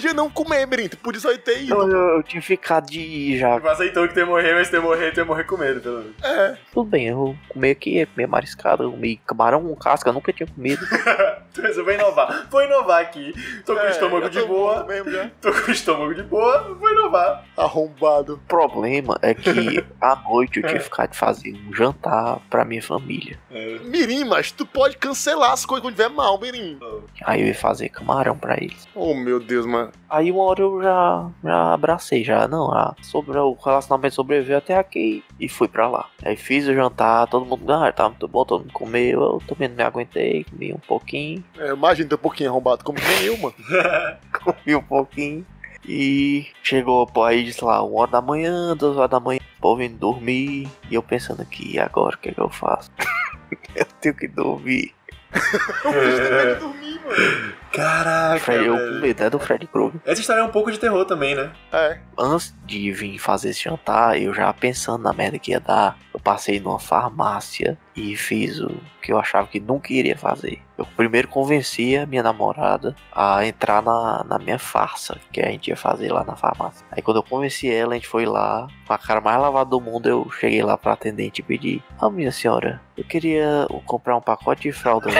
Podia 0.00 0.14
não 0.14 0.30
comer, 0.30 0.66
Mirim. 0.66 0.88
Tu 0.88 0.96
podia 0.96 1.20
só 1.20 1.36
ter 1.36 1.62
ido. 1.62 1.74
Então 1.74 1.88
eu, 1.88 2.16
eu 2.16 2.22
tinha 2.22 2.40
ficado 2.42 2.86
de 2.90 3.00
ir 3.00 3.38
já. 3.38 3.54
Tipo, 3.56 3.68
aceitou 3.68 4.08
que 4.08 4.14
tu 4.14 4.20
ia 4.20 4.26
morrer, 4.26 4.54
mas 4.54 4.68
tu 4.70 4.76
ia 4.76 4.80
morrer, 4.80 5.12
tu 5.12 5.18
ia 5.20 5.24
morrer 5.24 5.44
com 5.44 5.56
medo, 5.56 5.80
pelo 5.80 5.98
menos. 5.98 6.14
É. 6.22 6.56
Tudo 6.72 6.88
bem, 6.90 7.06
eu 7.08 7.36
comi 7.48 7.70
aqui, 7.70 7.98
eu 7.98 8.06
comi 8.06 8.26
mariscada, 8.26 8.82
eu 8.82 8.90
comi 8.90 9.16
camarão 9.26 9.62
com 9.62 9.76
casca, 9.76 10.08
eu 10.08 10.14
nunca 10.14 10.32
tinha 10.32 10.46
comido. 10.46 10.80
Tu 11.52 11.62
resolveu 11.62 11.94
inovar. 11.96 12.46
Vou 12.48 12.62
inovar 12.62 13.02
aqui. 13.02 13.34
Tô 13.66 13.74
com 13.74 13.80
o 13.80 13.84
É, 13.84 13.90
estômago 13.90 14.22
já 14.22 14.28
de 14.40 14.46
boa. 14.46 14.84
Mesmo, 14.84 15.10
já. 15.10 15.28
Tô 15.40 15.50
com 15.52 15.68
o 15.68 15.72
estômago 15.72 16.14
de 16.14 16.22
boa, 16.22 16.74
vou 16.74 16.88
inovar. 16.92 17.44
Arrombado. 17.56 18.34
O 18.34 18.38
problema 18.38 19.18
é 19.20 19.34
que 19.34 19.84
à 20.00 20.14
noite 20.14 20.60
eu 20.60 20.68
tinha 20.68 20.80
ficado 20.80 21.10
de 21.10 21.18
fazer 21.18 21.52
um 21.66 21.74
jantar 21.74 22.38
pra 22.48 22.64
minha 22.64 22.80
família. 22.80 23.36
Mirim, 23.82 24.24
mas 24.24 24.52
tu 24.52 24.64
pode 24.64 24.96
cancelar 24.96 25.50
as 25.50 25.66
coisas 25.66 25.82
quando 25.82 25.94
tiver 25.96 26.08
mal, 26.08 26.38
Mirim. 26.40 26.78
Aí 27.24 27.40
eu 27.40 27.48
ia 27.48 27.54
fazer 27.54 27.88
camarão 27.88 28.38
pra 28.38 28.54
eles. 28.56 28.86
Oh, 28.94 29.12
meu 29.12 29.40
Deus, 29.40 29.66
mano. 29.66 29.89
Aí 30.08 30.30
uma 30.30 30.42
hora 30.44 30.60
eu 30.62 30.82
já, 30.82 31.30
já 31.42 31.72
abracei, 31.74 32.24
já, 32.24 32.48
não, 32.48 32.72
ah, 32.72 32.94
sobre 33.02 33.38
o 33.38 33.52
relacionamento 33.54 34.14
sobreviveu 34.14 34.58
até 34.58 34.76
aqui 34.76 35.24
e 35.38 35.48
fui 35.48 35.68
pra 35.68 35.88
lá. 35.88 36.08
Aí 36.24 36.36
fiz 36.36 36.66
o 36.66 36.74
jantar, 36.74 37.26
todo 37.26 37.46
mundo, 37.46 37.70
ah, 37.72 37.92
tá 37.92 38.08
muito 38.08 38.28
bom, 38.28 38.44
todo 38.44 38.62
mundo 38.62 38.72
comeu, 38.72 39.20
eu 39.20 39.42
também 39.46 39.68
não 39.68 39.76
me 39.76 39.82
aguentei, 39.82 40.44
comi 40.44 40.72
um 40.72 40.78
pouquinho, 40.78 41.44
É, 41.58 41.72
imagina 41.72 42.08
ter 42.08 42.14
um 42.14 42.18
pouquinho 42.18 42.50
arrombado 42.50 42.84
como 42.84 42.98
nem 42.98 43.24
eu, 43.26 43.36
mano. 43.38 43.54
comi 44.42 44.76
um 44.76 44.82
pouquinho. 44.82 45.46
E 45.86 46.46
chegou 46.62 47.06
pô, 47.06 47.24
aí, 47.24 47.52
sei 47.52 47.66
lá, 47.66 47.82
uma 47.82 48.02
hora 48.02 48.10
da 48.10 48.20
manhã, 48.20 48.76
duas 48.76 48.96
horas 48.96 49.10
da 49.10 49.18
manhã, 49.18 49.40
o 49.58 49.60
povo 49.60 49.82
indo 49.82 49.96
dormir. 49.96 50.68
E 50.90 50.94
eu 50.94 51.02
pensando 51.02 51.40
aqui, 51.40 51.74
e 51.74 51.80
agora 51.80 52.16
o 52.16 52.18
que, 52.18 52.28
é 52.28 52.32
que 52.32 52.40
eu 52.40 52.50
faço? 52.50 52.90
eu 53.74 53.86
tenho 54.00 54.14
que 54.14 54.28
dormir. 54.28 54.94
Eu 55.84 56.58
dormir, 56.58 57.00
mano. 57.04 57.60
Caraca, 57.72 58.40
Fred, 58.40 58.64
eu 58.64 58.76
com 58.76 59.00
medo, 59.00 59.22
é 59.22 59.30
do 59.30 59.38
Fred 59.38 59.66
Krueger. 59.68 60.00
Essa 60.04 60.20
história 60.20 60.40
é 60.40 60.44
um 60.44 60.50
pouco 60.50 60.72
de 60.72 60.78
terror 60.78 61.04
também, 61.04 61.36
né? 61.36 61.52
É. 61.72 61.98
Antes 62.18 62.54
de 62.66 62.90
vir 62.90 63.18
fazer 63.18 63.50
esse 63.50 63.62
jantar, 63.62 64.20
eu 64.20 64.34
já 64.34 64.52
pensando 64.52 65.02
na 65.04 65.12
merda 65.12 65.38
que 65.38 65.52
ia 65.52 65.60
dar, 65.60 65.96
eu 66.20 66.22
passei 66.22 66.60
numa 66.60 66.78
farmácia 66.78 67.78
e 67.96 68.14
fiz 68.14 68.60
o 68.60 68.70
que 69.02 69.10
eu 69.10 69.18
achava 69.18 69.48
que 69.48 69.58
nunca 69.58 69.92
iria 69.92 70.16
fazer. 70.16 70.60
Eu 70.76 70.86
primeiro 70.96 71.26
convenci 71.26 71.96
a 71.96 72.04
minha 72.04 72.22
namorada 72.22 72.94
a 73.10 73.44
entrar 73.46 73.82
na, 73.82 74.22
na 74.24 74.38
minha 74.38 74.58
farsa 74.58 75.18
que 75.32 75.40
a 75.40 75.46
gente 75.46 75.68
ia 75.68 75.76
fazer 75.76 76.12
lá 76.12 76.22
na 76.22 76.36
farmácia. 76.36 76.86
Aí 76.90 77.00
quando 77.00 77.16
eu 77.16 77.22
convenci 77.22 77.72
ela, 77.72 77.92
a 77.92 77.94
gente 77.94 78.06
foi 78.06 78.26
lá, 78.26 78.68
com 78.86 78.92
a 78.92 78.98
cara 78.98 79.20
mais 79.20 79.40
lavada 79.40 79.70
do 79.70 79.80
mundo, 79.80 80.08
eu 80.08 80.30
cheguei 80.38 80.62
lá 80.62 80.76
pra 80.76 80.92
atendente 80.92 81.40
e 81.40 81.44
pedi: 81.44 81.82
Ah, 81.98 82.10
minha 82.10 82.30
senhora, 82.30 82.80
eu 82.96 83.04
queria 83.04 83.66
comprar 83.86 84.16
um 84.16 84.20
pacote 84.20 84.62
de 84.62 84.72
fralda 84.72 85.10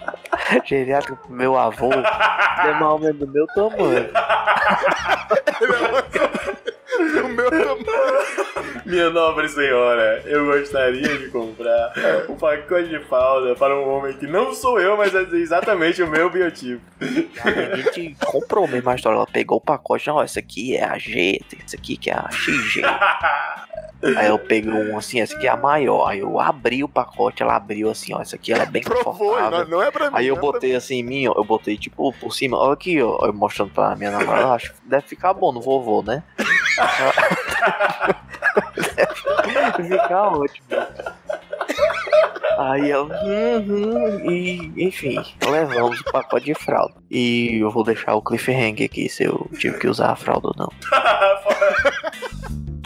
geriátrica 0.64 1.16
pro 1.16 1.32
meu 1.32 1.56
avô, 1.56 1.90
é 1.92 2.72
mais 2.72 2.82
ou 2.82 2.98
menos 2.98 3.18
do 3.18 3.26
meu 3.26 3.46
tamanho. 3.48 4.10
O 7.24 7.28
meu 7.28 7.50
tamanho. 7.50 7.86
Minha 8.84 9.10
nobre 9.10 9.48
senhora, 9.48 10.22
eu 10.26 10.46
gostaria 10.46 11.18
de 11.18 11.28
comprar 11.28 11.92
um 12.28 12.36
pacote 12.36 12.88
de 12.88 13.00
falda 13.00 13.54
para 13.54 13.76
um 13.76 13.88
homem 13.88 14.12
que 14.14 14.26
não 14.26 14.54
sou 14.54 14.80
eu, 14.80 14.96
mas 14.96 15.14
é 15.14 15.22
exatamente 15.34 16.02
o 16.02 16.08
meu 16.08 16.30
biotipo. 16.30 16.80
A 17.44 17.76
gente 17.76 18.16
comprou 18.24 18.68
mesmo 18.68 18.88
a 18.90 18.94
história. 18.94 19.16
Ela 19.16 19.26
pegou 19.26 19.58
o 19.58 19.60
pacote, 19.60 20.06
não, 20.06 20.22
essa 20.22 20.38
aqui 20.38 20.76
é 20.76 20.84
a 20.84 20.98
G, 20.98 21.40
essa 21.64 21.76
aqui 21.76 21.96
que 21.96 22.10
é 22.10 22.14
a 22.14 22.28
XG. 22.30 22.82
Aí 24.02 24.28
eu 24.28 24.38
peguei 24.38 24.70
um 24.72 24.96
assim, 24.96 25.20
essa 25.20 25.34
aqui 25.36 25.46
é 25.46 25.50
a 25.50 25.56
maior. 25.56 26.06
Aí 26.06 26.18
eu 26.20 26.38
abri 26.38 26.84
o 26.84 26.88
pacote, 26.88 27.42
ela 27.42 27.56
abriu 27.56 27.90
assim, 27.90 28.12
ó. 28.14 28.20
Essa 28.20 28.36
aqui 28.36 28.52
ela 28.52 28.62
é 28.64 28.66
bem 28.66 28.82
Provou, 28.82 29.04
confortável. 29.12 29.58
não, 29.60 29.68
não 29.68 29.82
é 29.82 29.90
pra 29.90 30.10
mim. 30.10 30.16
Aí 30.18 30.26
eu 30.26 30.36
é 30.36 30.38
botei 30.40 30.74
assim 30.74 30.96
em 30.96 31.02
mim, 31.02 31.26
ó, 31.28 31.34
eu 31.36 31.44
botei 31.44 31.76
tipo 31.76 32.12
por 32.14 32.32
cima, 32.32 32.58
olha 32.58 32.74
aqui, 32.74 33.02
ó, 33.02 33.18
eu 33.26 33.32
mostrando 33.32 33.70
pra 33.72 33.96
minha 33.96 34.10
namorada, 34.10 34.52
acho 34.52 34.72
que 34.72 34.78
deve 34.84 35.06
ficar 35.06 35.32
bom 35.34 35.52
no 35.52 35.60
vovô, 35.60 36.02
né? 36.02 36.22
deve 39.78 39.88
ficar 39.98 40.28
ótimo. 40.28 40.66
Aí 42.58 42.88
eu, 42.90 43.04
uhum, 43.06 44.30
e 44.30 44.72
enfim, 44.86 45.22
levamos 45.46 46.00
o 46.00 46.04
pacote 46.04 46.46
de 46.46 46.54
fralda. 46.54 46.94
E 47.10 47.58
eu 47.60 47.70
vou 47.70 47.84
deixar 47.84 48.14
o 48.14 48.22
cliffhanger 48.22 48.86
aqui 48.86 49.08
se 49.08 49.24
eu 49.24 49.46
tive 49.58 49.78
que 49.78 49.86
usar 49.88 50.10
a 50.10 50.16
fralda 50.16 50.48
ou 50.48 50.54
não. 50.56 50.72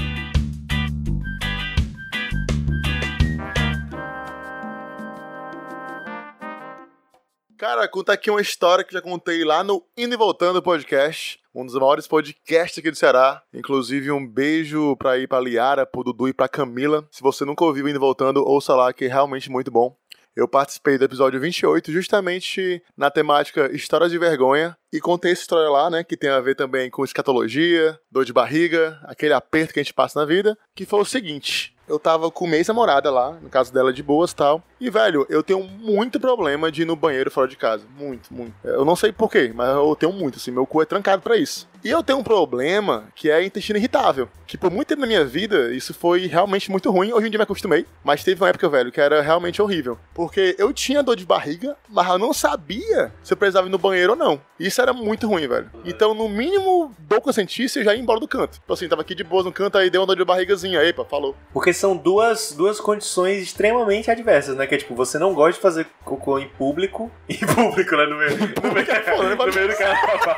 Cara, 7.61 7.86
conta 7.86 8.14
aqui 8.14 8.30
uma 8.30 8.40
história 8.40 8.82
que 8.82 8.94
já 8.94 9.02
contei 9.02 9.44
lá 9.44 9.62
no 9.62 9.84
Indo 9.94 10.14
e 10.14 10.16
Voltando 10.16 10.62
podcast. 10.62 11.38
Um 11.54 11.66
dos 11.66 11.74
maiores 11.74 12.06
podcasts 12.06 12.78
aqui 12.78 12.90
do 12.90 12.96
Ceará. 12.96 13.42
Inclusive, 13.52 14.11
um 14.11 14.26
beijo 14.26 14.96
pra 14.96 15.18
ir 15.18 15.28
pra 15.28 15.40
Liara, 15.40 15.84
pro 15.84 16.02
Dudu 16.02 16.26
e 16.26 16.32
pra 16.32 16.48
Camila. 16.48 17.06
Se 17.11 17.20
você 17.20 17.44
nunca 17.44 17.62
ouviu 17.62 17.86
Indo 17.86 17.98
e 17.98 18.00
Voltando, 18.00 18.42
ouça 18.42 18.74
lá, 18.74 18.94
que 18.94 19.04
é 19.04 19.08
realmente 19.08 19.50
muito 19.50 19.70
bom. 19.70 19.94
Eu 20.34 20.48
participei 20.48 20.96
do 20.96 21.04
episódio 21.04 21.38
28, 21.38 21.92
justamente 21.92 22.82
na 22.96 23.11
temática 23.11 23.70
Histórias 23.76 24.11
de 24.11 24.16
Vergonha. 24.16 24.74
E 24.90 24.98
contei 24.98 25.32
essa 25.32 25.42
história 25.42 25.68
lá, 25.68 25.90
né? 25.90 26.02
Que 26.02 26.16
tem 26.16 26.30
a 26.30 26.40
ver 26.40 26.54
também 26.54 26.88
com 26.88 27.04
escatologia, 27.04 28.00
dor 28.11 28.24
de 28.24 28.32
barriga, 28.32 28.98
aquele 29.04 29.34
aperto 29.34 29.74
que 29.74 29.80
a 29.80 29.82
gente 29.82 29.92
passa 29.92 30.18
na 30.18 30.24
vida. 30.24 30.56
Que 30.74 30.86
foi 30.86 31.00
o 31.00 31.04
seguinte: 31.04 31.76
eu 31.91 31.99
tava 31.99 32.30
com 32.30 32.47
minha 32.47 32.59
ex-namorada 32.59 33.11
lá, 33.11 33.32
no 33.43 33.49
caso 33.49 33.72
dela 33.72 33.93
de 33.93 34.03
boas 34.03 34.32
tal. 34.32 34.62
E, 34.80 34.88
velho, 34.88 35.26
eu 35.28 35.43
tenho 35.43 35.62
muito 35.62 36.20
problema 36.20 36.70
de 36.70 36.82
ir 36.82 36.84
no 36.84 36.95
banheiro 36.95 37.30
fora 37.30 37.49
de 37.49 37.57
casa. 37.57 37.84
Muito, 37.99 38.32
muito. 38.32 38.55
Eu 38.62 38.84
não 38.84 38.95
sei 38.95 39.12
porquê, 39.12 39.53
mas 39.55 39.68
eu 39.68 39.97
tenho 39.97 40.12
muito, 40.12 40.36
assim. 40.36 40.51
Meu 40.51 40.64
cu 40.64 40.80
é 40.80 40.86
trancado 40.86 41.20
pra 41.20 41.36
isso. 41.36 41.68
E 41.83 41.89
eu 41.89 42.03
tenho 42.03 42.18
um 42.18 42.22
problema 42.22 43.09
que 43.14 43.31
é 43.31 43.45
intestino 43.45 43.78
irritável. 43.78 44.28
Que 44.47 44.59
por 44.59 44.70
muito 44.70 44.89
tempo 44.89 45.01
na 45.01 45.07
minha 45.07 45.24
vida, 45.24 45.72
isso 45.72 45.95
foi 45.95 46.26
realmente 46.26 46.70
muito 46.70 46.91
ruim. 46.91 47.12
Hoje 47.12 47.26
em 47.26 47.31
dia 47.31 47.39
me 47.39 47.45
acostumei. 47.45 47.87
Mas 48.05 48.22
teve 48.22 48.43
uma 48.43 48.49
época, 48.49 48.68
velho, 48.68 48.93
que 48.93 49.01
era 49.01 49.22
realmente 49.22 49.62
horrível. 49.62 49.99
Porque 50.12 50.57
eu 50.59 50.72
tinha 50.72 51.03
dor 51.03 51.16
de 51.16 51.24
barriga, 51.24 51.76
mas 51.89 52.09
eu 52.09 52.18
não 52.18 52.33
sabia 52.33 53.12
se 53.22 53.33
eu 53.33 53.37
precisava 53.37 53.66
ir 53.68 53.70
no 53.70 53.78
banheiro 53.78 54.12
ou 54.12 54.18
não. 54.18 54.41
Isso 54.59 54.83
era 54.83 54.93
muito 54.93 55.26
ruim, 55.26 55.49
velho. 55.49 55.70
Então, 55.85 56.12
no 56.12 56.28
mínimo, 56.28 56.95
dor 56.99 57.20
que 57.20 57.28
eu 57.28 57.33
sentisse, 57.33 57.78
eu 57.78 57.85
já 57.85 57.95
ia 57.95 58.01
embora 58.01 58.20
do 58.20 58.28
canto. 58.28 58.55
Tipo 58.55 58.72
assim, 58.72 58.89
tava 58.89 59.03
aqui 59.03 59.14
de 59.14 59.24
boas 59.24 59.45
no 59.45 59.53
canto, 59.53 59.78
aí 59.78 59.89
deu 59.89 60.01
uma 60.03 60.07
dor 60.07 60.16
de 60.16 60.24
barrigazinha. 60.24 60.83
Epa, 60.83 61.05
falou. 61.05 61.35
Porque 61.53 61.72
são 61.72 61.97
duas, 61.97 62.53
duas 62.53 62.81
condições 62.81 63.43
extremamente 63.43 64.11
adversas, 64.11 64.57
né? 64.57 64.66
Que 64.66 64.74
é 64.74 64.78
tipo, 64.78 64.95
você 64.95 65.18
não 65.18 65.33
gosta 65.33 65.53
de 65.53 65.61
fazer 65.61 65.87
cocô 66.05 66.39
em 66.39 66.49
público. 66.49 67.11
Em 67.31 67.39
público, 67.39 67.97
né? 67.97 68.07
No 68.07 68.16
meio, 68.16 68.31
no 68.31 68.39
meio, 68.74 68.91
é 68.91 69.07
né? 69.07 69.35
no 69.35 69.55
meio 69.55 69.68
do 69.68 69.76
carnaval. 69.76 70.37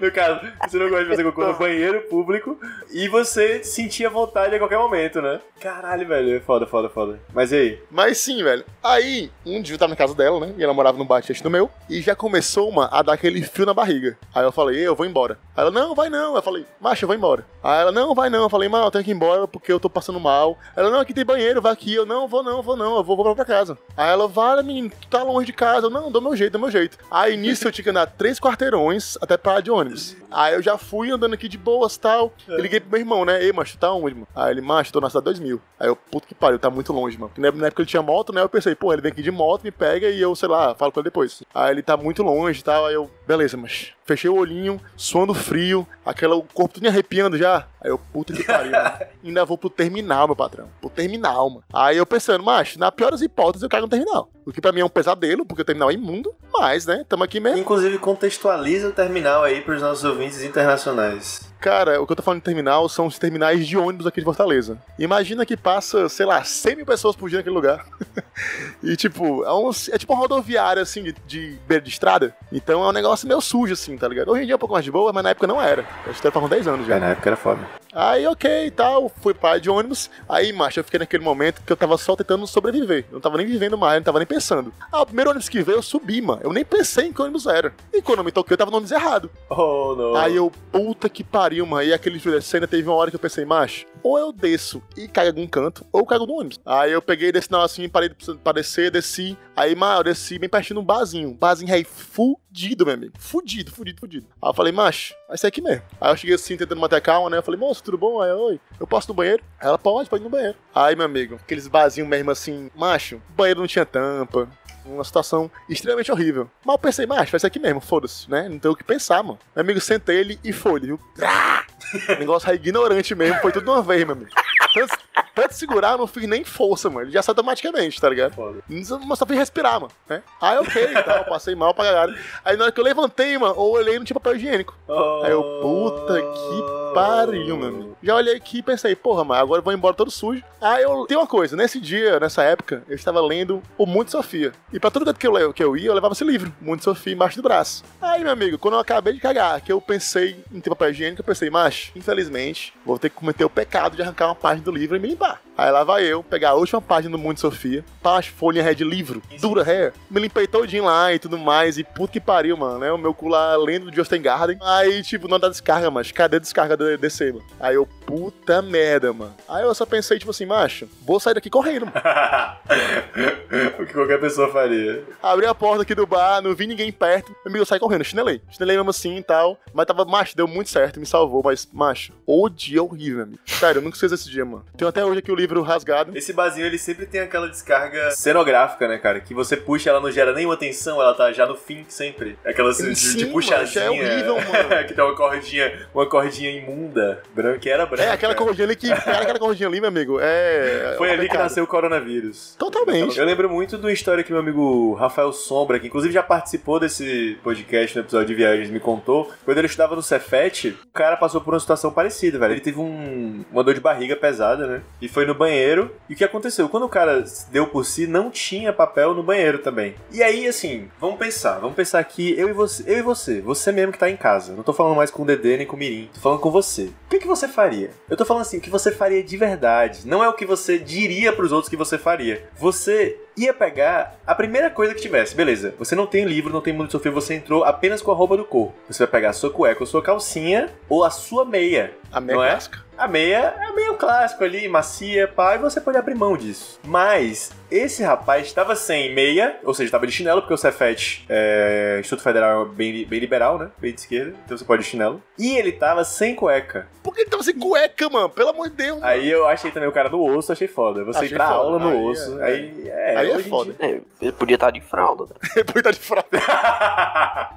no 0.14 0.22
caso, 0.22 0.40
você 0.62 0.78
não 0.78 0.88
gosta 0.88 1.04
de 1.04 1.10
fazer 1.10 1.24
cocô 1.24 1.44
no 1.44 1.58
banheiro 1.58 2.00
público. 2.02 2.56
E 2.92 3.08
você 3.08 3.64
sentia 3.64 4.08
vontade 4.08 4.54
a 4.54 4.58
qualquer 4.58 4.78
momento, 4.78 5.20
né? 5.20 5.40
Caralho, 5.60 6.06
velho. 6.06 6.36
É 6.36 6.40
foda, 6.40 6.66
foda, 6.66 6.88
foda. 6.88 7.18
Mas 7.32 7.50
e 7.50 7.56
aí? 7.56 7.82
Mas 7.90 8.18
sim, 8.18 8.42
velho. 8.42 8.64
Aí, 8.82 9.30
um 9.44 9.60
dia 9.60 9.74
eu 9.74 9.78
tava 9.78 9.90
na 9.90 9.96
casa 9.96 10.14
dela, 10.14 10.38
né? 10.38 10.54
E 10.56 10.62
ela 10.62 10.72
morava 10.74 10.96
num 10.96 11.06
baixo 11.06 11.42
do 11.42 11.50
meu. 11.50 11.68
E 11.88 12.00
já 12.00 12.14
começou 12.14 12.68
uma 12.68 12.86
a 12.92 13.02
dar 13.02 13.14
aquele 13.14 13.42
frio 13.42 13.66
na 13.66 13.74
barriga. 13.74 14.16
Aí 14.34 14.44
eu 14.44 14.52
falei, 14.52 14.78
eu 14.86 14.94
vou 14.94 15.06
embora. 15.06 15.38
Aí 15.56 15.62
ela, 15.62 15.70
não, 15.70 15.94
vai 15.94 16.08
não. 16.08 16.36
Eu 16.36 16.42
falei, 16.42 16.64
macho, 16.80 17.04
eu 17.04 17.06
vou 17.08 17.16
embora. 17.16 17.44
Aí 17.62 17.80
ela, 17.80 17.90
não, 17.90 18.14
vai 18.14 18.30
não. 18.30 18.42
Eu 18.42 18.50
falei, 18.50 18.68
mal, 18.68 18.84
eu 18.84 18.90
tenho 18.90 19.04
que 19.04 19.10
ir 19.10 19.14
embora 19.14 19.48
porque 19.48 19.72
eu 19.72 19.80
tô 19.80 19.88
passando 19.88 20.20
mal. 20.20 20.58
Ela, 20.76 20.90
não, 20.90 21.00
aqui 21.00 21.14
tem 21.14 21.24
banheiro, 21.24 21.62
vai 21.62 21.72
aqui. 21.72 21.94
Eu, 21.94 22.06
não, 22.06 22.28
vou 22.28 22.42
não, 22.42 22.62
vou 22.62 22.76
não. 22.76 22.96
Eu 22.96 23.04
vou, 23.04 23.16
vou 23.16 23.34
pra 23.34 23.44
casa. 23.44 23.76
Aí 23.96 24.10
ela, 24.10 24.28
vale, 24.28 24.62
menino, 24.62 24.90
tu 24.90 25.08
tá 25.08 25.22
longe 25.22 25.46
de 25.46 25.52
casa. 25.52 25.86
Eu, 25.86 25.90
não, 25.90 26.12
dou 26.12 26.22
meu 26.22 26.36
jeito, 26.36 26.52
dou 26.52 26.60
meu 26.60 26.70
jeito. 26.70 26.98
Aí 27.10 27.36
nisso 27.36 27.66
eu 27.66 27.72
tinha 27.72 27.82
que 27.82 27.90
andar 27.90 28.06
três 28.06 28.38
quarteirões 28.38 29.16
até 29.20 29.36
parar 29.36 29.60
de 29.60 29.70
ônibus. 29.70 30.03
Aí 30.30 30.54
eu 30.54 30.62
já 30.62 30.76
fui 30.76 31.10
andando 31.10 31.34
aqui 31.34 31.48
de 31.48 31.56
boas 31.56 31.96
tal. 31.96 32.32
Eu 32.48 32.58
liguei 32.58 32.80
pro 32.80 32.90
meu 32.90 33.00
irmão, 33.00 33.24
né? 33.24 33.42
Ei, 33.42 33.52
macho, 33.52 33.78
tá 33.78 33.92
onde, 33.92 34.14
mano? 34.14 34.26
Aí 34.34 34.52
ele, 34.52 34.60
macho, 34.60 34.92
tô 34.92 35.00
na 35.00 35.08
cidade 35.08 35.24
2000. 35.24 35.60
Aí 35.78 35.88
eu, 35.88 35.96
puto 35.96 36.26
que 36.26 36.34
pariu, 36.34 36.58
tá 36.58 36.68
muito 36.70 36.92
longe, 36.92 37.18
mano. 37.18 37.32
Na 37.36 37.66
época 37.66 37.82
ele 37.82 37.88
tinha 37.88 38.02
moto, 38.02 38.32
né? 38.32 38.42
Eu 38.42 38.48
pensei, 38.48 38.74
pô, 38.74 38.92
ele 38.92 39.02
vem 39.02 39.12
aqui 39.12 39.22
de 39.22 39.30
moto, 39.30 39.62
me 39.62 39.70
pega 39.70 40.08
e 40.08 40.20
eu, 40.20 40.34
sei 40.34 40.48
lá, 40.48 40.74
falo 40.74 40.90
com 40.90 41.00
ele 41.00 41.04
depois. 41.04 41.42
Aí 41.54 41.72
ele 41.72 41.82
tá 41.82 41.96
muito 41.96 42.22
longe 42.22 42.60
e 42.60 42.64
tal. 42.64 42.86
Aí 42.86 42.94
eu, 42.94 43.10
beleza, 43.26 43.56
mas 43.56 43.92
fechei 44.04 44.30
o 44.30 44.36
olhinho, 44.36 44.80
suando 44.96 45.34
frio, 45.34 45.86
aquela, 46.04 46.36
o 46.36 46.42
corpo 46.42 46.74
tudo 46.74 46.86
arrepiando 46.86 47.36
já. 47.36 47.66
Aí 47.80 47.90
eu, 47.90 47.98
puta 47.98 48.32
que 48.32 48.44
pariu, 48.44 48.72
mano. 48.72 48.98
Ainda 49.24 49.44
vou 49.44 49.58
pro 49.58 49.70
terminal, 49.70 50.26
meu 50.26 50.36
patrão. 50.36 50.68
Pro 50.80 50.90
terminal, 50.90 51.50
mano. 51.50 51.64
Aí 51.72 51.96
eu 51.96 52.06
pensando, 52.06 52.44
macho, 52.44 52.78
na 52.78 52.92
pior 52.92 53.10
das 53.10 53.22
hipóteses 53.22 53.62
eu 53.62 53.68
cago 53.68 53.86
no 53.86 53.90
terminal. 53.90 54.28
O 54.46 54.52
que 54.52 54.60
pra 54.60 54.72
mim 54.72 54.80
é 54.80 54.84
um 54.84 54.90
pesadelo, 54.90 55.44
porque 55.46 55.62
o 55.62 55.64
terminal 55.64 55.90
é 55.90 55.94
imundo, 55.94 56.34
mas, 56.52 56.84
né, 56.84 57.04
tamo 57.08 57.24
aqui 57.24 57.40
mesmo. 57.40 57.58
Inclusive, 57.58 57.98
contextualiza 57.98 58.88
o 58.88 58.92
terminal 58.92 59.42
aí 59.42 59.62
pros 59.62 59.80
nossos 59.80 60.04
ouvintes 60.04 60.42
internacionais. 60.42 61.52
Cara, 61.64 61.98
o 61.98 62.06
que 62.06 62.12
eu 62.12 62.16
tô 62.16 62.22
falando 62.22 62.40
de 62.40 62.44
terminal 62.44 62.86
são 62.90 63.06
os 63.06 63.18
terminais 63.18 63.66
de 63.66 63.74
ônibus 63.74 64.06
aqui 64.06 64.20
de 64.20 64.24
Fortaleza. 64.24 64.76
Imagina 64.98 65.46
que 65.46 65.56
passa, 65.56 66.10
sei 66.10 66.26
lá, 66.26 66.44
100 66.44 66.76
mil 66.76 66.84
pessoas 66.84 67.16
por 67.16 67.30
dia 67.30 67.38
naquele 67.38 67.54
lugar. 67.54 67.86
e, 68.84 68.94
tipo, 68.96 69.42
é, 69.44 69.52
um, 69.54 69.70
é 69.90 69.96
tipo 69.96 70.12
uma 70.12 70.18
rodoviária, 70.18 70.82
assim, 70.82 71.02
de, 71.02 71.12
de 71.26 71.58
beira 71.66 71.82
de 71.82 71.88
estrada. 71.88 72.36
Então 72.52 72.84
é 72.84 72.88
um 72.88 72.92
negócio 72.92 73.26
meio 73.26 73.40
sujo, 73.40 73.72
assim, 73.72 73.93
tá 73.96 74.08
ligado? 74.08 74.30
Hoje 74.30 74.42
em 74.42 74.46
dia 74.46 74.54
é 74.54 74.56
um 74.56 74.58
pouco 74.58 74.74
mais 74.74 74.84
de 74.84 74.90
boa, 74.90 75.12
mas 75.12 75.22
na 75.22 75.30
época 75.30 75.46
não 75.46 75.60
era. 75.60 75.82
Eu 76.04 76.10
acho 76.10 76.20
que 76.20 76.30
com 76.30 76.48
10 76.48 76.68
anos 76.68 76.86
já. 76.86 76.96
É, 76.96 77.00
na 77.00 77.06
época 77.10 77.28
era 77.28 77.36
foda. 77.36 77.60
Aí, 77.94 78.26
ok 78.26 78.66
e 78.66 78.70
tal, 78.72 79.08
fui 79.08 79.32
pai 79.32 79.60
de 79.60 79.70
ônibus. 79.70 80.10
Aí, 80.28 80.52
macho, 80.52 80.80
eu 80.80 80.84
fiquei 80.84 80.98
naquele 80.98 81.22
momento 81.22 81.62
que 81.64 81.72
eu 81.72 81.76
tava 81.76 81.96
só 81.96 82.16
tentando 82.16 82.46
sobreviver. 82.46 83.04
Eu 83.08 83.14
não 83.14 83.20
tava 83.20 83.36
nem 83.36 83.46
vivendo 83.46 83.78
mais, 83.78 83.96
não 84.00 84.04
tava 84.04 84.18
nem 84.18 84.26
pensando. 84.26 84.72
Ah, 84.90 85.02
o 85.02 85.06
primeiro 85.06 85.30
ônibus 85.30 85.48
que 85.48 85.62
veio, 85.62 85.78
eu 85.78 85.82
subi, 85.82 86.20
mano. 86.20 86.40
Eu 86.42 86.52
nem 86.52 86.64
pensei 86.64 87.06
em 87.06 87.12
que 87.12 87.22
ônibus 87.22 87.46
era. 87.46 87.72
E 87.92 88.02
quando 88.02 88.18
eu 88.18 88.24
me 88.24 88.32
toquei, 88.32 88.54
eu 88.54 88.58
tava 88.58 88.70
no 88.70 88.78
ônibus 88.78 88.90
errado. 88.90 89.30
Oh, 89.48 89.94
não. 89.96 90.16
Aí 90.16 90.34
eu, 90.34 90.50
puta 90.72 91.08
que 91.08 91.22
pariu, 91.22 91.64
mano. 91.66 91.84
E 91.84 91.92
aquele 91.92 92.18
fio 92.18 92.32
descendo, 92.32 92.66
teve 92.66 92.88
uma 92.88 92.96
hora 92.96 93.10
que 93.10 93.16
eu 93.16 93.20
pensei, 93.20 93.44
macho, 93.44 93.86
ou 94.02 94.18
eu 94.18 94.32
desço 94.32 94.82
e 94.96 95.06
caio 95.06 95.26
em 95.26 95.30
algum 95.30 95.46
canto, 95.46 95.86
ou 95.92 96.00
eu 96.00 96.06
caio 96.06 96.26
no 96.26 96.34
ônibus. 96.34 96.60
Aí 96.66 96.90
eu 96.90 97.00
peguei 97.00 97.30
desse 97.30 97.46
sinal 97.46 97.62
assim, 97.62 97.88
parei 97.88 98.10
pra 98.42 98.52
descer, 98.52 98.90
desci. 98.90 99.38
Aí, 99.56 99.74
mano, 99.76 100.00
eu 100.00 100.04
desci 100.04 100.36
bem 100.36 100.48
pertinho 100.48 100.80
num 100.80 100.84
barzinho. 100.84 101.28
Um 101.28 101.34
barzinho 101.34 101.72
aí 101.72 101.84
fudido, 101.84 102.84
meu 102.84 102.94
amigo. 102.94 103.14
Fudido, 103.18 103.70
fudido, 103.70 103.83
fudido. 103.92 104.26
Aí 104.40 104.48
eu 104.48 104.54
falei, 104.54 104.72
macho, 104.72 105.14
vai 105.28 105.36
ser 105.36 105.48
aqui 105.48 105.60
mesmo. 105.60 105.82
Aí 106.00 106.10
eu 106.12 106.16
cheguei 106.16 106.34
assim, 106.34 106.56
tentando 106.56 106.80
manter 106.80 106.96
a 106.96 107.00
calma, 107.00 107.28
né? 107.28 107.38
Eu 107.38 107.42
falei, 107.42 107.60
moço, 107.60 107.82
tudo 107.82 107.98
bom? 107.98 108.20
Aí, 108.20 108.32
oi, 108.32 108.60
eu 108.78 108.86
posso 108.86 109.08
no 109.08 109.14
banheiro? 109.14 109.42
Aí 109.60 109.68
ela, 109.68 109.78
pode, 109.78 110.08
pode 110.08 110.22
ir 110.22 110.24
no 110.24 110.30
banheiro. 110.30 110.56
Aí, 110.74 110.96
meu 110.96 111.04
amigo, 111.04 111.34
aqueles 111.34 111.68
barzinhos 111.68 112.08
mesmo 112.08 112.30
assim, 112.30 112.70
macho, 112.74 113.16
o 113.16 113.32
banheiro 113.32 113.60
não 113.60 113.66
tinha 113.66 113.84
tampa. 113.84 114.48
Uma 114.86 115.02
situação 115.02 115.50
extremamente 115.66 116.12
horrível. 116.12 116.50
Mas 116.62 116.74
eu 116.74 116.78
pensei, 116.78 117.06
macho, 117.06 117.30
vai 117.30 117.40
ser 117.40 117.46
aqui 117.46 117.58
mesmo, 117.58 117.80
foda-se, 117.80 118.30
né? 118.30 118.50
Não 118.50 118.58
tem 118.58 118.70
o 118.70 118.76
que 118.76 118.84
pensar, 118.84 119.22
mano. 119.22 119.38
Meu 119.56 119.62
amigo, 119.62 119.80
sentei 119.80 120.18
ele 120.18 120.38
e 120.44 120.52
foi, 120.52 120.80
viu? 120.80 121.00
Ah! 121.22 121.64
Negócio 122.18 122.52
ignorante 122.52 123.14
mesmo, 123.14 123.40
foi 123.40 123.50
tudo 123.50 123.64
de 123.64 123.70
uma 123.70 123.82
vez, 123.82 124.04
meu 124.04 124.12
amigo. 124.14 124.30
Tanto, 124.74 124.98
tanto 125.34 125.54
segurar, 125.54 125.92
eu 125.92 125.98
não 125.98 126.06
fiz 126.06 126.26
nem 126.28 126.44
força, 126.44 126.88
mano. 126.88 127.06
Ele 127.06 127.12
já 127.12 127.22
sai 127.22 127.32
automaticamente, 127.32 128.00
tá 128.00 128.08
ligado? 128.08 128.34
Foda. 128.34 128.62
Mas 128.68 129.18
só 129.18 129.26
fiz 129.26 129.36
respirar, 129.36 129.80
mano. 129.80 129.92
Né? 130.08 130.22
Aí, 130.40 130.58
ok, 130.58 130.82
e 130.82 131.02
tal, 131.02 131.24
passei 131.24 131.54
mal 131.54 131.74
pra 131.74 131.84
caralho. 131.84 132.18
Aí 132.44 132.56
na 132.56 132.64
hora 132.64 132.72
que 132.72 132.80
eu 132.80 132.84
levantei, 132.84 133.36
mano, 133.38 133.54
eu 133.54 133.60
olhei 133.60 133.98
não 133.98 134.04
tinha 134.04 134.14
papel 134.14 134.36
higiênico. 134.36 134.76
Aí 135.24 135.30
eu, 135.30 135.42
puta 135.62 136.20
que 136.20 136.94
pariu, 136.94 137.56
meu 137.56 137.68
amigo. 137.68 137.96
Já 138.02 138.14
olhei 138.14 138.36
aqui 138.36 138.58
e 138.58 138.62
pensei, 138.62 138.94
porra, 138.94 139.24
mas 139.24 139.40
agora 139.40 139.60
eu 139.60 139.64
vou 139.64 139.72
embora 139.72 139.94
todo 139.94 140.10
sujo. 140.10 140.42
Aí 140.60 140.82
eu. 140.82 141.06
Tem 141.06 141.16
uma 141.16 141.26
coisa, 141.26 141.56
nesse 141.56 141.80
dia, 141.80 142.20
nessa 142.20 142.42
época, 142.42 142.82
eu 142.88 142.94
estava 142.94 143.20
lendo 143.20 143.62
o 143.76 143.86
Mundo 143.86 144.10
Sofia. 144.10 144.52
E 144.72 144.78
pra 144.78 144.90
todo 144.90 145.04
canto 145.04 145.18
que 145.18 145.26
eu, 145.26 145.52
que 145.52 145.64
eu 145.64 145.76
ia, 145.76 145.86
eu 145.86 145.94
levava 145.94 146.12
esse 146.12 146.24
livro, 146.24 146.52
Mundo 146.60 146.78
de 146.78 146.84
Sofia, 146.84 147.12
embaixo 147.12 147.36
do 147.36 147.42
braço. 147.42 147.82
Aí, 148.00 148.22
meu 148.22 148.32
amigo, 148.32 148.58
quando 148.58 148.74
eu 148.74 148.80
acabei 148.80 149.12
de 149.12 149.20
cagar, 149.20 149.60
que 149.60 149.72
eu 149.72 149.80
pensei 149.80 150.42
em 150.52 150.60
ter 150.60 150.70
papel 150.70 150.90
higiênico, 150.90 151.20
eu 151.20 151.24
pensei, 151.24 151.50
macho, 151.50 151.92
infelizmente, 151.96 152.72
vou 152.84 152.98
ter 152.98 153.10
que 153.10 153.16
cometer 153.16 153.44
o 153.44 153.50
pecado 153.50 153.96
de 153.96 154.02
arrancar 154.02 154.26
uma 154.26 154.34
página 154.34 154.64
do 154.64 154.70
livro 154.70 154.96
e 154.96 155.00
me 155.04 155.10
limpar. 155.10 155.40
Aí 155.56 155.70
lá 155.70 155.84
vai 155.84 156.02
eu, 156.02 156.22
pegar 156.22 156.50
a 156.50 156.54
última 156.54 156.80
página 156.80 157.16
do 157.16 157.22
Mundo 157.22 157.34
de 157.34 157.40
Sofia, 157.40 157.84
paz, 158.02 158.26
folha 158.26 158.62
red 158.62 158.82
livro, 158.82 159.22
dura 159.40 159.62
ré, 159.62 159.92
me 160.10 160.18
limpei 160.20 160.48
todinho 160.48 160.84
lá 160.84 161.12
e 161.12 161.18
tudo 161.18 161.38
mais, 161.38 161.78
e 161.78 161.84
puta 161.84 162.14
que 162.14 162.20
pariu, 162.20 162.56
mano, 162.56 162.78
né? 162.78 162.90
O 162.90 162.98
meu 162.98 163.14
cu 163.14 163.28
lá 163.28 163.56
lendo 163.56 163.90
de 163.90 163.96
Justin 163.96 164.20
Garden. 164.20 164.58
Aí, 164.60 165.02
tipo, 165.02 165.28
não 165.28 165.38
dá 165.38 165.48
descarga, 165.48 165.90
mas 165.90 166.10
cadê 166.10 166.38
a 166.38 166.40
descarga 166.40 166.76
de 166.76 166.96
descer, 166.96 167.32
mano? 167.32 167.44
Aí 167.60 167.76
eu, 167.76 167.86
puta 167.86 168.60
merda, 168.62 169.12
mano. 169.12 169.34
Aí 169.48 169.62
eu 169.62 169.74
só 169.74 169.86
pensei, 169.86 170.18
tipo 170.18 170.32
assim, 170.32 170.46
macho, 170.46 170.88
vou 171.02 171.20
sair 171.20 171.34
daqui 171.34 171.48
correndo, 171.48 171.86
mano. 171.86 172.00
o 173.78 173.86
que 173.86 173.92
qualquer 173.92 174.20
pessoa 174.20 174.50
faria. 174.50 175.04
Abri 175.22 175.46
a 175.46 175.54
porta 175.54 175.82
aqui 175.82 175.94
do 175.94 176.06
bar, 176.06 176.42
não 176.42 176.54
vi 176.54 176.66
ninguém 176.66 176.90
perto. 176.90 177.30
Meu 177.44 177.50
amigo, 177.52 177.62
eu 177.62 177.66
saí 177.66 177.78
correndo, 177.78 178.04
chinelei. 178.04 178.42
Chinelei 178.50 178.76
mesmo 178.76 178.90
assim 178.90 179.18
e 179.18 179.22
tal. 179.22 179.58
Mas 179.72 179.86
tava, 179.86 180.04
macho, 180.04 180.36
deu 180.36 180.48
muito 180.48 180.70
certo, 180.70 180.98
me 180.98 181.06
salvou. 181.06 181.42
Mas, 181.44 181.68
macho, 181.72 182.12
o 182.26 182.48
dia 182.48 182.82
horrível, 182.82 183.22
amigo. 183.22 183.38
Sério, 183.46 183.78
eu 183.78 183.82
nunca 183.82 183.96
esqueço 183.96 184.14
esse 184.14 184.30
dia, 184.30 184.44
mano. 184.44 184.64
Tenho 184.76 184.88
até 184.94 185.04
hoje 185.04 185.18
aqui 185.18 185.32
o 185.32 185.34
livro 185.34 185.60
rasgado. 185.60 186.16
Esse 186.16 186.32
barzinho, 186.32 186.66
ele 186.66 186.78
sempre 186.78 187.04
tem 187.04 187.20
aquela 187.20 187.48
descarga 187.48 188.12
cenográfica, 188.12 188.86
né, 188.86 188.96
cara? 188.96 189.18
Que 189.18 189.34
você 189.34 189.56
puxa, 189.56 189.90
ela 189.90 190.00
não 190.00 190.10
gera 190.10 190.32
nenhuma 190.32 190.56
tensão, 190.56 191.02
ela 191.02 191.12
tá 191.12 191.32
já 191.32 191.44
no 191.44 191.56
fim 191.56 191.84
sempre. 191.88 192.38
Aquela 192.44 192.70
assim, 192.70 192.92
de, 192.92 193.16
de 193.16 193.24
mano, 193.24 193.32
puxadinha. 193.32 193.66
já 193.66 193.82
é 193.82 193.90
horrível, 193.90 194.36
mano. 194.46 194.86
que 194.86 194.94
tem 194.94 195.04
uma 195.04 195.16
cordinha, 195.16 195.88
uma 195.92 196.08
cordinha 196.08 196.50
imunda, 196.50 197.20
branca, 197.34 197.58
que 197.58 197.68
era 197.68 197.84
branca. 197.84 198.04
É, 198.04 198.12
aquela 198.12 198.36
cordinha 198.36 198.68
ali 198.68 198.76
que. 198.76 198.88
Cara, 198.94 199.22
aquela 199.22 199.38
cordinha 199.38 199.68
ali, 199.68 199.80
meu 199.80 199.88
amigo. 199.88 200.18
É. 200.20 200.94
Foi 200.96 201.08
é 201.08 201.14
ali 201.14 201.28
que 201.28 201.36
nasceu 201.36 201.64
o 201.64 201.66
coronavírus. 201.66 202.54
Totalmente. 202.56 203.18
Eu 203.18 203.26
lembro 203.26 203.50
muito 203.50 203.76
de 203.76 203.84
uma 203.84 203.92
história 203.92 204.22
que 204.22 204.30
meu 204.30 204.40
amigo 204.40 204.94
Rafael 204.94 205.32
Sombra, 205.32 205.80
que 205.80 205.88
inclusive 205.88 206.14
já 206.14 206.22
participou 206.22 206.78
desse 206.78 207.36
podcast 207.42 207.96
no 207.96 208.02
episódio 208.04 208.28
de 208.28 208.34
viagens, 208.34 208.70
me 208.70 208.78
contou. 208.78 209.32
Quando 209.44 209.58
ele 209.58 209.66
estudava 209.66 209.96
no 209.96 210.02
Cefet, 210.02 210.68
o 210.68 210.92
cara 210.92 211.16
passou 211.16 211.40
por 211.40 211.52
uma 211.52 211.60
situação 211.60 211.90
parecida, 211.90 212.38
velho. 212.38 212.54
Ele 212.54 212.60
teve 212.60 212.78
um, 212.78 213.44
uma 213.50 213.64
dor 213.64 213.74
de 213.74 213.80
barriga 213.80 214.14
pesada, 214.14 214.66
né? 214.66 214.82
E 215.00 215.08
foi 215.08 215.26
no 215.26 215.34
banheiro. 215.34 215.90
E 216.08 216.14
o 216.14 216.16
que 216.16 216.24
aconteceu? 216.24 216.68
Quando 216.68 216.84
o 216.84 216.88
cara 216.88 217.24
deu 217.50 217.66
por 217.66 217.84
si, 217.84 218.06
não 218.06 218.30
tinha 218.30 218.72
papel 218.72 219.14
no 219.14 219.22
banheiro 219.22 219.58
também. 219.58 219.94
E 220.10 220.22
aí, 220.22 220.46
assim, 220.46 220.88
vamos 221.00 221.18
pensar. 221.18 221.58
Vamos 221.58 221.76
pensar 221.76 221.98
aqui, 221.98 222.34
eu 222.38 222.48
e 222.48 222.52
você. 222.52 222.84
Eu 222.86 222.98
e 222.98 223.02
você. 223.02 223.40
Você 223.40 223.72
mesmo 223.72 223.92
que 223.92 223.98
tá 223.98 224.08
em 224.08 224.16
casa. 224.16 224.54
Não 224.54 224.62
tô 224.62 224.72
falando 224.72 224.96
mais 224.96 225.10
com 225.10 225.22
o 225.22 225.26
Dedê 225.26 225.56
nem 225.56 225.66
com 225.66 225.76
o 225.76 225.78
Mirim. 225.78 226.08
Tô 226.14 226.20
falando 226.20 226.40
com 226.40 226.50
você. 226.50 226.84
O 226.84 227.10
que, 227.10 227.18
que 227.18 227.26
você 227.26 227.46
faria? 227.48 227.90
Eu 228.08 228.16
tô 228.16 228.24
falando 228.24 228.42
assim, 228.42 228.58
o 228.58 228.60
que 228.60 228.70
você 228.70 228.90
faria 228.90 229.22
de 229.22 229.36
verdade. 229.36 230.06
Não 230.06 230.22
é 230.22 230.28
o 230.28 230.34
que 230.34 230.46
você 230.46 230.78
diria 230.78 231.32
pros 231.32 231.52
outros 231.52 231.68
que 231.68 231.76
você 231.76 231.98
faria. 231.98 232.48
Você 232.56 233.18
ia 233.36 233.52
pegar 233.52 234.16
a 234.26 234.34
primeira 234.34 234.70
coisa 234.70 234.94
que 234.94 235.00
tivesse. 235.00 235.34
Beleza, 235.34 235.74
você 235.78 235.94
não 235.94 236.06
tem 236.06 236.24
livro, 236.24 236.52
não 236.52 236.60
tem 236.60 236.72
mundo 236.72 236.86
de 236.86 236.92
sofrer, 236.92 237.12
você 237.12 237.34
entrou 237.34 237.64
apenas 237.64 238.00
com 238.02 238.10
a 238.10 238.14
roupa 238.14 238.36
do 238.36 238.44
corpo. 238.44 238.74
Você 238.88 239.00
vai 239.04 239.08
pegar 239.10 239.30
a 239.30 239.32
sua 239.32 239.50
cueca 239.50 239.82
ou 239.82 239.86
sua 239.86 240.02
calcinha 240.02 240.70
ou 240.88 241.04
a 241.04 241.10
sua 241.10 241.44
meia. 241.44 241.92
A 242.12 242.20
meia 242.20 242.36
Não 242.36 242.44
é? 242.44 242.50
clássica. 242.50 242.84
A 242.96 243.08
meia 243.08 243.54
é 243.58 243.72
meio 243.72 243.94
clássico 243.96 244.44
ali, 244.44 244.68
macia, 244.68 245.26
pá, 245.26 245.56
e 245.56 245.58
você 245.58 245.80
pode 245.80 245.98
abrir 245.98 246.14
mão 246.14 246.36
disso. 246.36 246.78
Mas 246.84 247.50
esse 247.76 248.02
rapaz 248.02 248.46
estava 248.46 248.74
sem 248.76 249.14
meia, 249.14 249.56
ou 249.64 249.74
seja, 249.74 249.86
estava 249.88 250.06
de 250.06 250.12
chinelo, 250.12 250.40
porque 250.42 250.54
o 250.54 250.56
Cefet 250.58 251.24
é 251.28 251.96
Instituto 252.00 252.22
Federal 252.22 252.62
é 252.62 252.68
bem, 252.68 253.04
bem 253.06 253.18
liberal, 253.20 253.58
né? 253.58 253.70
Bem 253.78 253.92
de 253.92 254.00
esquerda, 254.00 254.34
então 254.44 254.56
você 254.56 254.64
pode 254.64 254.82
de 254.82 254.88
chinelo. 254.88 255.22
E 255.38 255.56
ele 255.56 255.72
tava 255.72 256.04
sem 256.04 256.34
cueca. 256.34 256.86
Por 257.02 257.14
que 257.14 257.22
ele 257.22 257.30
tava 257.30 257.42
sem 257.42 257.58
cueca, 257.58 258.08
mano? 258.08 258.28
Pelo 258.30 258.50
amor 258.50 258.68
de 258.70 258.76
Deus. 258.76 258.98
mano. 259.00 259.06
Aí 259.06 259.30
eu 259.30 259.46
achei 259.46 259.70
também 259.70 259.88
o 259.88 259.92
cara 259.92 260.08
no 260.08 260.22
osso, 260.36 260.52
achei 260.52 260.68
foda. 260.68 261.04
Você 261.04 261.18
Achei 261.18 261.30
foda. 261.36 261.44
aula 261.44 261.78
no 261.78 261.88
Aí 261.90 262.04
osso. 262.04 262.40
é- 262.40 262.44
Aí 262.44 262.84
é, 262.88 263.16
Aí 263.16 263.30
é 263.30 263.38
foda. 263.40 263.74
É, 263.78 264.00
ele 264.22 264.32
podia 264.32 264.54
estar 264.54 264.70
de 264.70 264.80
fralda. 264.80 265.24
Né? 265.24 265.30
Depois 265.64 265.82
tá 265.82 265.90
de 265.90 265.98
fralda. 265.98 266.28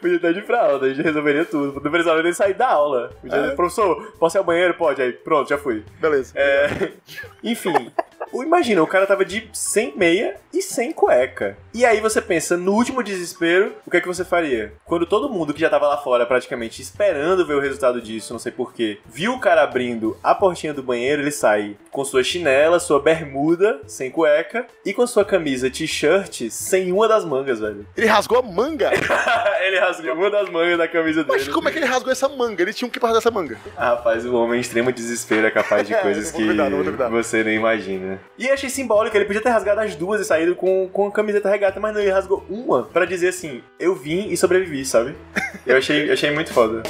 Podia 0.00 0.16
estar 0.16 0.32
de 0.32 0.42
fralda, 0.42 0.86
a 0.86 0.88
gente 0.90 1.02
resolveria 1.02 1.44
tudo. 1.44 1.80
Não 1.82 1.90
precisava 1.90 2.22
nem 2.22 2.32
sair 2.32 2.54
da 2.54 2.68
aula. 2.68 3.10
Podia 3.20 3.36
É. 3.36 3.42
dizer, 3.42 3.56
professor, 3.56 4.12
posso 4.18 4.36
ir 4.36 4.38
ao 4.38 4.44
banheiro? 4.44 4.74
Pode. 4.74 5.02
Aí, 5.02 5.12
pronto, 5.12 5.48
já 5.48 5.58
fui. 5.58 5.84
Beleza. 6.00 6.32
É, 6.36 6.92
enfim, 7.42 7.90
imagina, 8.32 8.82
o 8.82 8.86
cara 8.86 8.95
tava 9.04 9.24
de 9.24 9.50
sem 9.52 9.92
meia 9.96 10.36
e 10.54 10.62
sem 10.62 10.92
cueca. 10.92 11.58
E 11.74 11.84
aí 11.84 12.00
você 12.00 12.22
pensa, 12.22 12.56
no 12.56 12.72
último 12.72 13.02
desespero, 13.02 13.74
o 13.84 13.90
que 13.90 13.96
é 13.96 14.00
que 14.00 14.06
você 14.06 14.24
faria? 14.24 14.72
Quando 14.84 15.04
todo 15.04 15.28
mundo 15.28 15.52
que 15.52 15.60
já 15.60 15.68
tava 15.68 15.88
lá 15.88 15.98
fora 15.98 16.24
praticamente 16.24 16.80
esperando 16.80 17.44
ver 17.44 17.54
o 17.54 17.60
resultado 17.60 18.00
disso, 18.00 18.32
não 18.32 18.38
sei 18.38 18.52
porquê, 18.52 18.98
viu 19.04 19.32
o 19.32 19.40
cara 19.40 19.62
abrindo 19.62 20.16
a 20.22 20.34
portinha 20.34 20.72
do 20.72 20.82
banheiro, 20.84 21.20
ele 21.20 21.32
sai 21.32 21.76
com 21.90 22.04
sua 22.04 22.22
chinela, 22.22 22.78
sua 22.78 23.00
bermuda, 23.00 23.80
sem 23.86 24.10
cueca, 24.10 24.66
e 24.84 24.94
com 24.94 25.06
sua 25.06 25.24
camisa 25.24 25.68
t-shirt 25.68 26.48
sem 26.50 26.92
uma 26.92 27.08
das 27.08 27.24
mangas, 27.24 27.58
velho. 27.58 27.86
Ele 27.96 28.06
rasgou 28.06 28.38
a 28.38 28.42
manga. 28.42 28.90
ele 29.66 29.80
rasgou 29.80 30.14
uma 30.14 30.30
das 30.30 30.48
mangas 30.48 30.78
da 30.78 30.86
camisa 30.86 31.24
dele. 31.24 31.38
Mas 31.38 31.48
como 31.48 31.68
é 31.68 31.72
que 31.72 31.78
ele 31.78 31.86
rasgou 31.86 32.12
essa 32.12 32.28
manga? 32.28 32.62
Ele 32.62 32.72
tinha 32.72 32.86
um 32.86 32.90
que 32.90 32.98
rasgar 32.98 33.18
essa 33.18 33.30
manga. 33.30 33.58
Ah, 33.76 33.90
Rapaz, 33.90 34.24
o 34.26 34.34
homem 34.34 34.58
em 34.58 34.60
extremo 34.60 34.92
desespero 34.92 35.46
é 35.46 35.50
capaz 35.50 35.86
de 35.88 35.94
coisas 36.00 36.30
que 36.30 36.44
você 37.10 37.42
nem 37.42 37.56
imagina. 37.56 38.20
E 38.38 38.48
achei 38.48 38.68
simbólico, 38.86 39.16
ele 39.16 39.24
podia 39.24 39.42
ter 39.42 39.48
rasgado 39.48 39.80
as 39.80 39.96
duas 39.96 40.20
e 40.20 40.24
saído 40.24 40.54
com, 40.54 40.88
com 40.88 41.08
a 41.08 41.12
camiseta 41.12 41.50
regata, 41.50 41.80
mas 41.80 41.92
não, 41.92 42.00
ele 42.00 42.10
rasgou 42.10 42.44
uma 42.48 42.84
pra 42.84 43.04
dizer 43.04 43.28
assim, 43.28 43.60
eu 43.80 43.96
vim 43.96 44.28
e 44.28 44.36
sobrevivi, 44.36 44.84
sabe? 44.84 45.16
Eu 45.66 45.76
achei, 45.76 46.10
achei 46.10 46.30
muito 46.30 46.52
foda. 46.52 46.84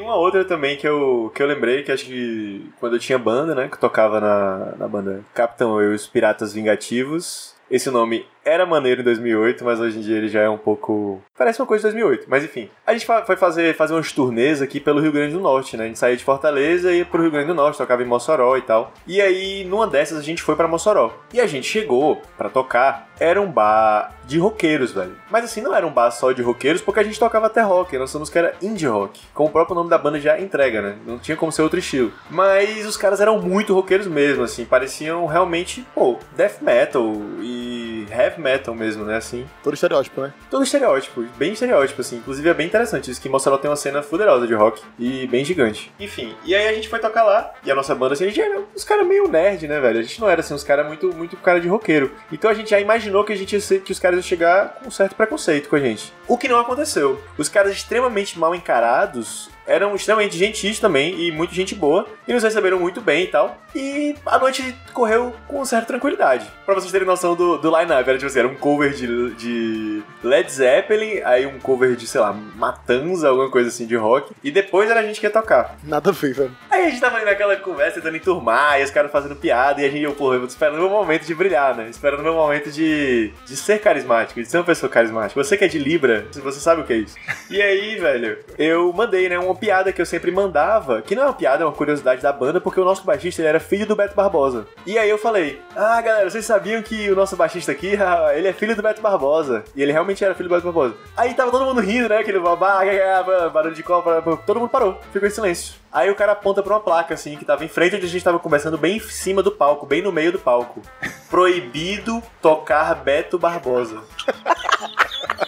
Uma 0.00 0.14
outra 0.14 0.44
também 0.44 0.76
que 0.76 0.86
eu, 0.86 1.32
que 1.34 1.42
eu 1.42 1.48
lembrei, 1.48 1.82
que 1.82 1.90
acho 1.90 2.04
que 2.04 2.70
quando 2.78 2.94
eu 2.94 2.98
tinha 3.00 3.18
banda, 3.18 3.56
né? 3.56 3.66
Que 3.68 3.76
tocava 3.76 4.20
na, 4.20 4.72
na 4.78 4.86
banda 4.86 5.24
Capitão 5.34 5.82
Eu 5.82 5.90
e 5.90 5.94
os 5.96 6.06
Piratas 6.06 6.52
Vingativos. 6.52 7.56
Esse 7.68 7.90
nome 7.90 8.24
era 8.46 8.64
maneiro 8.64 9.00
em 9.00 9.04
2008, 9.04 9.64
mas 9.64 9.80
hoje 9.80 9.98
em 9.98 10.00
dia 10.00 10.16
ele 10.16 10.28
já 10.28 10.40
é 10.40 10.48
um 10.48 10.56
pouco. 10.56 11.20
Parece 11.36 11.60
uma 11.60 11.66
coisa 11.66 11.88
de 11.88 11.94
2008, 11.96 12.26
mas 12.30 12.44
enfim. 12.44 12.70
A 12.86 12.92
gente 12.92 13.04
foi 13.04 13.36
fazer, 13.36 13.74
fazer 13.74 13.92
umas 13.92 14.12
turnês 14.12 14.62
aqui 14.62 14.78
pelo 14.78 15.00
Rio 15.00 15.10
Grande 15.10 15.34
do 15.34 15.40
Norte, 15.40 15.76
né? 15.76 15.84
A 15.84 15.86
gente 15.88 15.98
saía 15.98 16.16
de 16.16 16.22
Fortaleza 16.22 16.92
e 16.92 16.98
ia 16.98 17.04
pro 17.04 17.20
Rio 17.20 17.32
Grande 17.32 17.48
do 17.48 17.54
Norte, 17.54 17.76
tocava 17.76 18.02
em 18.02 18.06
Mossoró 18.06 18.56
e 18.56 18.62
tal. 18.62 18.92
E 19.04 19.20
aí, 19.20 19.64
numa 19.64 19.88
dessas, 19.88 20.18
a 20.18 20.22
gente 20.22 20.42
foi 20.42 20.54
pra 20.54 20.68
Mossoró. 20.68 21.12
E 21.34 21.40
a 21.40 21.46
gente 21.46 21.66
chegou 21.66 22.22
pra 22.38 22.48
tocar. 22.48 23.08
Era 23.18 23.40
um 23.40 23.50
bar 23.50 24.14
de 24.26 24.38
roqueiros, 24.38 24.92
velho. 24.92 25.16
Mas 25.30 25.44
assim, 25.44 25.62
não 25.62 25.74
era 25.74 25.86
um 25.86 25.90
bar 25.90 26.10
só 26.10 26.32
de 26.32 26.42
roqueiros, 26.42 26.82
porque 26.82 27.00
a 27.00 27.02
gente 27.02 27.18
tocava 27.18 27.46
até 27.46 27.62
rock. 27.62 27.96
Nós 27.96 28.10
somos 28.10 28.28
que 28.28 28.38
era 28.38 28.54
indie 28.60 28.86
rock. 28.86 29.20
Como 29.32 29.48
o 29.48 29.52
próprio 29.52 29.74
nome 29.74 29.88
da 29.88 29.96
banda 29.96 30.20
já 30.20 30.38
entrega, 30.38 30.82
né? 30.82 30.96
Não 31.06 31.18
tinha 31.18 31.36
como 31.36 31.50
ser 31.50 31.62
outro 31.62 31.78
estilo. 31.78 32.12
Mas 32.30 32.86
os 32.86 32.96
caras 32.96 33.20
eram 33.20 33.40
muito 33.40 33.74
roqueiros 33.74 34.06
mesmo, 34.06 34.44
assim. 34.44 34.66
Pareciam 34.66 35.24
realmente, 35.26 35.86
pô, 35.94 36.18
death 36.36 36.60
metal 36.60 37.10
e 37.40 38.06
heavy 38.10 38.35
metal 38.40 38.74
mesmo, 38.74 39.04
né? 39.04 39.16
Assim. 39.16 39.46
Todo 39.62 39.74
estereótipo, 39.74 40.20
né? 40.20 40.32
Todo 40.50 40.64
estereótipo, 40.64 41.24
bem 41.36 41.52
estereótipo, 41.52 42.00
assim. 42.00 42.16
Inclusive 42.16 42.48
é 42.48 42.54
bem 42.54 42.66
interessante 42.66 43.10
isso, 43.10 43.20
que 43.20 43.28
Mossoró 43.28 43.58
tem 43.58 43.70
uma 43.70 43.76
cena 43.76 44.02
fuderosa 44.02 44.46
de 44.46 44.54
rock 44.54 44.82
e 44.98 45.26
bem 45.26 45.44
gigante. 45.44 45.92
Enfim, 45.98 46.34
e 46.44 46.54
aí 46.54 46.68
a 46.68 46.72
gente 46.72 46.88
foi 46.88 46.98
tocar 46.98 47.24
lá, 47.24 47.52
e 47.64 47.70
a 47.70 47.74
nossa 47.74 47.94
banda, 47.94 48.14
assim, 48.14 48.24
a 48.24 48.28
gente 48.28 48.40
era 48.40 48.60
uns 48.74 48.84
caras 48.84 49.06
meio 49.06 49.28
nerd, 49.28 49.66
né, 49.66 49.80
velho? 49.80 49.98
A 49.98 50.02
gente 50.02 50.20
não 50.20 50.28
era, 50.28 50.40
assim, 50.40 50.54
uns 50.54 50.64
caras 50.64 50.86
muito, 50.86 51.14
muito 51.14 51.36
cara 51.36 51.60
de 51.60 51.68
roqueiro. 51.68 52.12
Então 52.32 52.50
a 52.50 52.54
gente 52.54 52.70
já 52.70 52.80
imaginou 52.80 53.24
que 53.24 53.32
a 53.32 53.36
gente 53.36 53.52
ia 53.52 53.60
ser, 53.60 53.80
que 53.80 53.92
os 53.92 53.98
caras 53.98 54.16
iam 54.16 54.22
chegar 54.22 54.74
com 54.74 54.88
um 54.88 54.90
certo 54.90 55.14
preconceito 55.14 55.68
com 55.68 55.76
a 55.76 55.80
gente. 55.80 56.12
O 56.28 56.36
que 56.36 56.48
não 56.48 56.58
aconteceu. 56.58 57.20
Os 57.38 57.48
caras 57.48 57.72
extremamente 57.72 58.38
mal 58.38 58.54
encarados 58.54 59.48
eram 59.66 59.94
extremamente 59.94 60.36
gentis 60.36 60.78
também 60.78 61.20
e 61.20 61.32
muito 61.32 61.54
gente 61.54 61.74
boa 61.74 62.06
e 62.26 62.32
nos 62.32 62.42
receberam 62.42 62.78
muito 62.78 63.00
bem 63.00 63.24
e 63.24 63.26
tal. 63.26 63.60
E 63.74 64.14
a 64.24 64.38
noite 64.38 64.74
correu 64.92 65.34
com 65.46 65.64
certa 65.64 65.86
tranquilidade. 65.86 66.46
Pra 66.64 66.74
vocês 66.74 66.92
terem 66.92 67.06
noção 67.06 67.34
do, 67.34 67.58
do 67.58 67.68
line-up, 67.68 68.08
era 68.08 68.18
tipo 68.18 68.26
assim, 68.26 68.38
era 68.38 68.48
um 68.48 68.54
cover 68.54 68.92
de, 68.92 69.34
de 69.34 70.02
Led 70.22 70.50
Zeppelin, 70.50 71.20
aí 71.24 71.46
um 71.46 71.58
cover 71.58 71.94
de, 71.96 72.06
sei 72.06 72.20
lá, 72.20 72.32
Matanza, 72.32 73.28
alguma 73.28 73.50
coisa 73.50 73.68
assim 73.68 73.86
de 73.86 73.96
rock, 73.96 74.32
e 74.42 74.50
depois 74.50 74.90
era 74.90 75.00
a 75.00 75.02
gente 75.02 75.20
que 75.20 75.26
ia 75.26 75.30
tocar. 75.30 75.76
Nada 75.84 76.10
a 76.10 76.12
ver, 76.12 76.32
velho. 76.32 76.56
Aí 76.76 76.84
a 76.84 76.90
gente 76.90 77.00
tava 77.00 77.16
ali 77.16 77.24
naquela 77.24 77.56
conversa, 77.56 77.94
tentando 77.94 78.18
enturmar, 78.18 78.78
e 78.78 78.84
os 78.84 78.90
caras 78.90 79.10
fazendo 79.10 79.34
piada, 79.34 79.80
e 79.80 79.86
a 79.86 79.88
gente, 79.88 80.02
eu, 80.02 80.12
porra, 80.12 80.34
eu 80.34 80.40
tô 80.40 80.48
esperando 80.48 80.76
o 80.76 80.80
meu 80.80 80.90
momento 80.90 81.24
de 81.24 81.34
brilhar, 81.34 81.74
né? 81.74 81.88
Esperando 81.88 82.20
o 82.20 82.22
meu 82.22 82.34
momento 82.34 82.70
de, 82.70 83.32
de 83.46 83.56
ser 83.56 83.80
carismático, 83.80 84.42
de 84.42 84.46
ser 84.46 84.58
uma 84.58 84.64
pessoa 84.64 84.90
carismática. 84.90 85.42
Você 85.42 85.56
que 85.56 85.64
é 85.64 85.68
de 85.68 85.78
Libra, 85.78 86.26
você 86.34 86.60
sabe 86.60 86.82
o 86.82 86.84
que 86.84 86.92
é 86.92 86.96
isso. 86.96 87.16
E 87.48 87.62
aí, 87.62 87.96
velho, 87.98 88.38
eu 88.58 88.92
mandei, 88.92 89.26
né, 89.26 89.38
uma 89.38 89.54
piada 89.54 89.90
que 89.90 90.02
eu 90.02 90.04
sempre 90.04 90.30
mandava, 90.30 91.00
que 91.00 91.14
não 91.14 91.22
é 91.22 91.26
uma 91.26 91.32
piada, 91.32 91.62
é 91.62 91.66
uma 91.66 91.72
curiosidade 91.72 92.20
da 92.20 92.30
banda, 92.30 92.60
porque 92.60 92.78
o 92.78 92.84
nosso 92.84 93.04
baixista, 93.04 93.40
ele 93.40 93.48
era 93.48 93.58
filho 93.58 93.86
do 93.86 93.96
Beto 93.96 94.14
Barbosa. 94.14 94.66
E 94.84 94.98
aí 94.98 95.08
eu 95.08 95.16
falei, 95.16 95.58
ah, 95.74 96.02
galera, 96.02 96.28
vocês 96.28 96.44
sabiam 96.44 96.82
que 96.82 97.10
o 97.10 97.16
nosso 97.16 97.36
baixista 97.36 97.72
aqui, 97.72 97.96
ele 98.36 98.48
é 98.48 98.52
filho 98.52 98.76
do 98.76 98.82
Beto 98.82 99.00
Barbosa. 99.00 99.64
E 99.74 99.82
ele 99.82 99.92
realmente 99.92 100.22
era 100.22 100.34
filho 100.34 100.50
do 100.50 100.54
Beto 100.54 100.66
Barbosa. 100.66 100.94
Aí 101.16 101.32
tava 101.32 101.50
todo 101.50 101.64
mundo 101.64 101.80
rindo, 101.80 102.10
né, 102.10 102.18
aquele 102.18 102.38
babá, 102.38 102.82
barulho 103.50 103.74
de 103.74 103.82
copa, 103.82 104.22
todo 104.44 104.60
mundo 104.60 104.68
parou, 104.68 105.00
ficou 105.10 105.26
em 105.26 105.32
silêncio. 105.32 105.85
Aí 105.92 106.10
o 106.10 106.14
cara 106.14 106.32
aponta 106.32 106.62
pra 106.62 106.74
uma 106.74 106.80
placa, 106.80 107.14
assim, 107.14 107.36
que 107.36 107.44
tava 107.44 107.64
em 107.64 107.68
frente 107.68 107.96
onde 107.96 108.06
a 108.06 108.08
gente 108.08 108.24
tava 108.24 108.38
conversando, 108.38 108.76
bem 108.76 108.96
em 108.96 109.00
cima 109.00 109.42
do 109.42 109.52
palco, 109.52 109.86
bem 109.86 110.02
no 110.02 110.12
meio 110.12 110.32
do 110.32 110.38
palco. 110.38 110.82
Proibido 111.30 112.22
tocar 112.42 112.94
Beto 112.96 113.38
Barbosa. 113.38 114.02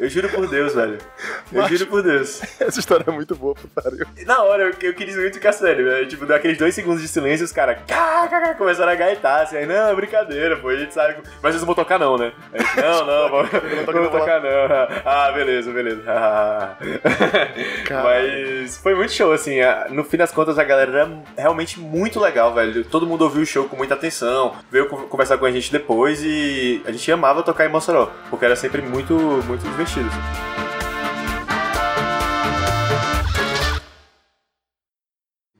Eu 0.00 0.08
juro 0.08 0.30
por 0.30 0.46
Deus, 0.48 0.74
velho. 0.74 0.96
Eu 1.52 1.60
Macho. 1.60 1.76
juro 1.76 1.90
por 1.90 2.02
Deus. 2.02 2.40
Essa 2.58 2.80
história 2.80 3.04
é 3.06 3.10
muito 3.10 3.34
boa, 3.36 3.54
pariu. 3.74 4.06
Na 4.24 4.42
hora, 4.42 4.62
eu, 4.62 4.74
eu 4.88 4.94
queria 4.94 5.14
muito 5.14 5.34
ficar 5.34 5.52
sério, 5.52 5.84
velho. 5.84 6.08
Tipo, 6.08 6.24
deu 6.24 6.34
aqueles 6.36 6.56
dois 6.56 6.74
segundos 6.74 7.02
de 7.02 7.08
silêncio 7.08 7.44
e 7.44 7.46
os 7.46 7.52
caras 7.52 7.76
começaram 8.56 8.90
a 8.92 8.94
gaitar, 8.94 9.42
assim. 9.42 9.58
Aí, 9.58 9.66
não, 9.66 9.94
brincadeira, 9.94 10.56
pô, 10.56 10.70
a 10.70 10.76
gente 10.76 10.94
sabe. 10.94 11.16
Mas 11.42 11.52
vocês 11.52 11.60
não 11.60 11.66
vão 11.66 11.74
tocar, 11.74 11.98
não, 11.98 12.16
né? 12.16 12.32
Aí, 12.50 12.60
não, 12.82 13.04
não, 13.04 13.28
não 13.28 13.92
vamos 13.92 14.10
tocar, 14.10 14.40
não. 14.40 14.50
Ah, 15.04 15.30
beleza, 15.32 15.70
beleza. 15.70 16.02
Mas 18.02 18.78
foi 18.78 18.94
muito 18.94 19.12
show, 19.12 19.32
assim. 19.32 19.56
No 19.90 20.02
fim 20.04 20.16
das 20.16 20.32
contas, 20.32 20.58
a 20.58 20.64
galera 20.64 20.90
era 20.90 21.10
realmente 21.36 21.78
muito 21.78 22.18
legal, 22.18 22.54
velho. 22.54 22.84
Todo 22.84 23.06
mundo 23.06 23.22
ouviu 23.22 23.42
o 23.42 23.46
show 23.46 23.68
com 23.68 23.76
muita 23.76 23.94
atenção, 23.94 24.54
veio 24.70 24.86
con- 24.88 25.02
conversar 25.08 25.36
com 25.36 25.44
a 25.44 25.50
gente 25.50 25.70
depois 25.70 26.22
e 26.22 26.82
a 26.86 26.90
gente 26.92 27.10
amava 27.12 27.42
tocar 27.42 27.66
em 27.66 27.68
Mossoró, 27.68 28.10
porque 28.30 28.44
era 28.46 28.56
sempre 28.56 28.80
muito, 28.80 29.14
muito 29.14 29.62
divertido. 29.62 29.89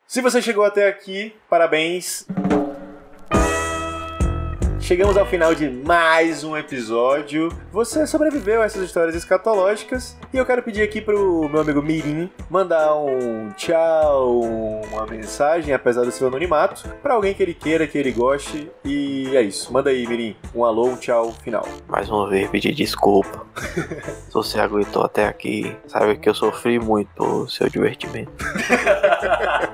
Se 0.07 0.21
você 0.21 0.41
chegou 0.41 0.65
até 0.65 0.87
aqui, 0.87 1.35
parabéns. 1.49 2.27
Chegamos 4.91 5.17
ao 5.17 5.25
final 5.25 5.55
de 5.55 5.71
mais 5.71 6.43
um 6.43 6.57
episódio. 6.57 7.49
Você 7.71 8.05
sobreviveu 8.09 8.61
a 8.61 8.65
essas 8.65 8.83
histórias 8.83 9.15
escatológicas 9.15 10.19
e 10.33 10.37
eu 10.37 10.45
quero 10.45 10.65
pedir 10.65 10.83
aqui 10.83 11.01
pro 11.01 11.49
meu 11.49 11.61
amigo 11.61 11.81
Mirim 11.81 12.29
mandar 12.51 12.97
um 12.97 13.51
tchau, 13.51 14.41
uma 14.91 15.07
mensagem, 15.07 15.73
apesar 15.73 16.03
do 16.03 16.11
seu 16.11 16.27
anonimato, 16.27 16.89
para 17.01 17.15
alguém 17.15 17.33
que 17.33 17.41
ele 17.41 17.55
queira, 17.55 17.87
que 17.87 17.97
ele 17.97 18.11
goste. 18.11 18.69
E 18.85 19.31
é 19.37 19.43
isso. 19.43 19.73
Manda 19.73 19.91
aí, 19.91 20.05
Mirim, 20.09 20.35
um 20.53 20.65
alô, 20.65 20.89
um 20.89 20.97
tchau 20.97 21.33
final. 21.45 21.69
Mais 21.87 22.11
uma 22.11 22.29
vez, 22.29 22.51
pedir 22.51 22.75
desculpa. 22.75 23.47
Se 24.27 24.35
você 24.35 24.59
aguentou 24.59 25.05
até 25.05 25.29
aqui, 25.29 25.73
sabe 25.87 26.17
que 26.17 26.29
eu 26.29 26.35
sofri 26.35 26.81
muito 26.81 27.09
pelo 27.15 27.49
seu 27.49 27.69
divertimento. 27.69 28.33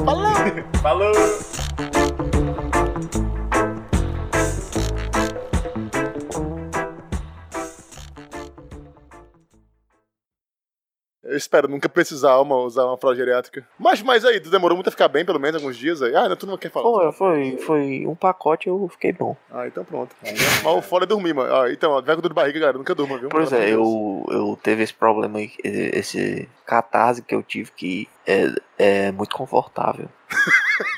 Falou! 0.05 0.33
Falou! 0.83 2.24
Eu 11.35 11.39
espero 11.39 11.67
nunca 11.67 11.89
precisar 11.89 12.39
uma, 12.41 12.55
usar 12.59 12.85
uma 12.85 12.97
fralda 12.97 13.19
geriátrica. 13.19 13.67
Mas, 13.77 14.01
mas 14.01 14.25
aí, 14.25 14.39
tu 14.39 14.51
demorou 14.51 14.77
muito 14.77 14.87
a 14.87 14.93
ficar 14.93 15.09
bem, 15.09 15.25
pelo 15.25 15.41
menos, 15.41 15.61
alguns 15.61 15.77
dias 15.77 16.01
aí. 16.01 16.15
Ah, 16.15 16.29
não, 16.29 16.37
tu 16.37 16.47
não 16.47 16.57
quer 16.57 16.71
falar. 16.71 16.85
Pô, 16.85 17.11
foi, 17.11 17.57
foi 17.59 18.07
um 18.07 18.15
pacote 18.15 18.69
eu 18.69 18.89
fiquei 18.89 19.13
bom. 19.13 19.37
Ah, 19.51 19.67
então 19.67 19.85
pronto. 19.85 20.15
Mas 20.23 20.65
o 20.65 20.81
fora 20.81 21.03
é 21.03 21.07
dormir, 21.09 21.35
mano. 21.35 21.53
Ah, 21.53 21.73
então, 21.73 22.01
vai 22.01 22.15
com 22.15 22.23
dor 22.23 22.29
de 22.29 22.35
barriga, 22.37 22.61
galera. 22.61 22.79
Nunca 22.79 22.95
durma, 22.95 23.19
viu? 23.19 23.31
Pois 23.31 23.53
é, 23.53 23.69
eu, 23.69 24.25
eu 24.31 24.57
teve 24.63 24.85
esse 24.85 24.95
problema 24.95 25.41
aí, 25.41 25.51
esse 25.65 26.49
catarse 26.65 27.21
que 27.21 27.35
eu 27.35 27.43
tive 27.43 27.73
que 27.73 28.09
é, 28.25 28.55
é 28.79 29.11
muito 29.11 29.35
confortável. 29.35 30.09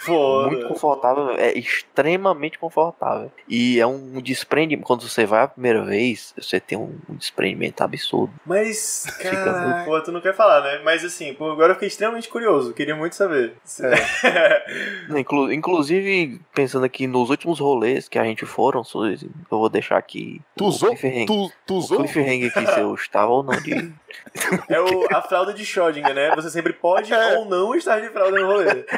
Foda. 0.01 0.47
Muito 0.51 0.69
confortável, 0.69 1.31
é 1.33 1.53
extremamente 1.59 2.59
confortável. 2.59 3.31
E 3.49 3.79
é 3.81 3.87
um 3.87 4.21
desprendimento. 4.21 4.87
Quando 4.87 5.07
você 5.09 5.27
vai 5.27 5.43
a 5.43 5.49
primeira 5.49 5.85
vez, 5.85 6.33
você 6.41 6.59
tem 6.61 6.79
um 6.79 6.97
desprendimento 7.11 7.83
absurdo. 7.83 8.33
Mas, 8.47 9.05
cara, 9.21 9.83
pô, 9.85 10.01
tu 10.01 10.13
não 10.13 10.21
quer 10.21 10.35
falar, 10.35 10.63
né? 10.63 10.81
Mas 10.85 11.05
assim, 11.05 11.35
pô, 11.35 11.51
agora 11.51 11.71
eu 11.73 11.75
fiquei 11.75 11.89
extremamente 11.89 12.29
curioso, 12.29 12.73
queria 12.73 12.97
muito 12.97 13.15
saber. 13.17 13.55
Inclu- 15.17 15.53
inclusive, 15.53 16.41
pensando 16.55 16.85
aqui 16.85 17.07
nos 17.07 17.31
últimos 17.31 17.61
rolês 17.61 18.09
que 18.09 18.19
a 18.19 18.25
gente 18.25 18.45
foram, 18.47 18.83
eu 18.95 19.19
vou 19.51 19.69
deixar 19.69 19.97
aqui. 19.99 20.41
Tu 20.57 20.65
usou? 20.65 20.91
cliffhanger- 20.91 21.27
Tu, 21.27 21.75
O 21.75 21.77
usou? 21.77 21.99
cliffhanger 21.99 22.51
aqui 22.51 22.67
se 22.73 22.81
eu 22.81 22.95
estava 22.97 23.31
ou 23.33 23.43
não 23.43 23.61
de. 23.61 23.93
é 24.69 24.81
o, 24.81 25.07
a 25.17 25.23
fralda 25.23 25.53
de 25.55 25.65
Schrödinger, 25.65 26.15
né? 26.15 26.35
Você 26.37 26.51
sempre 26.51 26.73
pode 26.73 27.13
É. 27.13 27.37
ou 27.39 27.45
não 27.45 27.75
estar 27.75 28.01
de 28.01 28.09
fralda 28.11 28.39
no 28.41 28.47
rolê. 28.47 28.85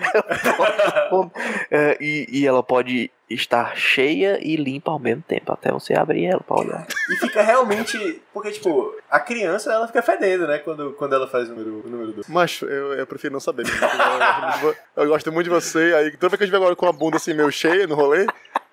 É, 1.71 1.97
e, 2.01 2.27
e 2.31 2.47
ela 2.47 2.63
pode 2.63 3.11
estar 3.29 3.77
cheia 3.77 4.39
e 4.41 4.57
limpa 4.57 4.91
ao 4.91 4.99
mesmo 4.99 5.23
tempo, 5.27 5.53
até 5.53 5.71
você 5.71 5.95
abrir 5.95 6.27
ela 6.27 6.41
pra 6.41 6.57
olhar. 6.57 6.87
E 7.11 7.17
fica 7.17 7.43
realmente. 7.43 8.23
Porque, 8.33 8.51
tipo, 8.53 8.95
a 9.11 9.21
criança 9.21 9.73
ela 9.73 9.87
fica 9.87 10.03
fedendo, 10.03 10.47
né? 10.47 10.59
Quando, 10.59 10.93
quando 10.93 11.15
ela 11.15 11.27
faz 11.29 11.49
o 11.49 11.53
número 11.53 11.71
2. 11.73 11.85
O 11.85 11.89
número 11.89 12.13
dois. 12.13 12.27
Mas 12.29 12.61
eu, 12.63 12.95
eu 12.95 13.07
prefiro 13.07 13.33
não 13.33 13.41
saber. 13.41 13.65
Eu 13.67 13.79
gosto 13.79 14.41
muito 14.41 14.53
de 14.55 14.61
vo- 14.61 14.77
Eu 14.97 15.09
gosto 15.09 15.33
muito 15.33 15.45
de 15.45 15.51
você. 15.51 15.95
Aí 15.97 16.11
toda 16.13 16.31
vez 16.31 16.39
que 16.39 16.43
eu 16.45 16.47
estiver 16.47 16.57
agora 16.57 16.77
com 16.77 16.87
a 16.87 16.93
bunda 16.93 17.17
assim 17.17 17.35
meio 17.35 17.51
cheia 17.51 17.87
no 17.87 17.95
rolê, 17.95 18.27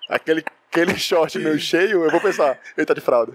aquele, 0.08 0.44
aquele 0.70 0.96
short 0.98 1.38
meio 1.38 1.58
cheio, 1.58 2.04
eu 2.04 2.10
vou 2.10 2.20
pensar, 2.20 2.58
ele 2.76 2.86
tá 2.86 2.94
de 2.94 3.00
fralda. 3.00 3.32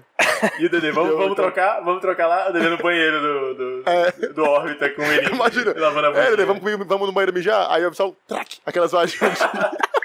E 0.59 0.65
o 0.65 0.69
Dedê, 0.69 0.91
vamos, 0.91 1.15
vamos 1.15 1.35
trocar? 1.35 1.81
Vamos 1.81 2.01
trocar 2.01 2.27
lá? 2.27 2.49
O 2.49 2.53
Dedê 2.53 2.69
no 2.69 2.77
banheiro 2.77 3.19
do, 3.21 3.53
do, 3.53 3.83
É. 3.89 4.11
do 4.29 4.43
órbita 4.43 4.89
com 4.89 5.01
ele. 5.03 5.29
Imagina. 5.33 5.73
Lavando 5.77 6.07
a 6.07 6.19
É. 6.23 6.29
Lelê, 6.29 6.45
vamos, 6.45 6.61
vamos 6.87 7.07
no 7.07 7.13
banheiro 7.13 7.33
mijar? 7.33 7.67
Aí 7.71 7.83
eu 7.83 7.93
só, 7.93 8.11
trac, 8.27 8.57
aquelas 8.65 8.91
vaginhas 8.91 9.39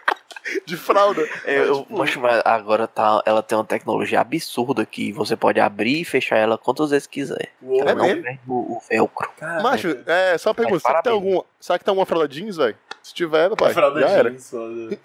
de, 0.67 0.77
fralda. 0.77 1.23
Aí, 1.45 1.55
eu- 1.57 1.81
tipo, 1.83 1.97
mas- 1.99 2.17
mas 2.17 2.43
agora 2.45 2.87
tá, 2.87 3.23
ela 3.27 3.43
tem 3.43 3.57
uma 3.57 3.65
tecnologia 3.65 4.21
absurda 4.21 4.85
que 4.87 5.13
você 5.13 5.37
pode 5.37 5.59
abrir 5.61 6.01
e 6.01 6.05
fechar 6.05 6.37
ela 6.37 6.57
quantas 6.59 6.91
vezes 6.91 7.07
quiser. 7.07 7.51
Uou, 7.63 7.81
Ela 7.81 7.91
É 7.91 7.95
não 7.95 8.05
mesmo? 8.07 8.39
o, 8.49 8.77
o 8.77 8.81
velcro. 8.89 9.29
cara, 9.37 9.63
Macho, 9.63 9.89
é, 10.07 10.37
só 10.39 10.51
uma 10.51 10.55
pergunta, 10.55 10.81
será 10.81 10.95
que, 10.99 11.03
tem 11.05 11.13
parabéns. 11.13 11.35
algum, 11.35 11.49
será 11.61 11.79
que 11.79 11.85
tem 11.85 11.93
alguma 11.93 12.07
fralda 12.07 12.29
jeans, 12.29 12.57
velho? 12.57 12.77
Se 13.03 13.15
tiver, 13.15 13.49
papai, 13.51 13.71
A 13.71 13.75
fralda 13.75 14.01
já 14.01 14.09
era. 14.09 14.31
jeans, 14.31 14.51
foda. 14.51 14.99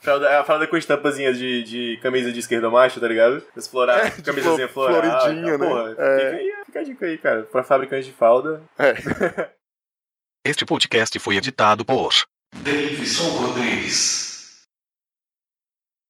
fralda, 0.00 0.28
é 0.28 0.36
a 0.38 0.44
fralda 0.44 0.66
com 0.66 0.76
estampazinha 0.76 1.34
de, 1.34 1.62
de 1.62 1.98
camisa 2.02 2.32
de 2.32 2.38
esquerda 2.40 2.70
macho, 2.70 2.98
tá 2.98 3.06
ligado? 3.06 3.42
Explorar, 3.56 3.98
É, 4.06 4.10
camisazinha 4.22 4.68
flo- 4.68 4.86
floral. 4.88 5.20
floridinha, 5.20 5.58
né? 5.58 5.66
Porra, 5.66 5.90
É. 5.98 6.16
fica, 6.18 6.36
aí, 6.36 6.52
fica 6.66 6.80
a 6.80 6.82
dica 6.82 7.06
aí, 7.06 7.18
cara. 7.18 7.42
Pra 7.42 7.62
fabricantes 7.62 8.06
de 8.06 8.12
fralda. 8.12 8.62
É. 8.78 8.94
Este 10.44 10.64
podcast 10.66 11.16
foi 11.20 11.36
editado 11.36 11.84
por 11.84 12.10
Davidson 12.56 13.28
Rodrigues. 13.28 14.31